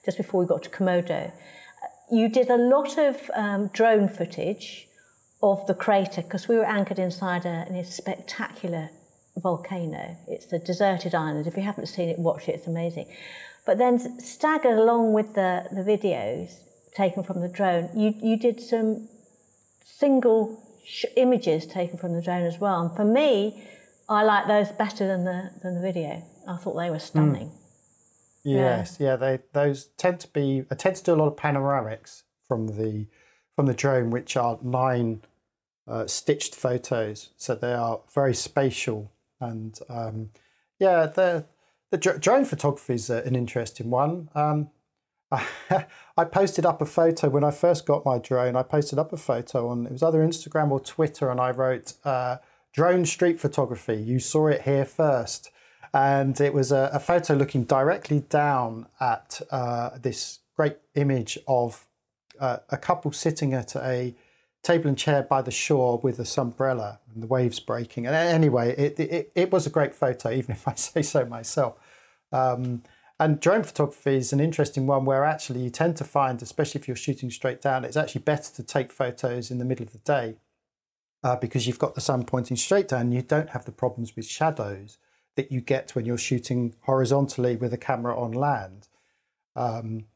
just 0.06 0.16
before 0.16 0.40
we 0.40 0.46
got 0.46 0.62
to 0.62 0.70
Komodo, 0.70 1.30
you 2.10 2.30
did 2.30 2.48
a 2.48 2.56
lot 2.56 2.96
of 2.96 3.30
um, 3.34 3.68
drone 3.74 4.08
footage 4.08 4.88
of 5.42 5.66
the 5.66 5.74
crater 5.74 6.22
because 6.22 6.48
we 6.48 6.56
were 6.56 6.64
anchored 6.64 6.98
inside 6.98 7.44
a, 7.44 7.66
a 7.70 7.84
spectacular 7.84 8.88
volcano. 9.36 10.16
It's 10.26 10.50
a 10.50 10.58
deserted 10.58 11.14
island. 11.14 11.46
If 11.46 11.58
you 11.58 11.62
haven't 11.62 11.86
seen 11.86 12.08
it, 12.08 12.18
watch 12.18 12.48
it. 12.48 12.54
It's 12.54 12.66
amazing. 12.66 13.06
But 13.66 13.76
then 13.76 14.18
staggered 14.18 14.78
along 14.78 15.12
with 15.12 15.34
the, 15.34 15.66
the 15.72 15.82
videos 15.82 16.54
taken 16.96 17.22
from 17.22 17.40
the 17.40 17.48
drone, 17.48 17.90
you, 17.94 18.14
you 18.22 18.38
did 18.38 18.60
some 18.60 19.08
single 19.84 20.62
images 21.16 21.66
taken 21.66 21.98
from 21.98 22.14
the 22.14 22.22
drone 22.22 22.44
as 22.44 22.58
well. 22.58 22.80
And 22.80 22.96
for 22.96 23.04
me, 23.04 23.62
I 24.08 24.22
like 24.22 24.46
those 24.46 24.70
better 24.70 25.06
than 25.06 25.24
the 25.24 25.50
than 25.62 25.74
the 25.74 25.80
video. 25.80 26.22
I 26.46 26.56
thought 26.56 26.76
they 26.76 26.90
were 26.90 27.00
stunning. 27.00 27.48
Mm. 27.48 27.58
Yes, 28.44 28.96
yeah. 29.00 29.08
yeah, 29.10 29.16
they 29.16 29.38
those 29.52 29.86
tend 29.96 30.20
to 30.20 30.28
be. 30.28 30.64
I 30.70 30.74
tend 30.76 30.96
to 30.96 31.02
do 31.02 31.14
a 31.14 31.16
lot 31.16 31.26
of 31.26 31.36
panoramics 31.36 32.22
from 32.46 32.78
the 32.78 33.06
from 33.56 33.66
the 33.66 33.74
drone, 33.74 34.10
which 34.10 34.36
are 34.36 34.58
nine 34.62 35.22
uh, 35.88 36.06
stitched 36.06 36.54
photos, 36.54 37.30
so 37.36 37.56
they 37.56 37.72
are 37.72 38.00
very 38.14 38.34
spatial 38.34 39.10
and 39.40 39.78
um, 39.88 40.30
yeah, 40.78 41.06
the 41.06 41.44
the 41.90 41.98
drone 41.98 42.44
photography 42.44 42.94
is 42.94 43.10
an 43.10 43.36
interesting 43.36 43.90
one. 43.90 44.28
Um, 44.34 44.70
I 46.16 46.24
posted 46.24 46.64
up 46.64 46.80
a 46.80 46.86
photo 46.86 47.28
when 47.28 47.44
I 47.44 47.50
first 47.50 47.86
got 47.86 48.04
my 48.04 48.18
drone. 48.18 48.56
I 48.56 48.62
posted 48.62 48.98
up 48.98 49.12
a 49.12 49.16
photo 49.16 49.68
on 49.68 49.86
it 49.86 49.92
was 49.92 50.02
either 50.02 50.18
Instagram 50.18 50.70
or 50.70 50.80
Twitter, 50.80 51.30
and 51.30 51.40
I 51.40 51.50
wrote 51.50 51.94
uh, 52.04 52.36
"drone 52.72 53.04
street 53.04 53.40
photography." 53.40 53.96
You 53.96 54.20
saw 54.20 54.46
it 54.48 54.62
here 54.62 54.84
first, 54.84 55.50
and 55.92 56.40
it 56.40 56.54
was 56.54 56.70
a, 56.70 56.90
a 56.92 57.00
photo 57.00 57.34
looking 57.34 57.64
directly 57.64 58.20
down 58.20 58.86
at 59.00 59.40
uh, 59.50 59.90
this 60.00 60.40
great 60.56 60.76
image 60.94 61.38
of 61.48 61.86
uh, 62.40 62.58
a 62.70 62.76
couple 62.76 63.12
sitting 63.12 63.52
at 63.52 63.74
a 63.76 64.14
table 64.62 64.88
and 64.88 64.98
chair 64.98 65.22
by 65.22 65.42
the 65.42 65.50
shore 65.50 65.98
with 66.02 66.16
this 66.16 66.36
umbrella 66.36 66.98
and 67.12 67.22
the 67.22 67.26
waves 67.26 67.60
breaking. 67.60 68.06
And 68.06 68.14
anyway, 68.14 68.74
it, 68.76 68.98
it, 68.98 69.32
it 69.34 69.52
was 69.52 69.66
a 69.66 69.70
great 69.70 69.94
photo, 69.94 70.30
even 70.30 70.52
if 70.52 70.66
I 70.66 70.74
say 70.76 71.02
so 71.02 71.24
myself. 71.24 71.76
Um, 72.32 72.82
and 73.18 73.40
drone 73.40 73.62
photography 73.62 74.16
is 74.16 74.32
an 74.32 74.40
interesting 74.40 74.86
one 74.86 75.04
where 75.04 75.24
actually 75.24 75.60
you 75.60 75.70
tend 75.70 75.96
to 75.96 76.04
find, 76.04 76.42
especially 76.42 76.80
if 76.80 76.88
you're 76.88 76.96
shooting 76.96 77.30
straight 77.30 77.62
down, 77.62 77.84
it's 77.84 77.96
actually 77.96 78.22
better 78.22 78.52
to 78.54 78.62
take 78.62 78.92
photos 78.92 79.50
in 79.50 79.58
the 79.58 79.64
middle 79.64 79.86
of 79.86 79.92
the 79.92 79.98
day 79.98 80.36
uh, 81.24 81.36
because 81.36 81.66
you've 81.66 81.78
got 81.78 81.94
the 81.94 82.00
sun 82.00 82.24
pointing 82.24 82.56
straight 82.56 82.88
down. 82.88 83.12
You 83.12 83.22
don't 83.22 83.50
have 83.50 83.64
the 83.64 83.72
problems 83.72 84.14
with 84.14 84.26
shadows 84.26 84.98
that 85.34 85.50
you 85.50 85.60
get 85.60 85.94
when 85.94 86.04
you're 86.04 86.18
shooting 86.18 86.74
horizontally 86.82 87.56
with 87.56 87.72
a 87.72 87.78
camera 87.78 88.18
on 88.18 88.32
land. 88.32 88.88
Um, 89.54 90.06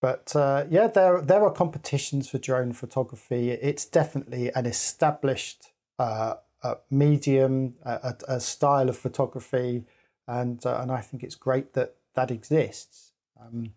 but 0.00 0.34
uh, 0.34 0.64
yeah, 0.68 0.88
there 0.88 1.20
there 1.20 1.44
are 1.44 1.52
competitions 1.52 2.28
for 2.28 2.38
drone 2.38 2.72
photography. 2.72 3.50
It's 3.50 3.84
definitely 3.84 4.50
an 4.52 4.66
established 4.66 5.68
uh, 5.98 6.34
medium, 6.90 7.76
a, 7.84 8.16
a, 8.26 8.40
style 8.40 8.88
of 8.88 8.98
photography, 8.98 9.84
and 10.26 10.64
uh, 10.66 10.78
and 10.80 10.90
I 10.90 11.02
think 11.02 11.22
it's 11.22 11.36
great 11.36 11.74
that 11.74 11.94
that 12.14 12.30
exists. 12.30 13.12
Um, 13.40 13.72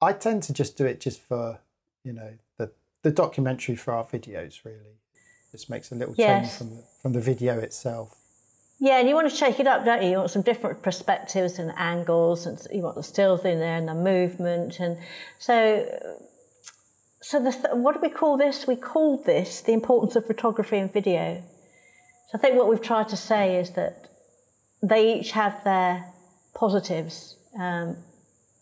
I 0.00 0.12
tend 0.12 0.42
to 0.44 0.52
just 0.52 0.76
do 0.76 0.84
it 0.84 1.00
just 1.00 1.22
for 1.22 1.60
you 2.02 2.12
know 2.12 2.32
the 2.58 2.70
the 3.02 3.10
documentary 3.10 3.76
for 3.76 3.94
our 3.94 4.04
videos. 4.04 4.64
Really, 4.64 4.98
just 5.52 5.70
makes 5.70 5.90
a 5.92 5.94
little 5.94 6.14
yes. 6.16 6.42
change 6.42 6.58
from 6.58 6.76
the, 6.76 6.84
from 7.00 7.12
the 7.12 7.20
video 7.20 7.58
itself. 7.58 8.16
Yeah, 8.80 8.98
and 8.98 9.08
you 9.08 9.14
want 9.14 9.30
to 9.30 9.34
shake 9.34 9.60
it 9.60 9.66
up, 9.66 9.84
don't 9.84 10.02
you? 10.02 10.10
You 10.10 10.16
want 10.16 10.30
some 10.30 10.42
different 10.42 10.82
perspectives 10.82 11.58
and 11.58 11.72
angles, 11.76 12.46
and 12.46 12.60
you 12.72 12.82
want 12.82 12.96
the 12.96 13.02
stills 13.02 13.44
in 13.44 13.60
there 13.60 13.76
and 13.76 13.88
the 13.88 13.94
movement, 13.94 14.80
and 14.80 14.98
so. 15.38 15.86
So 17.22 17.42
the, 17.42 17.52
what 17.72 17.94
do 17.94 18.00
we 18.02 18.10
call 18.10 18.36
this? 18.36 18.66
We 18.66 18.76
called 18.76 19.24
this 19.24 19.62
the 19.62 19.72
importance 19.72 20.14
of 20.14 20.26
photography 20.26 20.76
and 20.76 20.92
video. 20.92 21.42
So 22.30 22.38
I 22.38 22.38
think 22.38 22.54
what 22.54 22.68
we've 22.68 22.82
tried 22.82 23.08
to 23.08 23.16
say 23.16 23.56
is 23.56 23.70
that 23.70 24.10
they 24.82 25.14
each 25.18 25.30
have 25.30 25.64
their 25.64 26.12
positives 26.54 27.36
um, 27.58 27.96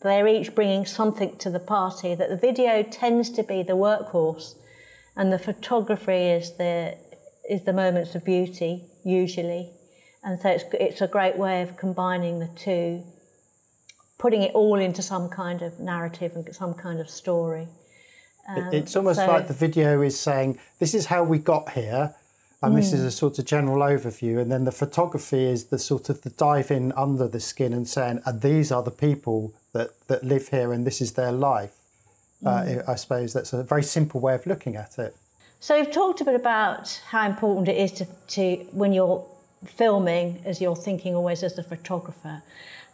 they're 0.01 0.27
each 0.27 0.53
bringing 0.53 0.85
something 0.85 1.37
to 1.37 1.49
the 1.49 1.59
party. 1.59 2.13
That 2.15 2.29
the 2.29 2.37
video 2.37 2.83
tends 2.83 3.29
to 3.31 3.43
be 3.43 3.63
the 3.63 3.73
workhorse, 3.73 4.55
and 5.15 5.31
the 5.31 5.39
photography 5.39 6.29
is 6.29 6.57
the 6.57 6.97
is 7.49 7.63
the 7.63 7.73
moments 7.73 8.15
of 8.15 8.23
beauty 8.25 8.85
usually, 9.03 9.71
and 10.23 10.39
so 10.39 10.49
it's 10.49 10.65
it's 10.73 11.01
a 11.01 11.07
great 11.07 11.37
way 11.37 11.61
of 11.61 11.77
combining 11.77 12.39
the 12.39 12.49
two, 12.55 13.03
putting 14.19 14.43
it 14.43 14.53
all 14.53 14.79
into 14.79 15.01
some 15.01 15.29
kind 15.29 15.61
of 15.61 15.79
narrative 15.79 16.33
and 16.35 16.53
some 16.53 16.73
kind 16.73 16.99
of 16.99 17.09
story. 17.09 17.67
Um, 18.47 18.69
it's 18.73 18.95
almost 18.95 19.19
so, 19.19 19.27
like 19.27 19.47
the 19.47 19.53
video 19.53 20.01
is 20.01 20.19
saying, 20.19 20.59
"This 20.79 20.93
is 20.93 21.05
how 21.05 21.23
we 21.23 21.39
got 21.39 21.71
here." 21.71 22.15
And 22.63 22.77
this 22.77 22.93
is 22.93 23.01
mm. 23.01 23.07
a 23.07 23.11
sort 23.11 23.39
of 23.39 23.45
general 23.45 23.79
overview. 23.79 24.39
And 24.39 24.51
then 24.51 24.63
the 24.63 24.71
photography 24.71 25.45
is 25.45 25.65
the 25.65 25.77
sort 25.77 26.09
of 26.09 26.21
the 26.21 26.29
dive 26.29 26.71
in 26.71 26.93
under 26.93 27.27
the 27.27 27.39
skin 27.39 27.73
and 27.73 27.87
saying 27.87 28.21
and 28.25 28.41
these 28.41 28.71
are 28.71 28.81
the 28.81 28.91
people 28.91 29.53
that 29.73 29.89
that 30.07 30.23
live 30.23 30.47
here 30.47 30.71
and 30.71 30.85
this 30.87 31.01
is 31.01 31.13
their 31.13 31.31
life. 31.31 31.75
Mm. 32.43 32.87
uh, 32.87 32.91
i 32.91 32.95
suppose 32.95 33.31
that's 33.31 33.53
a 33.53 33.63
very 33.63 33.83
simple 33.83 34.19
way 34.19 34.35
of 34.35 34.45
looking 34.45 34.75
at 34.75 34.97
it. 34.97 35.15
So 35.59 35.77
we've 35.77 35.91
talked 35.91 36.19
a 36.21 36.25
bit 36.25 36.35
about 36.35 37.01
how 37.07 37.25
important 37.25 37.69
it 37.69 37.77
is 37.77 37.91
to, 37.93 38.05
to 38.35 38.55
when 38.71 38.91
you're 38.91 39.25
filming 39.65 40.41
as 40.45 40.59
you're 40.59 40.75
thinking 40.75 41.15
always 41.15 41.41
as 41.41 41.57
a 41.57 41.63
photographer. 41.63 42.41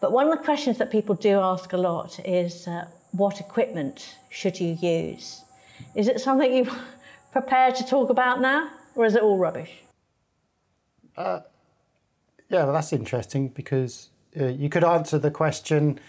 But 0.01 0.11
one 0.11 0.27
of 0.27 0.37
the 0.37 0.43
questions 0.43 0.77
that 0.77 0.91
people 0.91 1.15
do 1.15 1.39
ask 1.39 1.73
a 1.73 1.77
lot 1.77 2.19
is 2.25 2.67
uh, 2.67 2.85
what 3.11 3.39
equipment 3.39 4.15
should 4.29 4.59
you 4.59 4.77
use? 4.79 5.41
Is 5.95 6.07
it 6.07 6.21
something 6.21 6.53
you 6.53 6.71
prepared 7.31 7.75
to 7.75 7.85
talk 7.85 8.09
about 8.09 8.39
now 8.39 8.69
or 8.99 9.05
is 9.05 9.15
it 9.15 9.21
all 9.21 9.37
rubbish? 9.37 9.71
Uh, 11.15 11.39
yeah, 12.49 12.65
well, 12.65 12.73
that's 12.73 12.91
interesting 12.91 13.47
because 13.47 14.09
uh, 14.37 14.47
you 14.47 14.67
could 14.67 14.83
answer 14.83 15.17
the 15.17 15.31
question. 15.31 16.01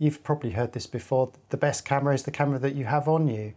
You've 0.00 0.24
probably 0.24 0.50
heard 0.50 0.72
this 0.72 0.88
before. 0.88 1.30
The 1.50 1.56
best 1.56 1.84
camera 1.84 2.12
is 2.12 2.24
the 2.24 2.32
camera 2.32 2.58
that 2.58 2.74
you 2.74 2.86
have 2.86 3.06
on 3.06 3.28
you. 3.28 3.54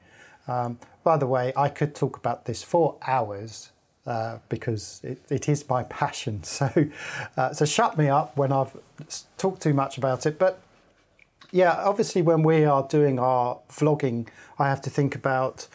Um, 0.47 0.77
by 1.03 1.17
the 1.17 1.25
way, 1.25 1.51
I 1.57 1.67
could 1.69 1.95
talk 1.95 2.15
about 2.15 2.45
this 2.45 2.61
for 2.61 2.97
hours 3.07 3.71
uh, 4.05 4.37
because 4.49 5.01
it, 5.03 5.19
it 5.31 5.49
is 5.49 5.67
my 5.67 5.81
passion. 6.01 6.43
So, 6.43 6.69
uh, 7.37 7.53
so 7.53 7.65
shut 7.65 7.97
me 7.97 8.07
up 8.07 8.37
when 8.37 8.51
I've 8.51 8.77
talked 9.39 9.63
too 9.63 9.73
much 9.73 9.97
about 9.97 10.27
it. 10.27 10.37
But 10.37 10.61
yeah, 11.51 11.73
obviously, 11.73 12.21
when 12.21 12.43
we 12.43 12.65
are 12.65 12.87
doing 12.87 13.17
our 13.17 13.57
vlogging, 13.67 14.27
I 14.59 14.69
have 14.69 14.81
to 14.83 14.91
think 14.91 15.15
about 15.15 15.67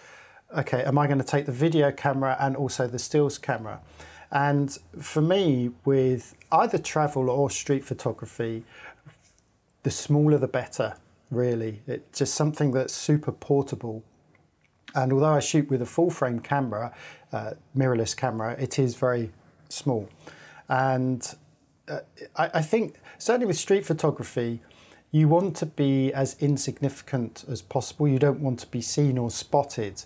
okay, 0.57 0.82
am 0.84 0.98
I 0.98 1.07
going 1.07 1.18
to 1.18 1.24
take 1.24 1.46
the 1.46 1.53
video 1.53 1.90
camera 1.90 2.36
and 2.40 2.57
also 2.57 2.86
the 2.86 2.98
stills 2.98 3.38
camera? 3.38 3.80
And 4.30 4.76
for 4.98 5.20
me, 5.20 5.70
with 5.84 6.34
either 6.50 6.78
travel 6.78 7.28
or 7.28 7.50
street 7.50 7.84
photography, 7.84 8.64
the 9.82 9.90
smaller 9.90 10.38
the 10.38 10.48
better, 10.48 10.96
really. 11.30 11.82
It's 11.86 12.18
just 12.18 12.34
something 12.34 12.72
that's 12.72 12.94
super 12.94 13.32
portable. 13.32 14.03
And 14.94 15.12
although 15.12 15.34
I 15.34 15.40
shoot 15.40 15.70
with 15.70 15.82
a 15.82 15.86
full 15.86 16.11
frame 16.11 16.40
camera, 16.40 16.94
uh, 17.32 17.53
mirrorless 17.76 18.16
camera, 18.16 18.55
it 18.59 18.78
is 18.78 18.94
very 18.94 19.32
small. 19.68 20.09
And 20.68 21.34
uh, 21.88 22.00
I, 22.36 22.50
I 22.55 22.62
think, 22.62 22.96
certainly 23.18 23.46
with 23.46 23.59
street 23.59 23.84
photography, 23.84 24.61
you 25.11 25.28
want 25.28 25.57
to 25.57 25.66
be 25.66 26.12
as 26.12 26.36
insignificant 26.40 27.44
as 27.48 27.61
possible. 27.61 28.09
You 28.09 28.18
don't 28.18 28.40
want 28.40 28.61
to 28.61 28.66
be 28.66 28.80
seen 28.80 29.18
or 29.18 29.30
spotted. 29.30 30.05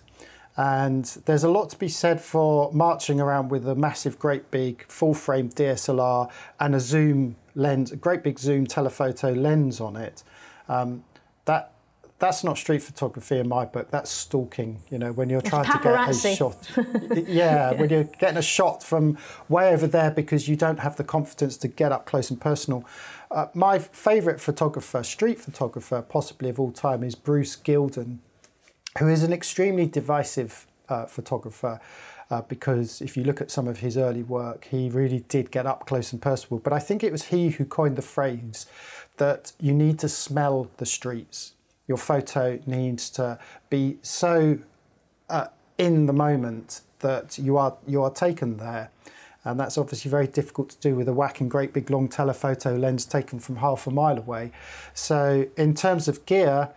And 0.57 1.04
there's 1.26 1.44
a 1.44 1.50
lot 1.50 1.70
to 1.70 1.78
be 1.78 1.88
said 1.88 2.20
for 2.20 2.72
marching 2.72 3.20
around 3.20 3.50
with 3.50 3.68
a 3.68 3.74
massive, 3.74 4.18
great 4.18 4.50
big 4.50 4.86
full 4.88 5.12
frame 5.12 5.50
DSLR 5.50 6.30
and 6.59 6.74
a 6.74 6.80
zoom 6.80 7.36
lens, 7.54 7.92
a 7.92 7.96
great 7.96 8.22
big 8.22 8.38
zoom 8.38 8.66
telephoto 8.66 9.32
lens 9.32 9.80
on 9.80 9.96
it. 9.96 10.22
Um, 10.68 11.04
that 11.44 11.72
that's 12.18 12.42
not 12.42 12.57
street 12.57 12.82
photography 12.82 13.38
in 13.38 13.48
my 13.48 13.66
book. 13.66 13.90
That's 13.90 14.11
stalking. 14.11 14.80
You 14.90 14.98
know, 14.98 15.12
when 15.12 15.28
you're 15.28 15.40
it's 15.40 15.50
trying 15.50 15.64
paparazzi. 15.64 16.22
to 16.22 16.28
get 16.28 16.32
a 16.32 17.16
shot. 17.16 17.28
yeah, 17.28 17.72
when 17.74 17.90
you're 17.90 18.04
getting 18.04 18.38
a 18.38 18.42
shot 18.42 18.82
from 18.82 19.18
way 19.50 19.68
over 19.68 19.86
there 19.86 20.11
because 20.11 20.48
you 20.48 20.57
don't 20.57 20.80
have 20.80 20.96
the 20.96 21.04
confidence 21.04 21.59
to 21.59 21.68
get 21.68 21.92
up 21.92 22.07
close 22.07 22.30
and 22.30 22.40
personal. 22.40 22.84
Uh, 23.30 23.46
my 23.52 23.78
favourite 23.78 24.40
photographer, 24.40 25.02
street 25.02 25.38
photographer, 25.38 26.00
possibly 26.00 26.48
of 26.48 26.59
all 26.59 26.72
time, 26.72 27.02
is 27.02 27.14
Bruce 27.14 27.54
Gilden 27.57 28.18
who 28.99 29.09
is 29.09 29.22
an 29.22 29.32
extremely 29.32 29.86
divisive 29.86 30.66
uh, 30.88 31.07
photographer. 31.07 31.80
Uh, 32.28 32.42
because 32.42 33.01
if 33.01 33.16
you 33.16 33.22
look 33.22 33.40
at 33.40 33.53
some 33.53 33.68
of 33.68 33.78
his 33.78 33.97
early 33.97 34.24
work, 34.24 34.66
he 34.72 34.90
really 34.90 35.20
did 35.28 35.53
get 35.53 35.64
up 35.64 35.86
close 35.86 36.12
and 36.12 36.20
personal. 36.20 36.59
But 36.59 36.72
I 36.72 36.80
think 36.80 37.05
it 37.05 37.12
was 37.12 37.26
he 37.26 37.51
who 37.51 37.64
coined 37.64 37.94
the 37.94 38.03
phrase 38.03 38.66
that 39.18 39.53
you 39.61 39.72
need 39.72 40.01
to 40.01 40.09
smell 40.09 40.68
the 40.78 40.86
streets. 40.86 41.55
Your 41.86 41.99
photo 41.99 42.59
needs 42.66 43.11
to 43.11 43.38
be 43.70 43.99
so 44.03 44.59
uh, 45.28 45.47
in 45.78 46.07
the 46.07 46.12
moment 46.12 46.80
that 46.99 47.38
you 47.38 47.57
are 47.57 47.76
you 47.86 48.03
are 48.03 48.11
taken 48.11 48.57
there. 48.57 48.90
And 49.44 49.61
that's 49.61 49.78
obviously 49.78 50.11
very 50.11 50.26
difficult 50.26 50.70
to 50.70 50.80
do 50.80 50.97
with 50.97 51.07
a 51.07 51.12
whacking 51.12 51.49
great 51.49 51.72
big 51.72 51.88
long 51.88 52.09
telephoto 52.09 52.74
lens 52.74 53.05
taken 53.05 53.38
from 53.38 53.57
half 53.57 53.86
a 53.86 53.92
mile 53.92 54.18
away. 54.18 54.51
So 54.92 55.47
in 55.57 55.74
terms 55.74 56.09
of 56.09 56.26
gear, 56.26 56.70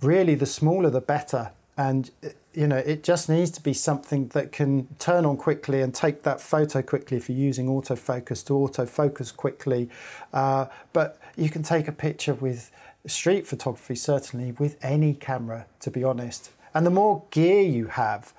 really 0.00 0.34
the 0.34 0.46
smaller 0.46 0.90
the 0.90 1.00
better. 1.00 1.50
and 1.76 2.10
you 2.52 2.66
know 2.66 2.76
it 2.76 3.04
just 3.04 3.28
needs 3.28 3.52
to 3.52 3.62
be 3.62 3.72
something 3.72 4.26
that 4.28 4.50
can 4.50 4.88
turn 4.98 5.24
on 5.24 5.36
quickly 5.36 5.80
and 5.80 5.94
take 5.94 6.24
that 6.24 6.40
photo 6.40 6.82
quickly 6.82 7.16
if 7.16 7.30
you're 7.30 7.38
using 7.38 7.66
autofocus 7.68 8.44
to 8.44 8.52
autofocus 8.52 9.34
quickly. 9.34 9.88
Uh, 10.32 10.66
but 10.92 11.18
you 11.36 11.48
can 11.48 11.62
take 11.62 11.86
a 11.86 11.92
picture 11.92 12.34
with 12.34 12.70
street 13.06 13.46
photography 13.46 13.94
certainly 13.94 14.52
with 14.52 14.76
any 14.82 15.14
camera 15.14 15.66
to 15.80 15.90
be 15.90 16.02
honest. 16.02 16.50
And 16.74 16.84
the 16.84 16.90
more 16.90 17.22
gear 17.30 17.62
you 17.62 17.86
have 17.86 18.32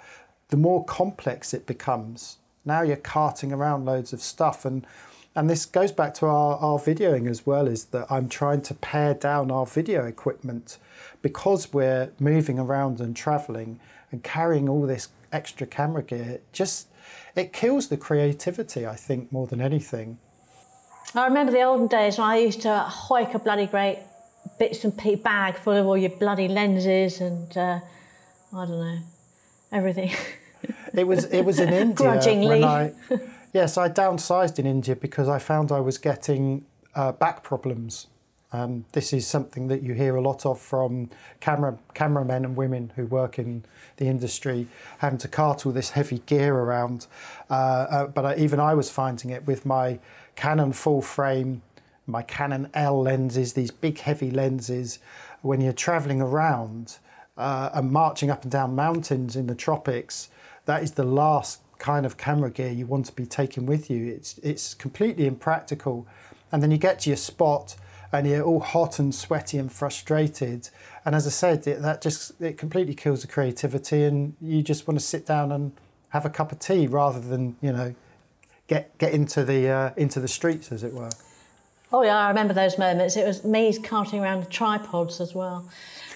the 0.49 0.57
more 0.57 0.83
complex 0.83 1.53
it 1.53 1.65
becomes. 1.65 2.37
Now 2.65 2.81
you're 2.81 2.97
carting 2.97 3.53
around 3.53 3.85
loads 3.85 4.11
of 4.13 4.21
stuff 4.21 4.65
and 4.65 4.85
and 5.35 5.49
this 5.49 5.65
goes 5.65 5.91
back 5.91 6.13
to 6.15 6.25
our, 6.25 6.57
our 6.57 6.79
videoing 6.79 7.29
as 7.29 7.45
well 7.45 7.67
is 7.67 7.85
that 7.85 8.05
i'm 8.11 8.27
trying 8.27 8.61
to 8.61 8.73
pare 8.73 9.13
down 9.13 9.51
our 9.51 9.65
video 9.65 10.05
equipment 10.05 10.77
because 11.21 11.73
we're 11.73 12.11
moving 12.19 12.59
around 12.59 12.99
and 12.99 13.15
traveling 13.15 13.79
and 14.11 14.23
carrying 14.23 14.67
all 14.69 14.83
this 14.83 15.09
extra 15.31 15.67
camera 15.67 16.03
gear, 16.03 16.23
it 16.23 16.53
just 16.53 16.87
it 17.35 17.53
kills 17.53 17.87
the 17.89 17.97
creativity, 17.97 18.85
I 18.85 18.95
think, 18.95 19.31
more 19.31 19.47
than 19.47 19.61
anything. 19.61 20.17
I 21.15 21.25
remember 21.25 21.51
the 21.51 21.61
olden 21.63 21.87
days 21.87 22.17
when 22.17 22.27
I 22.27 22.37
used 22.37 22.61
to 22.61 22.77
hike 22.79 23.33
a 23.33 23.39
bloody 23.39 23.67
great 23.67 23.99
bits 24.57 24.83
and 24.83 24.97
pieces 24.97 25.21
bag 25.23 25.55
full 25.55 25.73
of 25.73 25.85
all 25.85 25.97
your 25.97 26.11
bloody 26.11 26.47
lenses 26.47 27.21
and 27.21 27.57
uh, 27.57 27.79
I 28.53 28.65
don't 28.65 28.79
know 28.79 28.99
everything. 29.71 30.11
It 30.93 31.07
was 31.07 31.25
it 31.25 31.43
was 31.43 31.59
in 31.59 31.69
India 31.73 31.95
Grudgingly. 31.95 32.59
when 32.59 32.63
I 32.63 32.93
yes 33.53 33.77
I 33.77 33.89
downsized 33.89 34.59
in 34.59 34.65
India 34.65 34.95
because 34.95 35.27
I 35.27 35.39
found 35.39 35.71
I 35.71 35.79
was 35.79 35.97
getting 35.97 36.65
uh, 36.95 37.11
back 37.11 37.43
problems 37.43 38.07
um, 38.51 38.85
this 38.93 39.13
is 39.13 39.27
something 39.27 39.67
that 39.67 39.83
you 39.83 39.93
hear 39.93 40.15
a 40.15 40.21
lot 40.21 40.45
of 40.45 40.59
from 40.59 41.09
camera 41.39 41.77
cameramen 41.93 42.45
and 42.45 42.55
women 42.55 42.91
who 42.95 43.05
work 43.05 43.37
in 43.37 43.63
the 43.97 44.07
industry, 44.07 44.67
having 44.99 45.19
to 45.19 45.27
cart 45.27 45.65
all 45.65 45.71
this 45.71 45.91
heavy 45.91 46.19
gear 46.25 46.55
around. 46.55 47.05
Uh, 47.49 47.53
uh, 47.53 48.07
but 48.07 48.25
I, 48.25 48.35
even 48.37 48.59
I 48.59 48.73
was 48.73 48.89
finding 48.89 49.29
it 49.29 49.45
with 49.45 49.65
my 49.65 49.99
Canon 50.35 50.73
full 50.73 51.01
frame, 51.01 51.61
my 52.07 52.23
Canon 52.23 52.69
L 52.73 53.01
lenses, 53.01 53.53
these 53.53 53.71
big 53.71 53.99
heavy 53.99 54.31
lenses. 54.31 54.99
When 55.41 55.61
you're 55.61 55.71
traveling 55.71 56.21
around 56.21 56.97
uh, 57.37 57.69
and 57.73 57.91
marching 57.91 58.31
up 58.31 58.43
and 58.43 58.51
down 58.51 58.75
mountains 58.75 59.35
in 59.35 59.45
the 59.45 59.55
tropics, 59.55 60.29
that 60.65 60.81
is 60.81 60.93
the 60.93 61.03
last 61.03 61.61
kind 61.79 62.05
of 62.05 62.17
camera 62.17 62.51
gear 62.51 62.69
you 62.69 62.85
want 62.85 63.07
to 63.07 63.13
be 63.13 63.25
taking 63.25 63.65
with 63.65 63.89
you. 63.89 64.07
It's 64.07 64.37
it's 64.39 64.73
completely 64.73 65.25
impractical, 65.25 66.07
and 66.51 66.61
then 66.61 66.69
you 66.71 66.77
get 66.77 66.99
to 67.01 67.09
your 67.09 67.17
spot 67.17 67.75
and 68.11 68.27
you're 68.27 68.43
all 68.43 68.59
hot 68.59 68.99
and 68.99 69.13
sweaty 69.13 69.57
and 69.57 69.71
frustrated. 69.71 70.69
And 71.05 71.15
as 71.15 71.27
I 71.27 71.29
said, 71.29 71.67
it, 71.67 71.81
that 71.81 72.01
just 72.01 72.39
it 72.41 72.57
completely 72.57 72.95
kills 72.95 73.21
the 73.21 73.27
creativity, 73.27 74.03
and 74.03 74.35
you 74.41 74.61
just 74.61 74.87
want 74.87 74.99
to 74.99 75.05
sit 75.05 75.25
down 75.25 75.51
and 75.51 75.71
have 76.09 76.25
a 76.25 76.29
cup 76.29 76.51
of 76.51 76.59
tea 76.59 76.87
rather 76.87 77.19
than 77.19 77.55
you 77.61 77.71
know 77.71 77.95
get 78.67 78.97
get 78.97 79.13
into 79.13 79.43
the 79.43 79.69
uh, 79.69 79.91
into 79.95 80.19
the 80.19 80.27
streets, 80.27 80.71
as 80.71 80.83
it 80.83 80.93
were. 80.93 81.11
Oh 81.91 82.03
yeah, 82.03 82.17
I 82.17 82.27
remember 82.29 82.53
those 82.53 82.77
moments. 82.77 83.15
It 83.17 83.25
was 83.25 83.43
me 83.43 83.75
carting 83.79 84.19
around 84.19 84.43
the 84.43 84.49
tripods 84.49 85.19
as 85.19 85.33
well. 85.33 85.67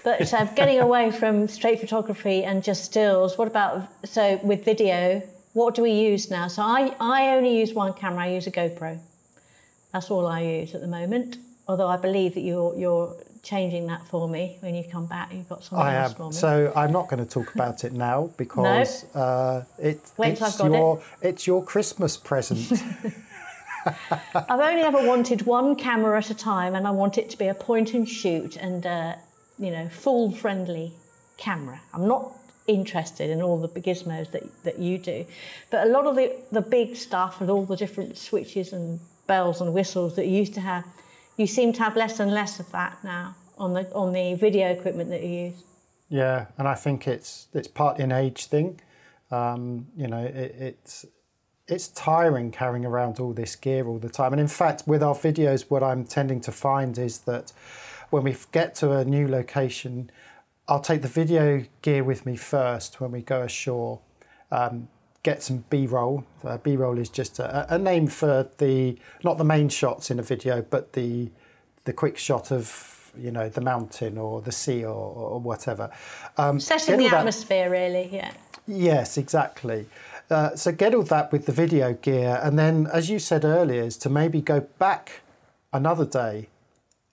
But 0.03 0.33
uh, 0.33 0.45
getting 0.53 0.79
away 0.79 1.11
from 1.11 1.47
straight 1.47 1.79
photography 1.79 2.43
and 2.43 2.63
just 2.63 2.83
stills. 2.83 3.37
What 3.37 3.47
about 3.47 3.87
so 4.05 4.39
with 4.43 4.65
video? 4.65 5.23
What 5.53 5.75
do 5.75 5.83
we 5.83 5.91
use 5.91 6.29
now? 6.29 6.47
So 6.47 6.61
I, 6.63 6.95
I 6.99 7.35
only 7.35 7.57
use 7.57 7.73
one 7.73 7.93
camera. 7.93 8.23
I 8.23 8.29
use 8.29 8.47
a 8.47 8.51
GoPro. 8.51 8.99
That's 9.91 10.09
all 10.09 10.27
I 10.27 10.41
use 10.41 10.73
at 10.73 10.81
the 10.81 10.87
moment 10.87 11.37
although 11.67 11.87
I 11.87 11.97
believe 11.97 12.33
that 12.35 12.41
you're 12.41 12.75
you're 12.75 13.15
changing 13.41 13.87
that 13.87 14.07
for 14.07 14.29
me 14.29 14.57
when 14.61 14.73
you 14.73 14.83
come 14.89 15.05
back. 15.05 15.33
You've 15.33 15.49
got 15.49 15.63
something 15.63 15.85
I 15.85 15.95
else 15.95 16.11
am. 16.11 16.17
for 16.17 16.29
me. 16.29 16.33
So 16.33 16.73
I'm 16.75 16.91
not 16.91 17.09
going 17.09 17.25
to 17.25 17.29
talk 17.29 17.53
about 17.53 17.83
it 17.83 17.93
now 17.93 18.31
because 18.37 19.05
no. 19.13 19.21
uh, 19.21 19.63
it, 19.77 19.99
it's 20.19 20.59
your 20.59 21.01
it. 21.21 21.27
it's 21.27 21.47
your 21.47 21.63
Christmas 21.63 22.17
present. 22.17 22.71
I've 24.33 24.61
only 24.61 24.81
ever 24.81 25.05
wanted 25.05 25.41
one 25.45 25.75
camera 25.75 26.17
at 26.17 26.29
a 26.29 26.33
time, 26.33 26.73
and 26.75 26.87
I 26.87 26.91
want 26.91 27.17
it 27.17 27.29
to 27.31 27.37
be 27.37 27.47
a 27.47 27.53
point 27.53 27.93
and 27.93 28.07
shoot 28.07 28.55
and 28.55 28.85
uh, 28.85 29.15
you 29.59 29.71
know 29.71 29.89
full 29.89 30.31
friendly 30.31 30.93
camera. 31.37 31.81
I'm 31.93 32.07
not 32.07 32.31
interested 32.67 33.29
in 33.29 33.41
all 33.41 33.57
the 33.57 33.67
gizmos 33.81 34.31
that, 34.31 34.43
that 34.63 34.79
you 34.79 34.97
do, 34.97 35.25
but 35.69 35.87
a 35.87 35.89
lot 35.89 36.05
of 36.05 36.15
the, 36.15 36.33
the 36.51 36.61
big 36.61 36.95
stuff 36.95 37.41
and 37.41 37.49
all 37.49 37.65
the 37.65 37.75
different 37.75 38.17
switches 38.17 38.73
and 38.73 38.99
bells 39.27 39.61
and 39.61 39.73
whistles 39.73 40.15
that 40.15 40.25
you 40.27 40.37
used 40.37 40.53
to 40.53 40.61
have 40.61 40.85
you 41.37 41.47
seem 41.47 41.73
to 41.73 41.81
have 41.81 41.95
less 41.95 42.19
and 42.19 42.31
less 42.31 42.59
of 42.59 42.71
that 42.71 43.03
now 43.03 43.35
on 43.57 43.73
the 43.73 43.91
on 43.93 44.13
the 44.13 44.35
video 44.35 44.69
equipment 44.69 45.09
that 45.09 45.23
you 45.23 45.29
use. 45.29 45.63
Yeah, 46.09 46.47
and 46.57 46.67
I 46.67 46.75
think 46.75 47.07
it's 47.07 47.47
it's 47.53 47.67
partly 47.67 48.03
an 48.03 48.11
age 48.11 48.45
thing. 48.45 48.79
Um, 49.31 49.87
you 49.95 50.07
know, 50.07 50.23
it, 50.23 50.55
it's 50.59 51.05
it's 51.67 51.87
tiring 51.87 52.51
carrying 52.51 52.85
around 52.85 53.19
all 53.19 53.33
this 53.33 53.55
gear 53.55 53.87
all 53.87 53.99
the 53.99 54.09
time. 54.09 54.33
And 54.33 54.39
in 54.39 54.47
fact, 54.47 54.83
with 54.85 55.01
our 55.01 55.15
videos, 55.15 55.69
what 55.69 55.81
I'm 55.81 56.03
tending 56.03 56.41
to 56.41 56.51
find 56.51 56.97
is 56.97 57.19
that 57.19 57.51
when 58.09 58.23
we 58.23 58.35
get 58.51 58.75
to 58.75 58.91
a 58.91 59.05
new 59.05 59.27
location, 59.27 60.11
I'll 60.67 60.79
take 60.79 61.01
the 61.01 61.07
video 61.07 61.65
gear 61.81 62.03
with 62.03 62.25
me 62.25 62.35
first 62.35 63.01
when 63.01 63.11
we 63.11 63.21
go 63.21 63.41
ashore. 63.41 63.99
Um, 64.51 64.87
get 65.23 65.43
some 65.43 65.65
B-roll. 65.69 66.25
Uh, 66.43 66.57
B-roll 66.57 66.97
is 66.97 67.09
just 67.09 67.39
a, 67.39 67.73
a, 67.73 67.77
name 67.77 68.07
for 68.07 68.49
the 68.57 68.97
not 69.23 69.37
the 69.37 69.43
main 69.43 69.69
shots 69.69 70.11
in 70.11 70.19
a 70.19 70.23
video, 70.23 70.61
but 70.61 70.93
the 70.93 71.31
the 71.85 71.93
quick 71.93 72.17
shot 72.17 72.51
of 72.51 73.11
you 73.17 73.31
know 73.31 73.49
the 73.49 73.61
mountain 73.61 74.17
or 74.17 74.41
the 74.41 74.51
sea 74.51 74.85
or, 74.85 74.93
or 74.93 75.39
whatever. 75.39 75.89
Um, 76.37 76.59
Setting 76.59 76.97
the 76.97 77.07
atmosphere, 77.07 77.69
really. 77.69 78.09
Yeah. 78.11 78.31
Yes, 78.65 79.17
exactly. 79.17 79.87
Uh, 80.29 80.55
so 80.55 80.71
get 80.71 80.95
all 80.95 81.03
that 81.03 81.31
with 81.31 81.45
the 81.45 81.51
video 81.51 81.93
gear, 81.93 82.39
and 82.41 82.57
then, 82.57 82.87
as 82.93 83.09
you 83.09 83.19
said 83.19 83.43
earlier, 83.43 83.83
is 83.83 83.97
to 83.97 84.09
maybe 84.09 84.39
go 84.39 84.61
back 84.61 85.21
another 85.73 86.05
day, 86.05 86.47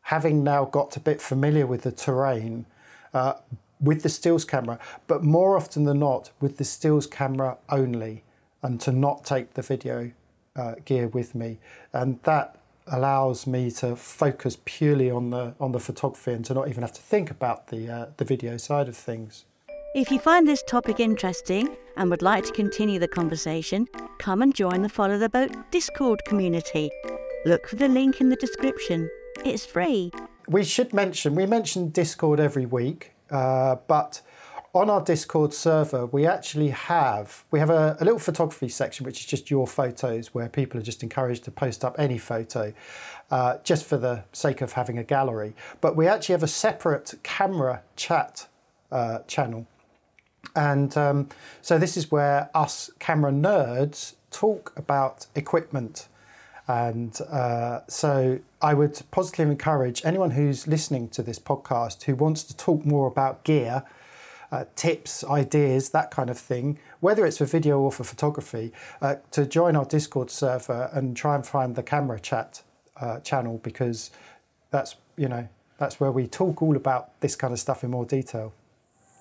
having 0.03 0.45
now 0.45 0.65
got 0.65 0.97
a 0.97 1.01
bit 1.01 1.21
familiar 1.21 1.67
with 1.67 1.83
the 1.83 1.91
terrain. 1.91 2.67
Uh, 3.13 3.35
with 3.81 4.03
the 4.03 4.09
stills 4.09 4.45
camera, 4.45 4.79
but 5.07 5.25
more 5.25 5.57
often 5.57 5.85
than 5.85 5.99
not 6.01 6.31
with 6.41 6.59
the 6.59 6.65
stills 6.65 7.07
camera 7.07 7.57
only, 7.71 8.23
and 8.63 8.81
to 8.81 8.93
not 8.93 9.25
take 9.25 9.55
the 9.55 9.63
video 9.63 10.11
uh, 10.55 10.75
gear 10.85 11.09
with 11.09 11.35
me, 11.35 11.59
and 11.93 12.23
that 12.25 12.57
allows 12.87 13.47
me 13.47 13.71
to 13.71 13.97
focus 13.97 14.59
purely 14.65 15.11
on 15.11 15.31
the 15.31 15.55
on 15.61 15.73
the 15.73 15.81
photography 15.81 16.33
and 16.33 16.45
to 16.45 16.55
not 16.55 16.69
even 16.69 16.83
have 16.83 16.93
to 16.93 17.01
think 17.01 17.31
about 17.31 17.69
the 17.69 17.89
uh, 17.89 18.07
the 18.17 18.25
video 18.25 18.57
side 18.57 18.89
of 18.89 18.97
things. 18.97 19.45
If 19.95 20.11
you 20.11 20.21
find 20.21 20.47
this 20.47 20.63
topic 20.63 21.01
interesting 21.01 21.77
and 21.97 22.11
would 22.11 22.23
like 22.23 22.45
to 22.45 22.53
continue 22.53 23.01
the 23.01 23.09
conversation, 23.09 23.89
come 24.19 24.41
and 24.43 24.55
join 24.55 24.83
the 24.83 24.89
Follow 24.89 25.19
the 25.19 25.29
Boat 25.29 25.51
Discord 25.73 26.25
community. 26.25 26.91
Look 27.45 27.67
for 27.67 27.77
the 27.77 27.89
link 27.89 28.21
in 28.21 28.29
the 28.29 28.37
description. 28.37 29.11
It's 29.45 29.67
free. 29.67 30.13
We 30.51 30.65
should 30.65 30.93
mention 30.93 31.37
we 31.37 31.47
mention 31.47 31.91
Discord 31.91 32.41
every 32.41 32.67
week 32.67 33.13
uh, 33.31 33.77
but 33.87 34.21
on 34.73 34.91
our 34.91 35.01
Discord 35.01 35.55
server, 35.55 36.07
we 36.07 36.27
actually 36.27 36.71
have 36.71 37.45
we 37.53 37.61
have 37.61 37.71
a, 37.71 37.97
a, 38.01 38.05
little 38.05 38.19
photography 38.19 38.69
section, 38.69 39.07
which 39.07 39.21
is 39.21 39.27
just 39.27 39.49
your 39.49 39.67
photos, 39.67 40.35
where 40.35 40.49
people 40.49 40.81
are 40.81 40.83
just 40.83 41.05
encouraged 41.05 41.45
to 41.45 41.53
post 41.53 41.85
up 41.85 41.95
any 41.99 42.19
photo, 42.19 42.73
uh, 43.31 43.59
just 43.63 43.85
for 43.85 43.97
the 43.97 44.25
sake 44.33 44.61
of 44.61 44.73
having 44.73 44.99
a 44.99 45.05
gallery. 45.05 45.55
But 45.81 45.95
we 45.97 46.09
actually 46.09 46.33
have 46.35 46.43
a 46.43 46.49
separate 46.49 47.15
camera 47.23 47.83
chat 47.95 48.49
uh, 48.91 49.21
channel, 49.29 49.67
and 50.57 50.97
um, 50.97 51.29
so 51.63 51.79
this 51.79 51.97
is 51.97 52.11
where 52.11 52.51
us 52.55 52.91
camera 52.99 53.33
nerds 53.33 54.15
talk 54.33 54.73
about 54.77 55.27
equipment 55.37 56.09
and 56.71 57.21
uh, 57.23 57.81
so 57.89 58.39
I 58.63 58.75
would 58.75 59.03
positively 59.11 59.51
encourage 59.51 60.03
anyone 60.05 60.31
who's 60.31 60.69
listening 60.69 61.09
to 61.09 61.23
this 61.23 61.41
podcast 61.41 62.05
who 62.05 62.15
wants 62.15 62.45
to 62.45 62.57
talk 62.57 62.87
more 62.87 63.09
about 63.09 63.43
gear, 63.43 63.83
uh, 64.53 64.67
tips, 64.77 65.25
ideas, 65.25 65.91
that 65.91 66.13
kind 66.13 66.31
of 66.31 66.39
thing, 66.39 66.79
whether 67.01 67.27
it's 67.27 67.39
for 67.39 67.45
video 67.45 67.81
or 67.81 67.91
for 67.91 68.05
photography, 68.05 68.73
uh, 69.03 69.17
to 69.33 69.47
join 69.47 69.75
our 69.75 69.85
Discord 69.85 70.31
server 70.31 70.91
and 70.93 71.17
try 71.17 71.35
and 71.35 71.45
find 71.45 71.75
the 71.75 71.83
camera 71.83 72.21
chat 72.21 72.63
uh, 73.01 73.19
channel 73.19 73.59
because 73.65 74.13
that's, 74.71 74.95
you 75.17 75.29
know, 75.29 75.49
that's 75.79 75.99
where 75.99 76.13
we 76.13 76.29
talk 76.29 76.63
all 76.63 76.77
about 76.77 77.21
this 77.21 77.35
kind 77.35 77.53
of 77.53 77.59
stuff 77.59 77.83
in 77.83 77.91
more 77.91 78.05
detail. 78.05 78.53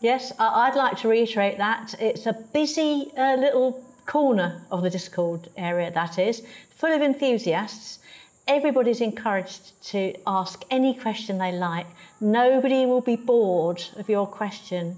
Yes, 0.02 0.32
I'd 0.38 0.76
like 0.76 1.00
to 1.00 1.08
reiterate 1.08 1.58
that. 1.58 1.96
It's 2.00 2.28
a 2.28 2.34
busy 2.54 3.12
uh, 3.18 3.38
little 3.38 3.84
corner 4.10 4.60
of 4.72 4.82
the 4.82 4.90
Discord 4.90 5.50
area, 5.56 5.92
that 5.92 6.18
is, 6.18 6.42
full 6.76 6.92
of 6.92 7.02
enthusiasts. 7.02 8.00
Everybody's 8.48 9.02
encouraged 9.02 9.80
to 9.92 10.16
ask 10.26 10.64
any 10.72 10.96
question 10.96 11.38
they 11.38 11.52
like. 11.52 11.86
Nobody 12.20 12.88
will 12.88 13.02
be 13.02 13.16
bored 13.16 13.84
of 13.98 14.10
your 14.10 14.26
question. 14.26 14.96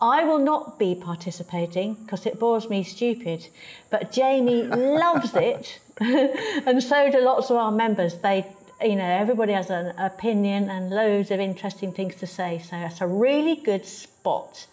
I 0.00 0.22
will 0.22 0.38
not 0.38 0.78
be 0.78 0.94
participating 0.94 1.94
because 1.94 2.26
it 2.26 2.38
bores 2.38 2.70
me 2.70 2.84
stupid, 2.84 3.48
but 3.90 4.12
Jamie 4.12 4.62
loves 5.04 5.34
it, 5.34 5.80
and 6.00 6.80
so 6.80 7.10
do 7.10 7.20
lots 7.20 7.50
of 7.50 7.56
our 7.56 7.72
members. 7.72 8.14
They, 8.18 8.46
you 8.80 8.94
know, 8.94 9.04
everybody 9.04 9.52
has 9.52 9.70
an 9.70 9.98
opinion 9.98 10.70
and 10.70 10.90
loads 10.90 11.32
of 11.32 11.40
interesting 11.40 11.90
things 11.90 12.14
to 12.16 12.26
say, 12.28 12.60
so 12.62 12.76
that's 12.76 13.00
a 13.00 13.06
really 13.06 13.56
good 13.56 13.84
spot 13.84 14.66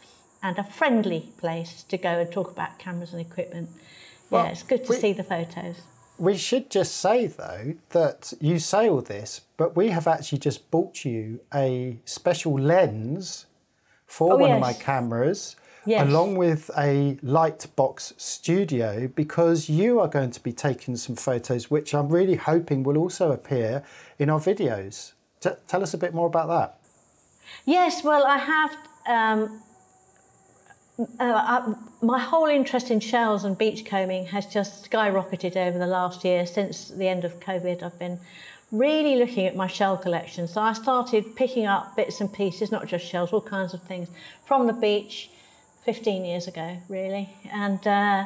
and 0.43 0.57
a 0.57 0.63
friendly 0.63 1.29
place 1.37 1.83
to 1.83 1.97
go 1.97 2.19
and 2.19 2.31
talk 2.31 2.51
about 2.51 2.79
cameras 2.79 3.13
and 3.13 3.21
equipment. 3.21 3.69
Well, 4.29 4.45
yeah, 4.45 4.51
it's 4.51 4.63
good 4.63 4.85
to 4.85 4.89
we, 4.89 4.97
see 4.97 5.13
the 5.13 5.23
photos. 5.23 5.77
We 6.17 6.37
should 6.37 6.69
just 6.69 6.95
say 6.97 7.27
though 7.27 7.75
that 7.89 8.33
you 8.39 8.59
say 8.59 8.89
all 8.89 9.01
this, 9.01 9.41
but 9.57 9.75
we 9.75 9.89
have 9.89 10.07
actually 10.07 10.39
just 10.39 10.71
bought 10.71 11.05
you 11.05 11.41
a 11.53 11.97
special 12.05 12.59
lens 12.59 13.45
for 14.05 14.33
oh, 14.33 14.37
one 14.37 14.49
yes. 14.49 14.55
of 14.55 14.61
my 14.61 14.73
cameras. 14.73 15.55
Yes. 15.83 16.07
Along 16.07 16.35
with 16.35 16.69
a 16.77 17.17
Lightbox 17.23 18.19
studio, 18.21 19.07
because 19.07 19.67
you 19.67 19.99
are 19.99 20.07
going 20.07 20.29
to 20.29 20.39
be 20.39 20.53
taking 20.53 20.95
some 20.95 21.15
photos, 21.15 21.71
which 21.71 21.95
I'm 21.95 22.09
really 22.09 22.35
hoping 22.35 22.83
will 22.83 22.99
also 22.99 23.31
appear 23.31 23.83
in 24.19 24.29
our 24.29 24.39
videos. 24.39 25.13
T- 25.39 25.49
tell 25.67 25.81
us 25.81 25.95
a 25.95 25.97
bit 25.97 26.13
more 26.13 26.27
about 26.27 26.49
that. 26.49 26.77
Yes, 27.65 28.03
well, 28.03 28.23
I 28.27 28.37
have. 28.37 28.77
Um, 29.07 29.63
uh, 31.01 31.07
I, 31.19 31.73
my 32.01 32.19
whole 32.19 32.47
interest 32.47 32.91
in 32.91 32.99
shells 32.99 33.43
and 33.43 33.57
beachcombing 33.57 34.25
has 34.27 34.45
just 34.45 34.89
skyrocketed 34.89 35.55
over 35.55 35.77
the 35.77 35.87
last 35.87 36.23
year 36.23 36.45
since 36.45 36.89
the 36.89 37.07
end 37.07 37.25
of 37.25 37.39
COVID. 37.39 37.83
I've 37.83 37.97
been 37.99 38.19
really 38.71 39.17
looking 39.17 39.45
at 39.45 39.55
my 39.55 39.67
shell 39.67 39.97
collection. 39.97 40.47
So 40.47 40.61
I 40.61 40.73
started 40.73 41.35
picking 41.35 41.65
up 41.65 41.95
bits 41.95 42.21
and 42.21 42.31
pieces, 42.31 42.71
not 42.71 42.87
just 42.87 43.05
shells, 43.05 43.33
all 43.33 43.41
kinds 43.41 43.73
of 43.73 43.81
things 43.83 44.09
from 44.45 44.67
the 44.67 44.73
beach 44.73 45.29
15 45.83 46.25
years 46.25 46.47
ago, 46.47 46.77
really. 46.87 47.29
And 47.51 47.85
uh, 47.85 48.25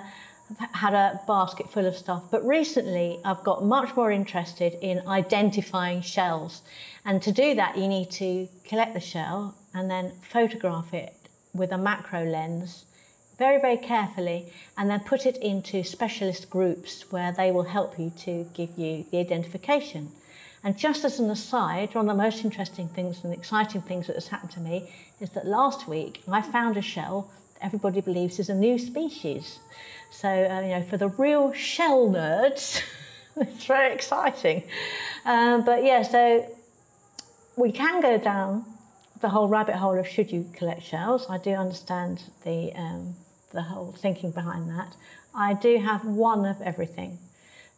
I've 0.60 0.76
had 0.76 0.94
a 0.94 1.20
basket 1.28 1.70
full 1.70 1.86
of 1.86 1.96
stuff. 1.96 2.24
But 2.30 2.46
recently, 2.46 3.20
I've 3.26 3.44
got 3.44 3.64
much 3.64 3.96
more 3.96 4.12
interested 4.12 4.78
in 4.82 5.08
identifying 5.08 6.02
shells. 6.02 6.62
And 7.06 7.22
to 7.24 7.32
do 7.32 7.56
that, 7.56 7.78
you 7.78 7.88
need 7.88 8.12
to 8.12 8.48
collect 8.68 8.94
the 8.94 9.00
shell 9.00 9.56
and 9.74 9.90
then 9.90 10.14
photograph 10.22 10.94
it 10.94 11.25
with 11.56 11.72
a 11.72 11.78
macro 11.78 12.26
lens 12.26 12.86
very, 13.38 13.60
very 13.60 13.78
carefully 13.78 14.52
and 14.78 14.90
then 14.90 15.00
put 15.02 15.26
it 15.26 15.38
into 15.38 15.84
specialist 15.84 16.50
groups 16.50 17.12
where 17.12 17.32
they 17.32 17.52
will 17.52 17.64
help 17.64 18.00
you 18.00 18.12
to 18.18 18.48
give 18.54 18.70
you 18.78 19.06
the 19.12 19.18
identification. 19.18 20.10
And 20.64 20.78
just 20.78 21.04
as 21.06 21.20
an 21.20 21.30
aside, 21.30 21.94
one 21.94 22.10
of 22.10 22.18
the 22.18 22.24
most 22.24 22.44
interesting 22.44 22.88
things 22.88 23.24
and 23.24 23.34
exciting 23.34 23.82
things 23.82 24.08
that 24.08 24.16
has 24.16 24.30
happened 24.30 24.52
to 24.52 24.60
me 24.60 24.90
is 25.20 25.30
that 25.32 25.46
last 25.46 25.88
week 25.88 26.24
I 26.28 26.42
found 26.42 26.78
a 26.78 26.82
shell 26.82 27.30
everybody 27.62 28.02
believes 28.02 28.40
is 28.40 28.50
a 28.50 28.54
new 28.54 28.78
species. 28.78 29.60
So, 30.12 30.30
uh, 30.30 30.62
you 30.62 30.68
know, 30.70 30.84
for 30.84 30.98
the 30.98 31.08
real 31.08 31.54
shell 31.54 32.08
nerds, 32.08 32.82
it's 33.36 33.66
very 33.66 33.94
exciting. 33.94 34.64
Um, 35.26 35.66
but 35.66 35.84
yeah, 35.84 36.04
so 36.04 36.46
we 37.56 37.72
can 37.72 38.02
go 38.02 38.18
down 38.18 38.66
the 39.22 39.30
whole 39.30 39.48
rabbit 39.48 39.76
hole 39.76 39.98
of 39.98 40.08
should 40.08 40.32
you 40.32 40.50
collect 40.54 40.84
shells. 40.84 41.28
I 41.30 41.38
do 41.38 41.52
understand 41.52 42.24
the, 42.44 42.74
um, 42.76 43.16
the 43.52 43.62
whole 43.62 43.92
thinking 43.92 44.32
behind 44.32 44.70
that. 44.70 44.96
I 45.34 45.54
do 45.54 45.78
have 45.78 46.06
one 46.06 46.46
of 46.46 46.62
everything 46.62 47.18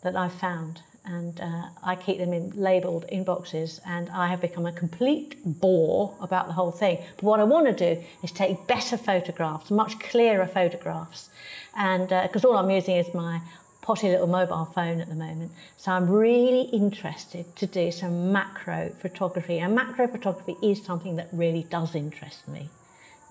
that 0.04 0.16
I've 0.16 0.34
found 0.34 0.82
and 1.06 1.40
uh, 1.40 1.70
I 1.84 1.96
keep 1.96 2.18
them 2.18 2.34
in, 2.34 2.52
labelled 2.52 3.06
in 3.06 3.24
boxes 3.24 3.80
and 3.86 4.10
I 4.10 4.28
have 4.28 4.42
become 4.42 4.66
a 4.66 4.74
complete 4.74 5.38
bore 5.46 6.14
about 6.22 6.48
the 6.48 6.54
whole 6.54 6.72
thing. 6.72 7.00
But 7.16 7.24
what 7.24 7.40
I 7.40 7.46
want 7.46 7.66
to 7.68 7.96
do 7.96 8.04
is 8.24 8.32
take 8.32 8.68
better 8.68 8.98
photographs, 8.98 9.72
much 9.72 10.00
clearer 10.00 10.46
photographs 10.46 11.30
and 11.76 12.10
because 12.10 12.44
uh, 12.44 12.50
all 12.50 12.58
I'm 12.58 12.70
using 12.70 12.98
is 12.98 13.14
my 13.14 13.42
potty 13.88 14.10
little 14.10 14.28
mobile 14.28 14.66
phone 14.66 15.00
at 15.00 15.08
the 15.08 15.16
moment. 15.16 15.50
So 15.78 15.94
I'm 15.94 16.10
really 16.10 16.64
interested 16.74 17.56
to 17.56 17.66
do 17.66 17.90
some 17.90 18.34
macro 18.34 18.90
photography. 19.00 19.60
And 19.60 19.74
macro 19.74 20.10
photography 20.10 20.58
is 20.62 20.84
something 20.84 21.16
that 21.16 21.30
really 21.32 21.64
does 21.64 21.96
interest 21.96 22.50
me. 22.50 22.68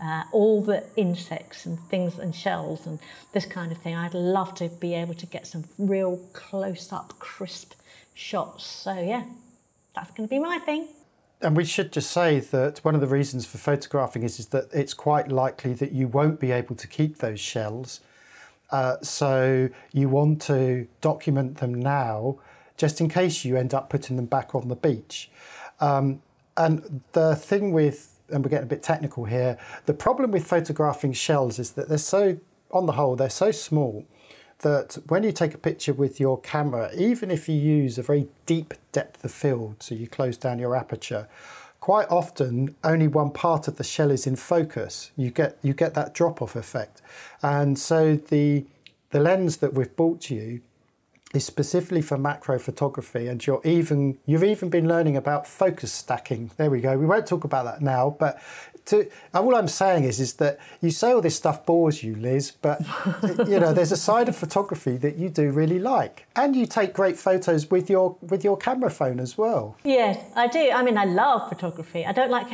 Uh, 0.03 0.23
all 0.33 0.63
the 0.63 0.83
insects 0.97 1.67
and 1.67 1.79
things 1.91 2.19
and 2.19 2.35
shells 2.35 2.87
and 2.87 2.99
this 3.35 3.45
kind 3.45 3.71
of 3.71 3.77
thing. 3.77 3.95
I'd 3.95 4.15
love 4.15 4.55
to 4.55 4.71
be 4.71 4.95
able 4.95 5.13
to 5.15 5.27
get 5.27 5.47
some 5.47 5.65
real 5.77 6.17
close 6.33 6.91
up, 6.91 7.19
crisp 7.19 7.75
shots. 8.15 8.65
So, 8.65 8.95
yeah, 8.95 9.25
that's 9.95 10.11
going 10.13 10.27
to 10.27 10.35
be 10.35 10.39
my 10.39 10.59
thing. 10.61 10.89
And 11.43 11.55
we 11.55 11.67
should 11.67 11.93
just 11.93 12.11
say 12.11 12.41
that 12.41 12.79
one 12.79 12.95
of 12.95 13.03
the 13.03 13.07
reasons 13.07 13.45
for 13.45 13.59
photographing 13.59 14.23
is, 14.23 14.41
is 14.41 14.47
that 14.49 14.73
it's 14.73 14.95
quite 14.95 15.29
likely 15.29 15.75
that 15.75 15.93
you 15.93 16.09
won't 16.09 16.41
be 16.41 16.51
able 16.51 16.77
to 16.77 16.87
keep 16.87 17.19
those 17.19 17.41
shells 17.41 18.01
uh, 18.71 18.97
so 19.03 19.69
you 19.93 20.09
want 20.09 20.43
to 20.43 20.89
document 21.01 21.59
them 21.59 21.75
now, 21.75 22.39
just 22.77 23.01
in 23.01 23.09
case 23.09 23.45
you 23.45 23.57
end 23.57 23.73
up 23.73 23.89
putting 23.89 24.17
them 24.17 24.27
back 24.27 24.55
on 24.55 24.69
the 24.69 24.77
beach. 24.77 25.31
Um, 25.81 26.23
and 26.57 27.03
the 27.13 27.37
thing 27.37 27.73
with, 27.73 28.19
and 28.31 28.45
we're 28.45 28.51
getting 28.51 28.65
a 28.65 28.69
bit 28.69 28.83
technical 28.83 29.25
here, 29.25 29.59
the 29.87 29.95
problem 29.95 30.31
with 30.31 30.47
photographing 30.47 31.13
shells 31.13 31.59
is 31.59 31.73
that 31.73 31.89
they're 31.89 31.99
so, 31.99 32.39
on 32.73 32.87
the 32.87 32.93
whole, 32.93 33.17
they're 33.17 33.31
so 33.31 33.51
small 33.51 34.05
that 34.61 34.97
when 35.09 35.23
you 35.23 35.33
take 35.33 35.55
a 35.55 35.59
picture 35.59 35.93
with 35.93 36.19
your 36.19 36.41
camera, 36.41 36.91
even 36.97 37.31
if 37.31 37.49
you 37.49 37.55
use 37.55 37.99
a 37.99 38.03
very 38.03 38.27
deep 38.47 38.75
depth 38.93 39.25
of 39.25 39.31
field, 39.31 39.77
so 39.81 39.95
you 39.95 40.07
close 40.07 40.37
down 40.37 40.59
your 40.59 40.75
aperture, 40.75 41.29
quite 41.87 42.11
often 42.11 42.75
only 42.83 43.07
one 43.07 43.31
part 43.31 43.69
of 43.69 43.77
the 43.77 43.85
shell 43.85 44.11
is 44.11 44.27
in 44.27 44.35
focus. 44.35 45.13
You 45.17 45.31
get 45.31 45.57
you 45.63 45.73
get 45.73 45.95
that 45.95 46.15
drop 46.15 46.43
off 46.43 46.57
effect, 46.57 47.01
and 47.43 47.79
so 47.79 48.17
the 48.17 48.65
the 49.11 49.21
lens 49.21 49.59
that 49.59 49.73
we've 49.73 49.95
bought 49.95 50.29
you 50.29 50.63
is 51.33 51.45
specifically 51.45 52.03
for 52.03 52.19
macro 52.19 52.59
photography, 52.59 53.29
and 53.29 53.47
you're 53.47 53.61
even 53.63 54.19
you've 54.27 54.43
even 54.43 54.69
been 54.69 54.89
learning 54.89 55.17
about 55.17 55.47
focus 55.47 55.93
stacking. 55.93 56.51
There 56.57 56.71
we 56.71 56.81
go. 56.81 56.99
We 56.99 57.07
won't 57.07 57.29
talk 57.29 57.45
about 57.45 57.65
that 57.67 57.81
now, 57.81 58.17
but 58.19 58.43
to, 58.87 59.11
all 59.35 59.55
I'm 59.55 59.69
saying 59.69 60.05
is 60.05 60.21
is 60.21 60.35
that 60.35 60.59
you 60.81 60.91
say 60.91 61.13
all 61.13 61.21
this 61.21 61.37
stuff 61.37 61.67
bores 61.67 62.03
you, 62.03 62.15
Liz, 62.15 62.53
but 62.53 62.81
you 63.47 63.61
know 63.61 63.73
there's 63.73 63.93
a 63.93 63.97
side 63.97 64.29
of 64.29 64.37
photography 64.37 64.97
that 64.99 65.17
you 65.17 65.29
do 65.29 65.51
really 65.51 65.79
like, 65.79 66.27
and 66.35 66.57
you 66.57 66.67
take 66.67 66.95
great 66.95 67.19
photos 67.19 67.71
with 67.71 67.91
your 67.91 68.17
with 68.21 68.45
your 68.45 68.57
camera 68.57 68.91
phone 68.91 69.21
as 69.21 69.37
well. 69.37 69.77
Yes, 69.85 70.19
I 70.35 70.47
do. 70.47 70.71
I 70.71 70.83
mean, 70.83 70.99
I 70.99 71.05
love 71.05 71.49
photography. 71.49 72.07
I 72.07 72.13
don't 72.13 72.31
like 72.31 72.49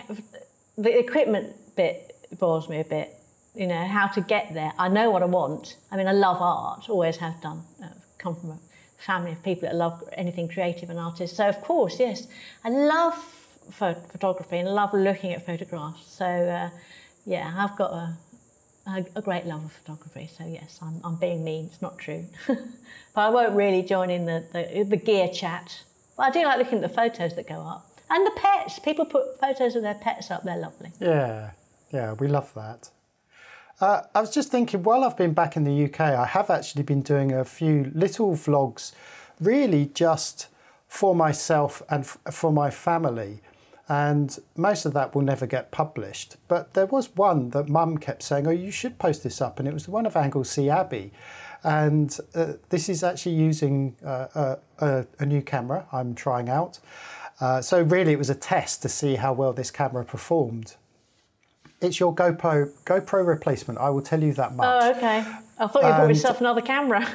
the 0.76 0.98
equipment 0.98 1.54
bit 1.76 2.12
bores 2.38 2.68
me 2.68 2.80
a 2.80 2.84
bit. 2.84 3.14
You 3.54 3.66
know 3.66 3.86
how 3.86 4.06
to 4.08 4.20
get 4.22 4.54
there. 4.54 4.72
I 4.78 4.88
know 4.88 5.10
what 5.10 5.22
I 5.22 5.26
want. 5.26 5.76
I 5.90 5.96
mean, 5.96 6.08
I 6.08 6.12
love 6.12 6.40
art. 6.40 6.88
Always 6.88 7.18
have 7.18 7.40
done. 7.42 7.62
I've 7.82 7.90
uh, 7.90 7.94
come 8.16 8.34
from 8.34 8.50
a 8.52 8.58
family 8.96 9.32
of 9.32 9.42
people 9.42 9.68
that 9.68 9.74
love 9.74 10.02
anything 10.14 10.48
creative 10.48 10.88
and 10.88 10.98
artists. 10.98 11.36
So 11.36 11.48
of 11.48 11.60
course, 11.60 12.00
yes, 12.00 12.26
I 12.64 12.70
love 12.70 13.14
photography 13.70 14.58
and 14.58 14.68
love 14.68 14.92
looking 14.92 15.32
at 15.32 15.44
photographs. 15.44 16.12
So, 16.12 16.24
uh, 16.24 16.70
yeah, 17.24 17.52
I've 17.56 17.76
got 17.76 17.92
a, 17.92 18.16
a, 18.86 19.04
a, 19.16 19.22
great 19.22 19.46
love 19.46 19.64
of 19.64 19.72
photography. 19.72 20.28
So, 20.36 20.44
yes, 20.46 20.78
I'm, 20.82 21.00
I'm 21.04 21.16
being 21.16 21.44
mean. 21.44 21.66
It's 21.66 21.82
not 21.82 21.98
true. 21.98 22.26
but 22.46 22.58
I 23.16 23.28
won't 23.30 23.54
really 23.54 23.82
join 23.82 24.10
in 24.10 24.26
the, 24.26 24.44
the, 24.52 24.84
the 24.84 24.96
gear 24.96 25.28
chat. 25.28 25.82
But 26.16 26.24
I 26.24 26.30
do 26.30 26.44
like 26.44 26.58
looking 26.58 26.82
at 26.82 26.82
the 26.82 26.94
photos 26.94 27.34
that 27.36 27.48
go 27.48 27.60
up. 27.60 27.88
And 28.10 28.26
the 28.26 28.32
pets. 28.32 28.78
People 28.78 29.06
put 29.06 29.40
photos 29.40 29.74
of 29.74 29.82
their 29.82 29.94
pets 29.94 30.30
up. 30.30 30.42
They're 30.42 30.58
lovely. 30.58 30.90
Yeah, 31.00 31.52
yeah, 31.92 32.12
we 32.12 32.28
love 32.28 32.52
that. 32.54 32.90
Uh, 33.80 34.02
I 34.14 34.20
was 34.20 34.30
just 34.30 34.50
thinking, 34.50 34.82
while 34.82 35.02
I've 35.02 35.16
been 35.16 35.32
back 35.32 35.56
in 35.56 35.64
the 35.64 35.84
UK, 35.84 36.00
I 36.00 36.26
have 36.26 36.50
actually 36.50 36.82
been 36.82 37.00
doing 37.00 37.32
a 37.32 37.44
few 37.44 37.90
little 37.94 38.34
vlogs, 38.34 38.92
really 39.40 39.86
just 39.86 40.48
for 40.86 41.14
myself 41.14 41.82
and 41.88 42.04
f- 42.04 42.18
for 42.30 42.52
my 42.52 42.70
family 42.70 43.40
and 43.92 44.38
most 44.56 44.86
of 44.86 44.94
that 44.94 45.14
will 45.14 45.20
never 45.20 45.46
get 45.46 45.70
published. 45.70 46.36
But 46.48 46.72
there 46.72 46.86
was 46.86 47.14
one 47.14 47.50
that 47.50 47.68
Mum 47.68 47.98
kept 47.98 48.22
saying, 48.22 48.46
"Oh, 48.46 48.50
you 48.50 48.70
should 48.70 48.98
post 48.98 49.22
this 49.22 49.42
up," 49.42 49.58
and 49.58 49.68
it 49.68 49.74
was 49.74 49.84
the 49.84 49.90
one 49.90 50.06
of 50.06 50.16
Anglesey 50.16 50.70
Abbey, 50.70 51.12
and 51.62 52.18
uh, 52.34 52.54
this 52.70 52.88
is 52.88 53.04
actually 53.04 53.34
using 53.34 53.94
uh, 54.02 54.56
a, 54.78 55.06
a, 55.18 55.26
new 55.26 55.42
camera 55.42 55.86
I'm 55.92 56.14
trying 56.14 56.48
out. 56.48 56.78
Uh, 57.38 57.60
so 57.60 57.82
really, 57.82 58.12
it 58.12 58.18
was 58.18 58.30
a 58.30 58.34
test 58.34 58.80
to 58.80 58.88
see 58.88 59.16
how 59.16 59.34
well 59.34 59.52
this 59.52 59.70
camera 59.70 60.06
performed. 60.06 60.76
It's 61.82 62.00
your 62.00 62.14
GoPro 62.14 62.72
GoPro 62.86 63.26
replacement. 63.26 63.78
I 63.78 63.90
will 63.90 64.02
tell 64.02 64.22
you 64.22 64.32
that 64.32 64.54
much. 64.54 64.66
Oh, 64.70 64.90
okay. 64.96 65.18
I 65.62 65.68
thought 65.68 65.84
you 65.84 65.90
bought 65.90 66.08
yourself 66.08 66.40
another 66.40 66.60
camera. 66.60 67.06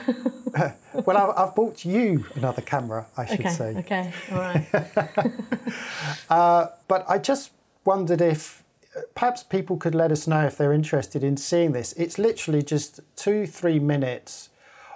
well, 1.06 1.18
I've, 1.18 1.50
I've, 1.50 1.56
bought 1.56 1.84
you 1.84 2.26
another 2.36 2.62
camera, 2.62 3.06
I 3.18 3.26
should 3.26 3.42
okay, 3.42 3.50
say. 3.50 3.76
Okay, 3.80 4.14
all 4.32 4.38
right. 4.38 4.66
uh, 6.30 6.68
but 6.88 7.06
I 7.10 7.18
just 7.18 7.52
wondered 7.84 8.22
if 8.22 8.64
uh, 8.96 9.02
perhaps 9.16 9.44
people 9.44 9.76
could 9.76 9.94
let 9.94 10.14
us 10.14 10.28
know 10.28 10.46
if 10.46 10.58
they're 10.58 10.72
interested 10.72 11.26
in 11.26 11.36
seeing 11.36 11.74
this. 11.74 11.92
It's 11.94 12.18
literally 12.18 12.64
just 12.64 13.02
two, 13.18 13.48
three 13.48 13.80
minutes 13.80 14.50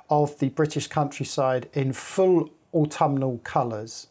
of 0.10 0.40
the 0.40 0.48
British 0.50 0.88
countryside 0.88 1.70
in 1.74 1.92
full 1.92 2.52
autumnal 2.74 3.40
colours 3.44 4.08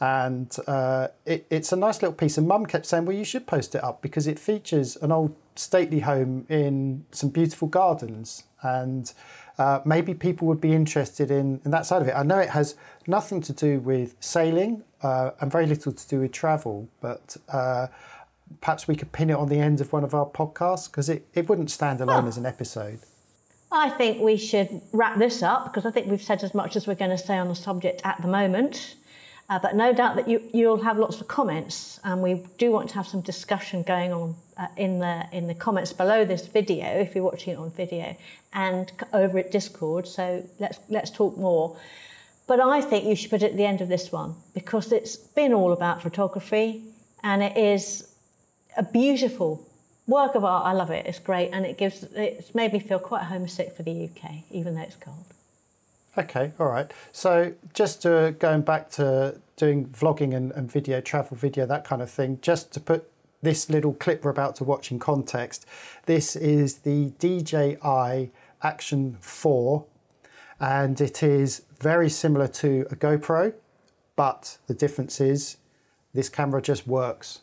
and 0.00 0.56
uh, 0.66 1.08
it, 1.24 1.46
it's 1.48 1.70
a 1.70 1.76
nice 1.76 2.02
little 2.02 2.14
piece. 2.14 2.36
And 2.36 2.48
Mum 2.48 2.66
kept 2.66 2.86
saying, 2.86 3.04
"Well, 3.04 3.16
you 3.16 3.24
should 3.24 3.46
post 3.46 3.76
it 3.76 3.84
up 3.84 4.02
because 4.02 4.26
it 4.26 4.36
features 4.36 4.96
an 4.96 5.12
old 5.12 5.36
stately 5.54 6.00
home 6.00 6.44
in 6.48 7.04
some 7.12 7.30
beautiful 7.30 7.68
gardens, 7.68 8.42
and 8.62 9.12
uh, 9.58 9.80
maybe 9.84 10.14
people 10.14 10.48
would 10.48 10.60
be 10.60 10.72
interested 10.72 11.30
in, 11.30 11.60
in 11.64 11.70
that 11.70 11.86
side 11.86 12.02
of 12.02 12.08
it." 12.08 12.12
I 12.12 12.22
know 12.22 12.38
it 12.38 12.50
has 12.50 12.74
nothing 13.06 13.40
to 13.42 13.52
do 13.52 13.80
with 13.80 14.14
sailing 14.20 14.84
uh, 15.02 15.30
and 15.40 15.50
very 15.50 15.66
little 15.66 15.92
to 15.92 16.08
do 16.08 16.20
with 16.20 16.32
travel, 16.32 16.88
but 17.00 17.36
uh, 17.48 17.88
perhaps 18.60 18.86
we 18.86 18.96
could 18.96 19.12
pin 19.12 19.30
it 19.30 19.36
on 19.36 19.48
the 19.48 19.58
end 19.58 19.80
of 19.80 19.92
one 19.92 20.04
of 20.04 20.14
our 20.14 20.26
podcasts 20.26 20.90
because 20.90 21.08
it, 21.08 21.26
it 21.34 21.48
wouldn't 21.48 21.70
stand 21.70 22.00
alone 22.00 22.26
as 22.26 22.36
an 22.36 22.46
episode. 22.46 23.00
I 23.70 23.88
think 23.88 24.20
we 24.20 24.36
should 24.36 24.82
wrap 24.92 25.18
this 25.18 25.42
up 25.42 25.64
because 25.64 25.86
I 25.86 25.90
think 25.90 26.06
we've 26.06 26.22
said 26.22 26.44
as 26.44 26.54
much 26.54 26.76
as 26.76 26.86
we're 26.86 26.94
going 26.94 27.10
to 27.10 27.18
say 27.18 27.38
on 27.38 27.48
the 27.48 27.54
subject 27.54 28.02
at 28.04 28.20
the 28.20 28.28
moment. 28.28 28.96
Uh, 29.48 29.58
but 29.58 29.74
no 29.74 29.92
doubt 29.92 30.16
that 30.16 30.28
you, 30.28 30.42
you'll 30.52 30.82
have 30.82 30.98
lots 30.98 31.20
of 31.20 31.28
comments, 31.28 32.00
and 32.04 32.22
we 32.22 32.42
do 32.58 32.70
want 32.70 32.88
to 32.88 32.94
have 32.94 33.06
some 33.06 33.20
discussion 33.20 33.82
going 33.82 34.12
on 34.12 34.34
uh, 34.62 34.68
in 34.76 34.98
the 34.98 35.26
in 35.32 35.46
the 35.46 35.54
comments 35.54 35.92
below 35.92 36.24
this 36.24 36.46
video 36.46 36.86
if 36.86 37.14
you're 37.14 37.24
watching 37.24 37.54
it 37.54 37.58
on 37.58 37.70
video, 37.70 38.16
and 38.52 38.92
over 39.12 39.38
at 39.38 39.50
Discord. 39.50 40.06
So 40.06 40.46
let's 40.58 40.78
let's 40.88 41.10
talk 41.10 41.36
more. 41.36 41.76
But 42.46 42.60
I 42.60 42.80
think 42.80 43.04
you 43.04 43.16
should 43.16 43.30
put 43.30 43.42
it 43.42 43.52
at 43.52 43.56
the 43.56 43.64
end 43.64 43.80
of 43.80 43.88
this 43.88 44.12
one 44.12 44.34
because 44.54 44.92
it's 44.92 45.16
been 45.16 45.52
all 45.52 45.72
about 45.72 46.02
photography, 46.02 46.82
and 47.22 47.42
it 47.42 47.56
is 47.56 48.14
a 48.76 48.82
beautiful 48.82 49.66
work 50.06 50.34
of 50.34 50.44
art. 50.44 50.66
I 50.66 50.72
love 50.72 50.90
it. 50.90 51.06
It's 51.06 51.18
great, 51.18 51.50
and 51.52 51.64
it 51.66 51.78
gives 51.78 52.02
it's 52.02 52.54
made 52.54 52.72
me 52.72 52.78
feel 52.78 52.98
quite 52.98 53.24
homesick 53.24 53.76
for 53.76 53.82
the 53.82 54.04
UK, 54.04 54.44
even 54.50 54.74
though 54.74 54.82
it's 54.82 54.96
cold. 54.96 55.24
Okay, 56.16 56.52
all 56.58 56.66
right. 56.66 56.92
So 57.10 57.54
just 57.72 58.02
to, 58.02 58.34
going 58.38 58.62
back 58.62 58.90
to 58.92 59.40
doing 59.56 59.86
vlogging 59.86 60.34
and, 60.34 60.52
and 60.52 60.70
video, 60.70 61.00
travel 61.00 61.36
video, 61.36 61.64
that 61.64 61.84
kind 61.84 62.02
of 62.02 62.10
thing, 62.10 62.38
just 62.42 62.70
to 62.74 62.80
put 62.80 63.10
this 63.42 63.68
little 63.68 63.92
clip 63.92 64.24
we're 64.24 64.30
about 64.30 64.56
to 64.56 64.64
watch 64.64 64.90
in 64.90 64.98
context, 64.98 65.66
this 66.06 66.36
is 66.36 66.78
the 66.78 67.12
DJI 67.18 68.30
Action 68.62 69.18
4 69.20 69.84
and 70.60 71.00
it 71.00 71.22
is 71.22 71.62
very 71.80 72.08
similar 72.08 72.46
to 72.46 72.86
a 72.90 72.94
GoPro, 72.94 73.52
but 74.14 74.58
the 74.68 74.74
difference 74.74 75.20
is 75.20 75.56
this 76.14 76.28
camera 76.28 76.62
just 76.62 76.86
works. 76.86 77.40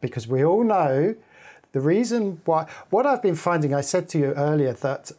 Because 0.00 0.28
we 0.28 0.44
all 0.44 0.62
know 0.62 1.16
the 1.72 1.80
reason 1.80 2.40
why, 2.44 2.66
what 2.90 3.04
I've 3.04 3.22
been 3.22 3.34
finding, 3.34 3.74
I 3.74 3.80
said 3.80 4.08
to 4.10 4.18
you 4.18 4.26
earlier 4.34 4.72
that 4.74 5.10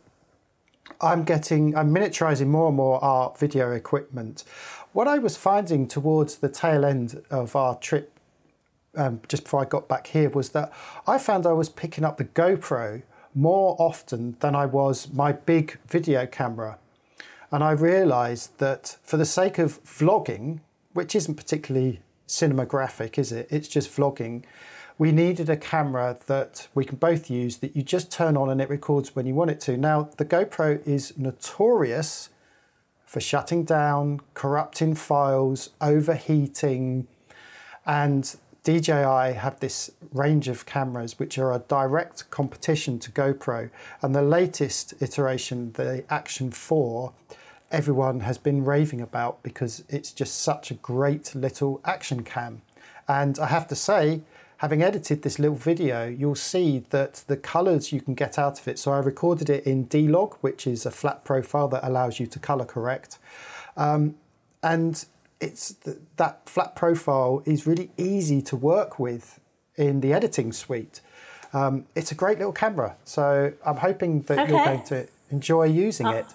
I'm 1.02 1.24
getting, 1.24 1.76
I'm 1.76 1.94
miniaturizing 1.94 2.48
more 2.48 2.70
and 2.70 2.78
more 2.78 3.04
our 3.04 3.34
video 3.38 3.72
equipment. 3.72 4.44
What 4.94 5.08
I 5.08 5.20
was 5.20 5.38
finding 5.38 5.88
towards 5.88 6.38
the 6.38 6.50
tail 6.50 6.86
end 6.86 7.22
of 7.30 7.56
our 7.56 7.76
trip, 7.76 8.19
um, 8.96 9.22
just 9.28 9.44
before 9.44 9.62
I 9.62 9.66
got 9.66 9.88
back 9.88 10.08
here, 10.08 10.30
was 10.30 10.50
that 10.50 10.72
I 11.08 11.18
found 11.18 11.46
I 11.46 11.54
was 11.54 11.70
picking 11.70 12.04
up 12.04 12.18
the 12.18 12.26
GoPro 12.26 13.04
more 13.36 13.76
often 13.80 14.36
than 14.40 14.56
I 14.56 14.66
was 14.66 15.12
my 15.12 15.32
big 15.32 15.78
video 15.88 16.26
camera. 16.26 16.78
And 17.52 17.64
I 17.64 17.72
realized 17.72 18.58
that 18.60 18.98
for 19.04 19.18
the 19.18 19.26
sake 19.26 19.58
of 19.58 19.84
vlogging, 19.84 20.60
which 20.94 21.16
isn't 21.16 21.36
particularly 21.36 22.02
cinematographic, 22.28 23.18
is 23.18 23.32
it? 23.32 23.48
It's 23.50 23.68
just 23.68 23.96
vlogging. 23.96 24.44
We 24.98 25.12
needed 25.12 25.50
a 25.50 25.58
camera 25.58 26.18
that 26.28 26.68
we 26.76 26.86
can 26.86 26.98
both 26.98 27.30
use 27.30 27.58
that 27.58 27.76
you 27.76 27.82
just 27.82 28.12
turn 28.12 28.36
on 28.36 28.50
and 28.50 28.62
it 28.62 28.70
records 28.70 29.16
when 29.16 29.26
you 29.26 29.34
want 29.34 29.50
it 29.50 29.62
to. 29.62 29.78
Now, 29.78 30.10
the 30.18 30.26
GoPro 30.26 30.86
is 30.86 31.18
notorious 31.18 32.30
for 33.06 33.20
shutting 33.20 33.64
down, 33.64 34.20
corrupting 34.34 34.96
files, 34.96 35.70
overheating, 35.82 37.08
and 37.86 38.36
DJI 38.70 39.34
have 39.34 39.60
this 39.62 39.90
range 40.14 40.48
of 40.48 40.68
cameras 40.68 41.18
which 41.18 41.40
are 41.40 41.52
a 41.52 41.58
direct 41.58 42.30
competition 42.30 43.00
to 43.00 43.10
GoPro. 43.10 43.72
And 44.04 44.14
the 44.14 44.22
latest 44.22 44.94
iteration, 45.02 45.72
the 45.72 46.04
Action 46.08 46.52
4, 46.52 47.12
everyone 47.72 48.20
has 48.20 48.38
been 48.38 48.64
raving 48.64 49.02
about 49.02 49.42
because 49.42 49.84
it's 49.90 50.12
just 50.12 50.42
such 50.42 50.70
a 50.70 50.76
great 50.76 51.34
little 51.34 51.82
action 51.84 52.24
cam. 52.24 52.62
And 53.08 53.40
I 53.40 53.48
have 53.48 53.68
to 53.70 53.76
say, 53.76 54.22
having 54.58 54.84
edited 54.84 55.24
this 55.24 55.40
little 55.40 55.58
video, 55.58 56.08
you'll 56.08 56.36
see 56.36 56.84
that 56.92 57.24
the 57.26 57.38
colors 57.38 57.92
you 57.92 58.02
can 58.02 58.14
get 58.14 58.38
out 58.38 58.60
of 58.60 58.68
it. 58.68 58.78
So 58.78 58.92
I 58.92 59.00
recorded 59.00 59.50
it 59.50 59.64
in 59.64 59.86
D-Log, 59.86 60.36
which 60.42 60.68
is 60.68 60.86
a 60.86 60.92
flat 60.92 61.24
profile 61.24 61.70
that 61.70 61.84
allows 61.84 62.20
you 62.20 62.28
to 62.28 62.38
color 62.38 62.66
correct. 62.66 63.18
Um, 63.76 64.14
and 64.62 65.04
it's 65.40 65.74
th- 65.74 65.98
that 66.18 66.48
flat 66.48 66.76
profile 66.76 67.42
is 67.46 67.66
really 67.66 67.92
easy 67.98 68.42
to 68.44 68.56
work 68.56 69.00
with 69.00 69.40
in 69.76 70.02
the 70.02 70.14
editing 70.14 70.52
suite. 70.52 71.02
Um, 71.54 71.86
it's 71.96 72.12
a 72.12 72.16
great 72.16 72.38
little 72.38 72.54
camera. 72.54 72.96
So 73.06 73.54
I'm 73.66 73.78
hoping 73.78 74.22
that 74.24 74.50
you're 74.50 74.66
going 74.66 74.84
to 74.86 75.08
enjoy 75.32 75.66
using 75.66 76.08
it. 76.08 76.26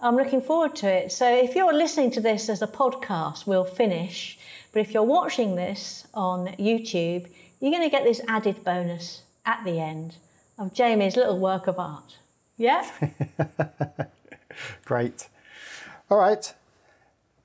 I'm 0.00 0.16
looking 0.16 0.40
forward 0.40 0.74
to 0.76 0.88
it. 0.88 1.12
So 1.12 1.32
if 1.32 1.54
you're 1.54 1.74
listening 1.74 2.10
to 2.12 2.20
this 2.20 2.48
as 2.48 2.62
a 2.62 2.66
podcast, 2.66 3.46
we'll 3.46 3.64
finish. 3.64 4.38
But 4.72 4.80
if 4.80 4.94
you're 4.94 5.02
watching 5.02 5.56
this 5.56 6.06
on 6.14 6.48
YouTube, 6.58 7.28
you're 7.60 7.70
going 7.70 7.82
to 7.82 7.90
get 7.90 8.04
this 8.04 8.20
added 8.26 8.64
bonus 8.64 9.22
at 9.44 9.62
the 9.64 9.78
end 9.78 10.16
of 10.58 10.72
Jamie's 10.72 11.16
little 11.16 11.38
work 11.38 11.66
of 11.66 11.78
art. 11.78 12.16
Yeah? 12.56 12.88
Great. 14.84 15.28
All 16.10 16.18
right. 16.18 16.54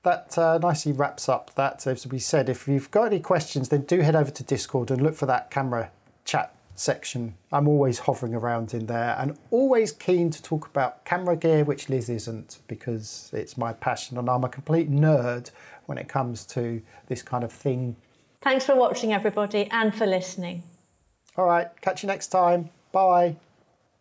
That 0.06 0.38
uh, 0.38 0.58
nicely 0.58 0.92
wraps 0.92 1.28
up 1.28 1.52
that. 1.56 1.84
As 1.84 2.06
we 2.06 2.20
said, 2.20 2.48
if 2.48 2.68
you've 2.68 2.92
got 2.92 3.06
any 3.06 3.18
questions, 3.18 3.70
then 3.70 3.80
do 3.80 4.02
head 4.02 4.14
over 4.14 4.30
to 4.30 4.44
Discord 4.44 4.92
and 4.92 5.02
look 5.02 5.16
for 5.16 5.26
that 5.26 5.50
camera 5.50 5.90
chat 6.24 6.54
section. 6.76 7.34
I'm 7.50 7.66
always 7.66 7.98
hovering 7.98 8.32
around 8.32 8.72
in 8.72 8.86
there 8.86 9.16
and 9.18 9.36
always 9.50 9.90
keen 9.90 10.30
to 10.30 10.40
talk 10.40 10.68
about 10.68 11.04
camera 11.04 11.34
gear, 11.34 11.64
which 11.64 11.88
Liz 11.88 12.08
isn't 12.08 12.60
because 12.68 13.30
it's 13.32 13.58
my 13.58 13.72
passion 13.72 14.16
and 14.16 14.30
I'm 14.30 14.44
a 14.44 14.48
complete 14.48 14.88
nerd 14.88 15.50
when 15.86 15.98
it 15.98 16.06
comes 16.06 16.44
to 16.54 16.82
this 17.08 17.22
kind 17.22 17.42
of 17.42 17.50
thing. 17.50 17.96
Thanks 18.42 18.64
for 18.64 18.76
watching, 18.76 19.12
everybody, 19.12 19.66
and 19.72 19.92
for 19.92 20.06
listening. 20.06 20.62
All 21.36 21.46
right. 21.46 21.68
Catch 21.80 22.04
you 22.04 22.06
next 22.06 22.28
time. 22.28 22.70
Bye. 22.92 23.34